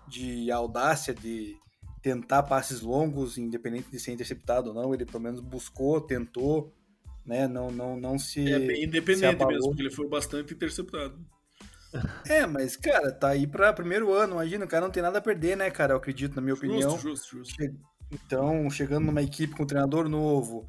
[0.06, 1.56] de audácia de
[2.00, 4.94] tentar passes longos, independente de ser interceptado ou não.
[4.94, 6.72] Ele pelo menos buscou, tentou,
[7.26, 7.48] né?
[7.48, 8.48] Não, não, não se.
[8.48, 11.18] É bem independente mesmo, porque ele foi bastante interceptado.
[12.28, 14.34] É, mas, cara, tá aí pra primeiro ano.
[14.34, 15.94] Imagina, o cara não tem nada a perder, né, cara?
[15.94, 16.92] Eu acredito, na minha opinião.
[16.92, 17.76] Justo, justo, justo.
[18.12, 20.68] Então, chegando numa equipe com um treinador novo,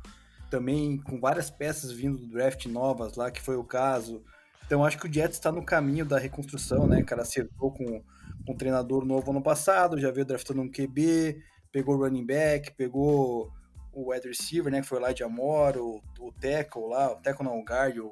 [0.51, 4.21] também com várias peças vindo do draft novas lá, que foi o caso.
[4.65, 7.23] Então, acho que o Jets está no caminho da reconstrução, né, cara?
[7.23, 8.03] Acertou com,
[8.45, 11.41] com um treinador novo ano passado, já veio draftando um QB,
[11.71, 13.51] pegou o running back, pegou
[13.93, 17.45] o wide receiver, né, que foi lá de Amor, o, o tackle lá, o tackle
[17.45, 18.07] não, o guard, o,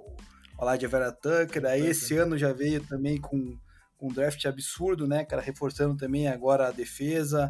[0.57, 1.65] o lá de Vera Tucker.
[1.65, 3.57] Aí esse ano já veio também com,
[3.97, 7.49] com um draft absurdo, né, cara, reforçando também agora a defesa,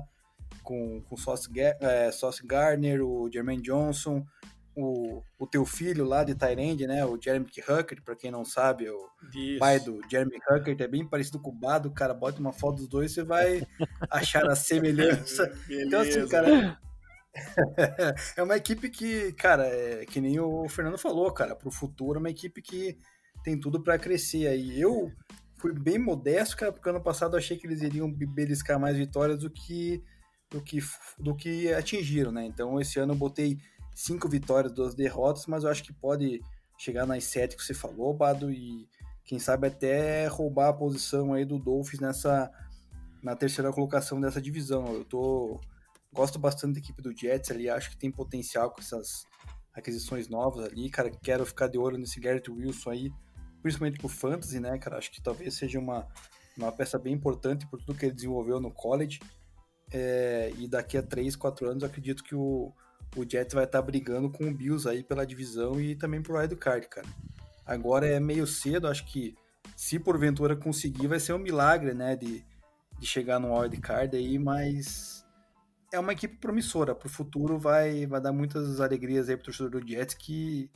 [0.61, 4.23] com, com Sauce, Ga- é, Sauce Gardner, o Jermaine Johnson,
[4.75, 8.89] o, o teu filho lá de Tyrande, né, o Jeremy Huckert, para quem não sabe,
[8.89, 9.59] o Isso.
[9.59, 12.87] pai do Jeremy Huckert, é bem parecido com o Bado, cara, bota uma foto dos
[12.87, 13.61] dois, você vai
[14.09, 15.51] achar a semelhança.
[15.69, 16.79] Então, assim, cara.
[18.37, 22.19] é uma equipe que, cara, é, que nem o Fernando falou, cara, pro futuro é
[22.19, 22.97] uma equipe que
[23.43, 24.79] tem tudo para crescer aí.
[24.79, 25.11] Eu
[25.57, 28.97] fui bem modesto, cara, porque ano passado eu achei que eles iriam be- beliscar mais
[28.97, 30.03] vitórias do que
[30.49, 30.79] do que
[31.19, 32.45] do que atingiram, né?
[32.45, 33.57] Então esse ano eu botei
[33.99, 36.41] cinco vitórias, duas derrotas, mas eu acho que pode
[36.77, 38.87] chegar nas sete que você falou, Bado, e
[39.25, 42.49] quem sabe até roubar a posição aí do Dolphins nessa
[43.21, 44.87] na terceira colocação dessa divisão.
[44.93, 45.59] Eu tô
[46.13, 49.25] gosto bastante da equipe do Jets ali, acho que tem potencial com essas
[49.73, 53.11] aquisições novas ali, cara, quero ficar de olho nesse Garrett Wilson aí,
[53.61, 56.07] principalmente pro Fantasy, né, cara, acho que talvez seja uma,
[56.57, 59.19] uma peça bem importante por tudo que ele desenvolveu no college,
[59.91, 62.73] é, e daqui a 3, 4 anos acredito que o,
[63.15, 66.55] o Jets vai estar brigando com o Bills aí pela divisão e também pro wild
[66.55, 67.07] card, cara.
[67.65, 69.35] Agora é meio cedo, acho que
[69.75, 72.43] se porventura conseguir vai ser um milagre, né, de,
[72.99, 75.25] de chegar no wild card aí, mas
[75.91, 76.95] é uma equipe promissora.
[76.95, 80.69] Pro futuro vai, vai dar muitas alegrias aí pro torcedor do Jets que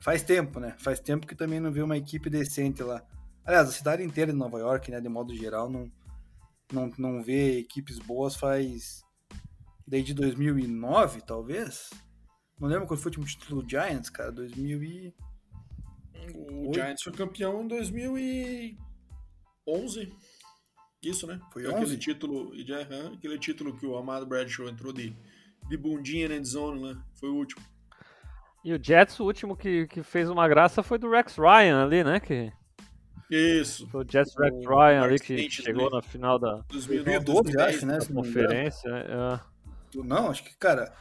[0.00, 0.74] faz tempo, né?
[0.78, 3.02] Faz tempo que também não vê uma equipe decente lá.
[3.44, 5.90] Aliás, a cidade inteira de Nova York, né, de modo geral, não,
[6.72, 9.02] não, não vê equipes boas faz
[9.88, 11.90] desde 2009, talvez.
[12.60, 15.14] Não lembro quando foi o último título do Giants, cara, 2000 e...
[16.34, 16.72] O?
[16.74, 20.12] Giants foi campeão em 2011.
[21.02, 21.40] Isso, né?
[21.52, 21.98] Foi aquele 11?
[21.98, 22.66] título, e
[23.14, 25.16] aquele título que o Amado Bradshaw entrou de,
[25.68, 27.00] de bundinha na endzone, né?
[27.18, 27.62] Foi o último.
[28.64, 32.02] E o Jets, o último que, que fez uma graça foi do Rex Ryan ali,
[32.04, 32.18] né?
[32.20, 32.52] Que
[33.30, 33.86] Isso.
[33.88, 35.94] foi o Jets Rex O Ryan ali Mark que chegou ali.
[35.94, 37.94] na final da, 2009, 2012, 2010, acho, né?
[37.94, 38.46] da se não me engano.
[38.48, 38.90] conferência.
[38.90, 39.40] né?
[39.94, 40.92] Não, acho que, cara,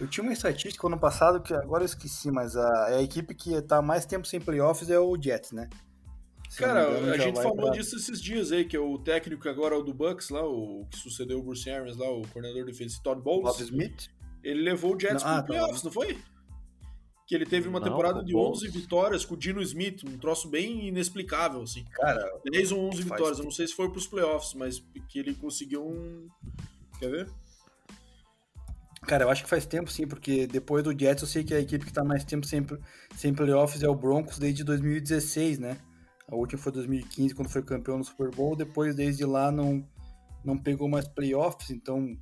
[0.00, 3.34] eu tinha uma estatística ano passado que agora eu esqueci, mas a, é a equipe
[3.34, 5.68] que tá mais tempo sem playoffs é o Jets, né?
[6.48, 9.48] Se Cara, engano, a gente falou pra- disso esses dias aí, que é o técnico
[9.48, 12.64] agora é o do Bucks lá, o que sucedeu o Bruce Arians lá, o coordenador
[12.64, 13.44] defensivo Todd Bowles.
[13.46, 14.08] Love Smith?
[14.44, 15.46] Ele levou o Jets Não, ah, pro tá.
[15.48, 16.16] playoffs, não foi?
[17.26, 18.58] que ele teve uma Não, temporada de Bulls.
[18.62, 21.84] 11 vitórias com o Dino Smith, um troço bem inexplicável, assim.
[21.90, 24.78] Cara, 10 ou 11 Faz vitórias, eu não sei se foi pros playoffs, mas
[25.08, 26.28] que ele conseguiu um...
[27.00, 27.30] Quer ver?
[29.06, 31.60] Cara, eu acho que faz tempo sim, porque depois do Jets eu sei que a
[31.60, 32.64] equipe que tá mais tempo sem,
[33.16, 35.78] sem playoffs é o Broncos desde 2016, né?
[36.28, 38.56] A última foi 2015, quando foi campeão no Super Bowl.
[38.56, 39.86] Depois, desde lá, não,
[40.44, 42.18] não pegou mais playoffs, então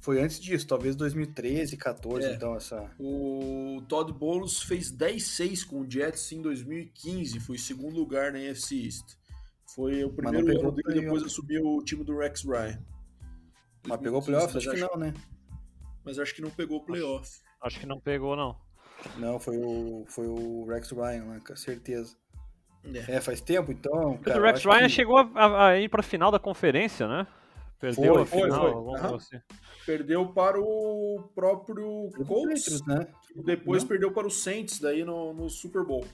[0.00, 2.34] foi antes disso, talvez 2013, 14, É.
[2.34, 2.90] então essa.
[2.98, 8.74] O Todd Bowles fez 10-6 com o Jets em 2015, foi segundo lugar na NFC
[8.76, 9.16] East.
[9.74, 12.82] Foi o primeiro ano dele depois assumiu o time do Rex Ryan.
[13.86, 14.56] Mas pegou 2015, playoffs?
[14.56, 15.14] Acho que não, né?
[16.04, 17.30] Mas acho que não pegou o playoff.
[17.62, 18.56] Acho que não pegou, não.
[19.16, 22.16] Não, foi o, foi o Rex Ryan lá, com certeza.
[22.84, 23.16] É.
[23.16, 24.18] É, faz tempo, então.
[24.18, 27.06] Cara, o Rex acho Ryan que- chegou a, a- a ir pra final da conferência,
[27.06, 27.26] né?
[27.80, 29.00] Perdeu Foi, a foi, final, foi.
[29.00, 29.40] coisa assim.
[29.84, 33.08] Perdeu para o próprio Colts, Patriots, né?
[33.44, 33.88] depois Não.
[33.88, 36.04] perdeu para o Saints daí no, no Super Bowl.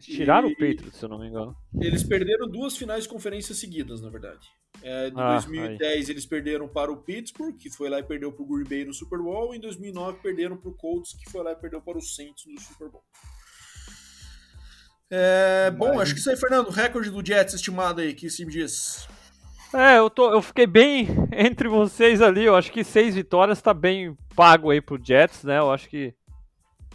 [0.00, 1.56] Tiraram E- o Patriots, se eu não me engano.
[1.80, 4.48] Eles perderam duas finais de conferência seguidas, na verdade.
[4.82, 8.42] É, em Ah, 2010 eles perderam para o Pittsburgh, que foi lá e perdeu para
[8.42, 9.54] o Green Bay no Super Bowl.
[9.54, 12.60] Em 2009 perderam para o Colts, que foi lá e perdeu para o Saints no
[12.60, 13.04] Super Bowl.
[15.10, 16.70] É, bom, acho que isso aí, Fernando.
[16.70, 19.06] Recorde do Jets estimado aí, que se me diz.
[19.74, 22.44] É, eu, tô, eu fiquei bem entre vocês ali.
[22.44, 25.58] Eu acho que seis vitórias tá bem pago aí pro Jets, né?
[25.58, 26.14] Eu acho que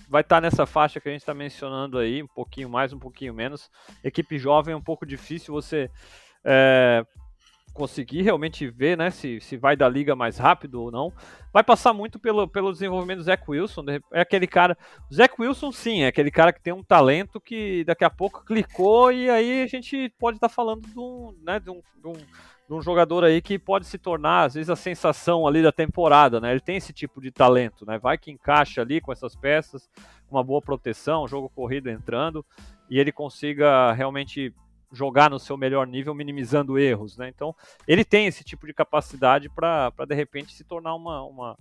[0.09, 3.33] vai estar nessa faixa que a gente tá mencionando aí, um pouquinho mais, um pouquinho
[3.33, 3.69] menos.
[4.03, 5.89] Equipe jovem é um pouco difícil você
[6.43, 7.05] é,
[7.77, 11.13] conseguir realmente ver, né, se, se vai da liga mais rápido ou não.
[11.53, 13.85] Vai passar muito pelo, pelo desenvolvimento do Zach Wilson.
[14.11, 14.75] É aquele cara.
[15.09, 18.43] O Zach Wilson, sim, é aquele cara que tem um talento que daqui a pouco
[18.43, 22.15] clicou e aí a gente pode estar falando de um, né, de um, de um
[22.67, 26.41] de um jogador aí que pode se tornar, às vezes, a sensação ali da temporada,
[26.41, 26.51] né?
[26.51, 27.97] Ele tem esse tipo de talento, né?
[27.97, 29.89] Vai que encaixa ali com essas peças,
[30.29, 32.45] uma boa proteção, jogo corrido entrando,
[32.89, 34.53] e ele consiga realmente
[34.91, 37.27] jogar no seu melhor nível, minimizando erros, né?
[37.29, 37.55] Então,
[37.87, 41.57] ele tem esse tipo de capacidade para, de repente, se tornar uma, uma,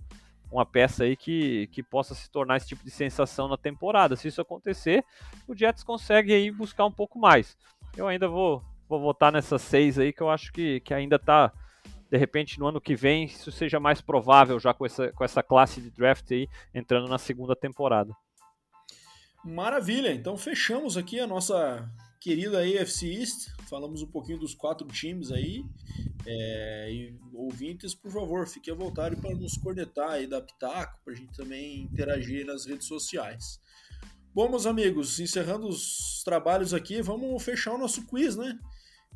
[0.51, 4.15] uma peça aí que, que possa se tornar esse tipo de sensação na temporada.
[4.15, 5.03] Se isso acontecer,
[5.47, 7.57] o Jets consegue aí buscar um pouco mais.
[7.95, 11.51] Eu ainda vou, vou votar nessas seis aí, que eu acho que, que ainda tá,
[12.09, 15.43] de repente, no ano que vem, isso seja mais provável já com essa, com essa
[15.43, 18.13] classe de draft aí, entrando na segunda temporada.
[19.43, 23.49] Maravilha, então fechamos aqui a nossa querida AFC East.
[23.69, 25.63] Falamos um pouquinho dos quatro times aí.
[26.25, 31.13] É, e ouvintes, por favor, fiquem à vontade para nos cornetar aí da Pitaco, para
[31.13, 33.61] a gente também interagir nas redes sociais.
[34.33, 38.59] Bom, meus amigos, encerrando os trabalhos aqui, vamos fechar o nosso quiz, né?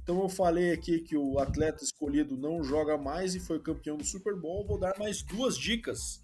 [0.02, 4.04] Então eu falei aqui que o atleta escolhido não joga mais e foi campeão do
[4.04, 4.66] Super Bowl.
[4.66, 6.24] Vou dar mais duas dicas.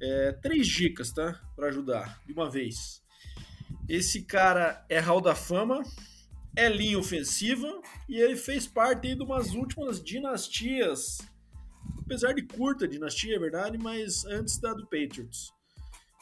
[0.00, 1.32] É, três dicas, tá?
[1.56, 3.02] Para ajudar, de uma vez.
[3.88, 5.82] Esse cara é Hall da Fama,
[6.56, 11.18] é linha ofensiva e ele fez parte aí de umas últimas dinastias.
[12.00, 15.52] Apesar de curta dinastia, é verdade, mas antes da do Patriots.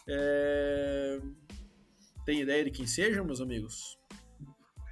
[0.09, 1.21] É...
[2.27, 3.99] Tem ideia de quem seja, meus amigos?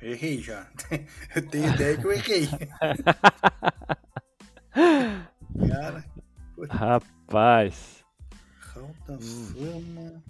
[0.01, 0.71] Errei já.
[1.35, 2.49] Eu tenho ideia que eu errei.
[5.69, 6.05] Cara,
[6.69, 8.05] Rapaz,
[8.75, 10.23] Hall da Fama.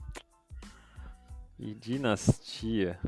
[1.63, 2.99] E dinastia.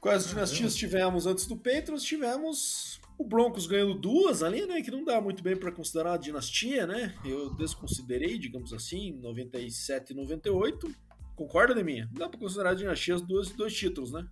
[0.00, 2.02] Quais dinastias tivemos antes do Patriots?
[2.02, 4.82] Tivemos o Broncos ganhando duas ali, né?
[4.82, 7.14] Que não dá muito bem para considerar a dinastia, né?
[7.24, 10.94] Eu desconsiderei, digamos assim, 97 e 98.
[11.34, 12.06] Concorda, Deminha?
[12.12, 14.26] Não dá para considerar dinastias dois, dois títulos, né?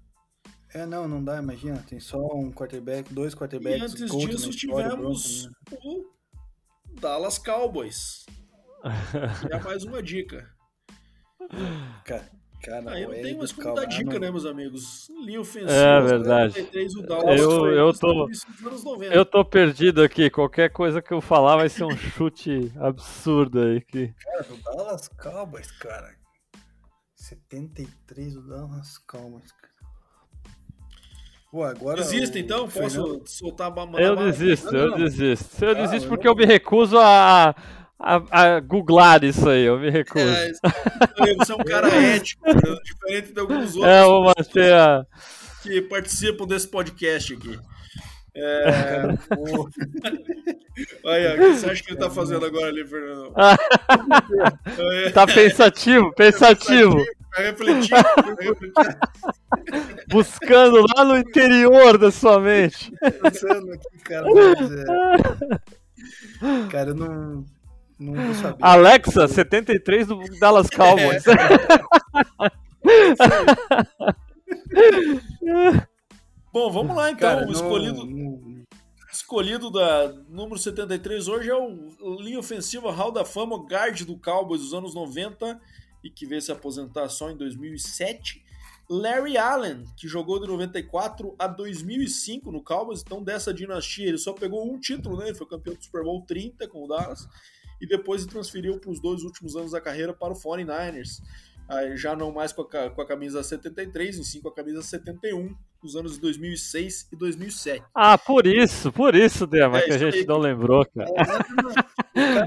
[0.74, 1.82] É, não, não dá, imagina.
[1.88, 3.82] Tem só um quarterback, dois E quarterbacks.
[3.82, 5.78] antes GOAT na disso história, tivemos Broncos, né?
[5.84, 8.26] o Dallas Cowboys.
[9.50, 10.57] E é mais uma dica.
[12.04, 12.28] Cara,
[12.62, 15.08] cara, Aí não o tem Ed mais como dar dica, né, meus amigos?
[15.24, 15.72] Linha ofensiva.
[15.72, 16.58] É verdade.
[16.60, 19.14] 93, o Dallas Eu- foi eu tô- inícios dos anos 90.
[19.14, 20.28] Eu tô perdido aqui.
[20.30, 23.80] Qualquer coisa que eu falar vai ser um chute absurdo aí.
[23.80, 24.08] Que...
[24.22, 26.16] Cara, o Dallas Cowboys, cara.
[27.14, 29.68] 73 o Dallas Cowboys, cara.
[31.50, 31.96] Pô, agora.
[32.02, 32.68] Desista o então?
[32.68, 34.98] Fernando- Posso soltar a mandar Eu desisto, Não, eu não.
[34.98, 35.64] desisto.
[35.64, 37.54] Eu Ah, desisto eu porque não- eu me recuso a,
[37.98, 39.64] a, a googlar isso aí.
[39.64, 40.24] Eu me recuso.
[40.26, 40.52] É,
[41.34, 42.54] você é um cara ético, né?
[42.84, 45.06] diferente de alguns outros É, vou manter a.
[45.62, 47.58] que participam desse podcast aqui.
[49.34, 49.68] Pô,
[51.02, 53.32] Olha, o que você acha que ele tá fazendo agora ali, Fernando?
[55.06, 57.04] É, Tá pensativo, pensativo.
[57.34, 58.72] Tá refletindo, tá refletindo.
[60.08, 62.92] Buscando lá no interior da sua mente.
[63.20, 66.68] pensando aqui, cara, mas é...
[66.70, 67.44] Cara, eu não.
[67.98, 68.64] Não vou saber.
[68.64, 71.24] Alexa, 73 do Dallas Cowboys.
[75.46, 75.86] É.
[76.52, 77.28] Bom, vamos lá então.
[77.28, 78.64] Cara, o escolhido, não...
[79.12, 84.60] escolhido da número 73 hoje é o linha ofensiva Hall da Fama, guard do Cowboys
[84.62, 85.60] dos anos 90
[86.02, 88.44] e que veio se aposentar só em 2007.
[88.88, 94.32] Larry Allen, que jogou de 94 a 2005 no Cowboys, então dessa dinastia ele só
[94.32, 95.26] pegou um título, né?
[95.28, 97.28] Ele foi campeão do Super Bowl 30 com o Dallas
[97.80, 101.20] e depois se transferiu para os dois últimos anos da carreira para o 49ers.
[101.94, 105.54] já não mais com a, com a camisa 73, em sim com a camisa 71,
[105.82, 107.84] nos anos de 2006 e 2007.
[107.94, 111.10] Ah, por isso, por isso, Dema, é, que a gente não lembrou, cara.
[112.14, 112.46] É,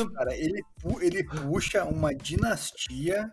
[0.14, 0.62] cara, ele,
[1.00, 3.30] ele puxa uma dinastia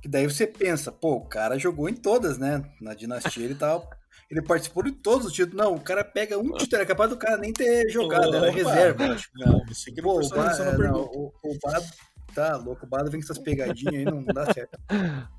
[0.00, 2.64] que daí você pensa, pô, o cara jogou em todas, né?
[2.80, 3.88] Na dinastia ele tava.
[4.30, 5.56] Ele participou de todos os títulos.
[5.56, 9.16] Não, o cara pega um título, é capaz do cara nem ter jogado, era reserva.
[9.34, 11.86] Não, você que pô, o, Bado, é, não, o, o Bado
[12.34, 14.78] tá louco, o Bado vem com essas pegadinhas aí, não, não dá certo.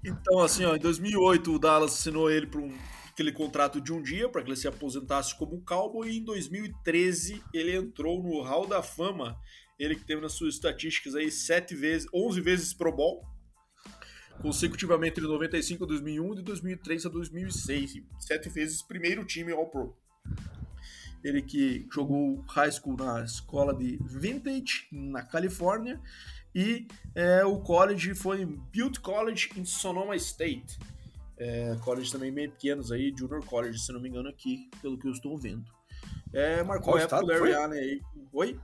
[0.03, 2.74] Então, assim, ó, em 2008 o Dallas assinou ele para um
[3.20, 7.44] aquele contrato de um dia para que ele se aposentasse como cowboy e em 2013
[7.53, 9.38] ele entrou no Hall da Fama.
[9.78, 13.22] Ele que teve nas suas estatísticas aí sete vezes, 11 vezes Pro Bowl,
[14.41, 18.02] consecutivamente de 95 a 2001 e de 2003 a 2006.
[18.20, 19.95] Sete vezes primeiro time All-Pro.
[21.24, 25.99] Ele que jogou high school na escola de Vintage, na Califórnia,
[26.56, 30.80] e é, o college foi em Butte College em Sonoma State.
[31.38, 35.07] É, college também bem pequenos aí, Junior College, se não me engano, aqui, pelo que
[35.07, 35.66] eu estou vendo.
[36.34, 38.02] É, marcou Qual época do Larry Allen aí.
[38.32, 38.60] Oi?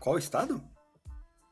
[0.00, 0.62] Qual estado?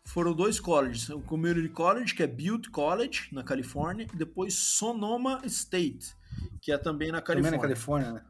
[0.04, 5.40] Foram dois colleges, o Community College, que é Butte College, na Califórnia, e depois Sonoma
[5.44, 6.14] State,
[6.60, 7.50] que é também na Califórnia.
[7.50, 8.24] Também na Califórnia, né?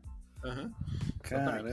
[0.44, 0.72] Uhum.
[1.22, 1.72] Caramba.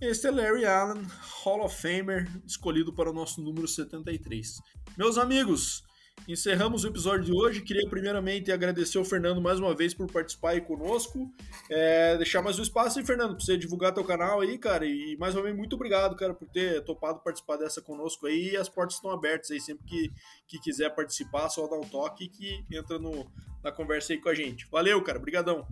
[0.00, 1.06] Este é Larry Allen,
[1.42, 4.60] Hall of Famer, escolhido para o nosso número 73.
[4.96, 5.82] Meus amigos,
[6.28, 7.62] Encerramos o episódio de hoje.
[7.62, 11.30] Queria primeiramente agradecer ao Fernando mais uma vez por participar aí conosco.
[11.70, 14.84] É, deixar mais um espaço aí, Fernando, para você divulgar teu canal aí, cara.
[14.84, 18.56] E mais uma vez, muito obrigado, cara, por ter topado participar dessa conosco aí.
[18.56, 19.60] As portas estão abertas aí.
[19.60, 20.12] Sempre que,
[20.48, 23.30] que quiser participar, só dá um toque que entra no,
[23.62, 24.66] na conversa aí com a gente.
[24.68, 25.18] Valeu, cara.
[25.18, 25.64] Obrigadão.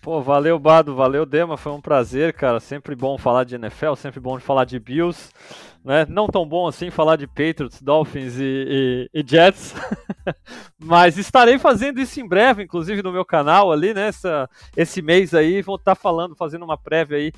[0.00, 2.58] Pô, valeu, Bado, valeu, Dema, foi um prazer, cara.
[2.58, 5.30] Sempre bom falar de NFL, sempre bom falar de Bills,
[5.84, 6.06] né?
[6.08, 9.74] Não tão bom assim falar de Patriots, Dolphins e, e, e Jets,
[10.80, 14.08] mas estarei fazendo isso em breve, inclusive no meu canal ali, né?
[14.08, 17.30] Essa, esse mês aí, vou estar tá falando, fazendo uma prévia aí,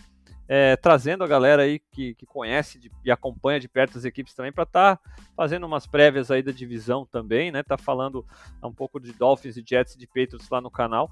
[0.47, 4.35] é, trazendo a galera aí que, que conhece de, e acompanha de perto as equipes
[4.35, 5.03] também para estar tá
[5.37, 7.65] fazendo umas prévias aí da divisão também, né?
[7.65, 8.25] Tá falando
[8.63, 11.11] um pouco de Dolphins e Jets e de Patriots lá no canal.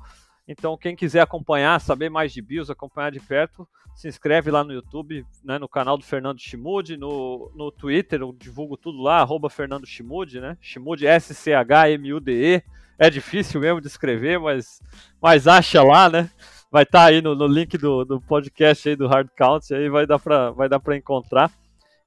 [0.51, 4.73] Então, quem quiser acompanhar, saber mais de Bills, acompanhar de perto, se inscreve lá no
[4.73, 9.49] YouTube, né, no canal do Fernando Chimude, no, no Twitter, eu divulgo tudo lá, arroba
[9.49, 10.59] Fernando Chimude, né?
[10.61, 12.65] Chimude S-C-H-M-U-D-E.
[12.99, 14.83] É difícil mesmo de escrever, mas,
[15.23, 16.29] mas acha lá, né?
[16.69, 19.89] Vai estar tá aí no, no link do, do podcast aí do Hard Count, aí
[19.89, 21.49] vai dar para vai dar para encontrar.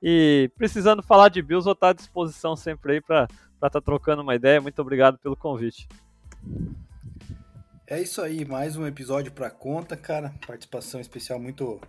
[0.01, 3.23] E precisando falar de Bills, vou estar à disposição sempre aí para
[3.55, 4.59] estar tá trocando uma ideia.
[4.59, 5.87] Muito obrigado pelo convite.
[7.93, 10.33] É isso aí, mais um episódio para conta, cara.
[10.47, 11.79] Participação especial muito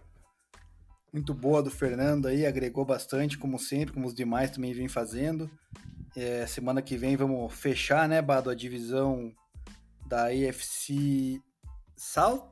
[1.11, 5.51] muito boa do Fernando aí, agregou bastante, como sempre, como os demais também vêm fazendo.
[6.15, 9.33] É, semana que vem vamos fechar, né, Bado, a divisão
[10.07, 11.41] da AFC
[11.97, 12.51] South.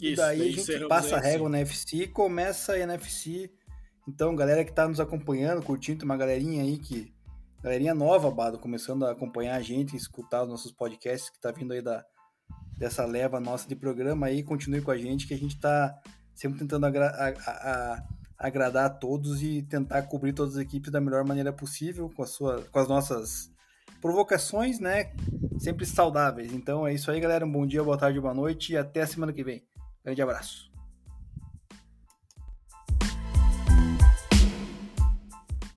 [0.00, 3.50] Isso, e daí a gente passa a régua na NFC e começa a NFC.
[4.06, 7.12] Então, galera que tá nos acompanhando, curtindo, tem uma galerinha aí que.
[7.64, 11.72] Galerinha nova, Bado, começando a acompanhar a gente, escutar os nossos podcasts que tá vindo
[11.72, 12.06] aí da,
[12.76, 15.98] dessa leva nossa de programa aí, continue com a gente, que a gente está
[16.34, 18.04] sempre tentando agra a, a,
[18.38, 22.26] agradar a todos e tentar cobrir todas as equipes da melhor maneira possível, com, a
[22.26, 23.50] sua, com as nossas
[24.00, 25.12] provocações, né?
[25.58, 26.52] Sempre saudáveis.
[26.52, 27.46] Então é isso aí, galera.
[27.46, 29.64] Um bom dia, boa tarde, boa noite e até a semana que vem.
[30.04, 30.75] Grande abraço.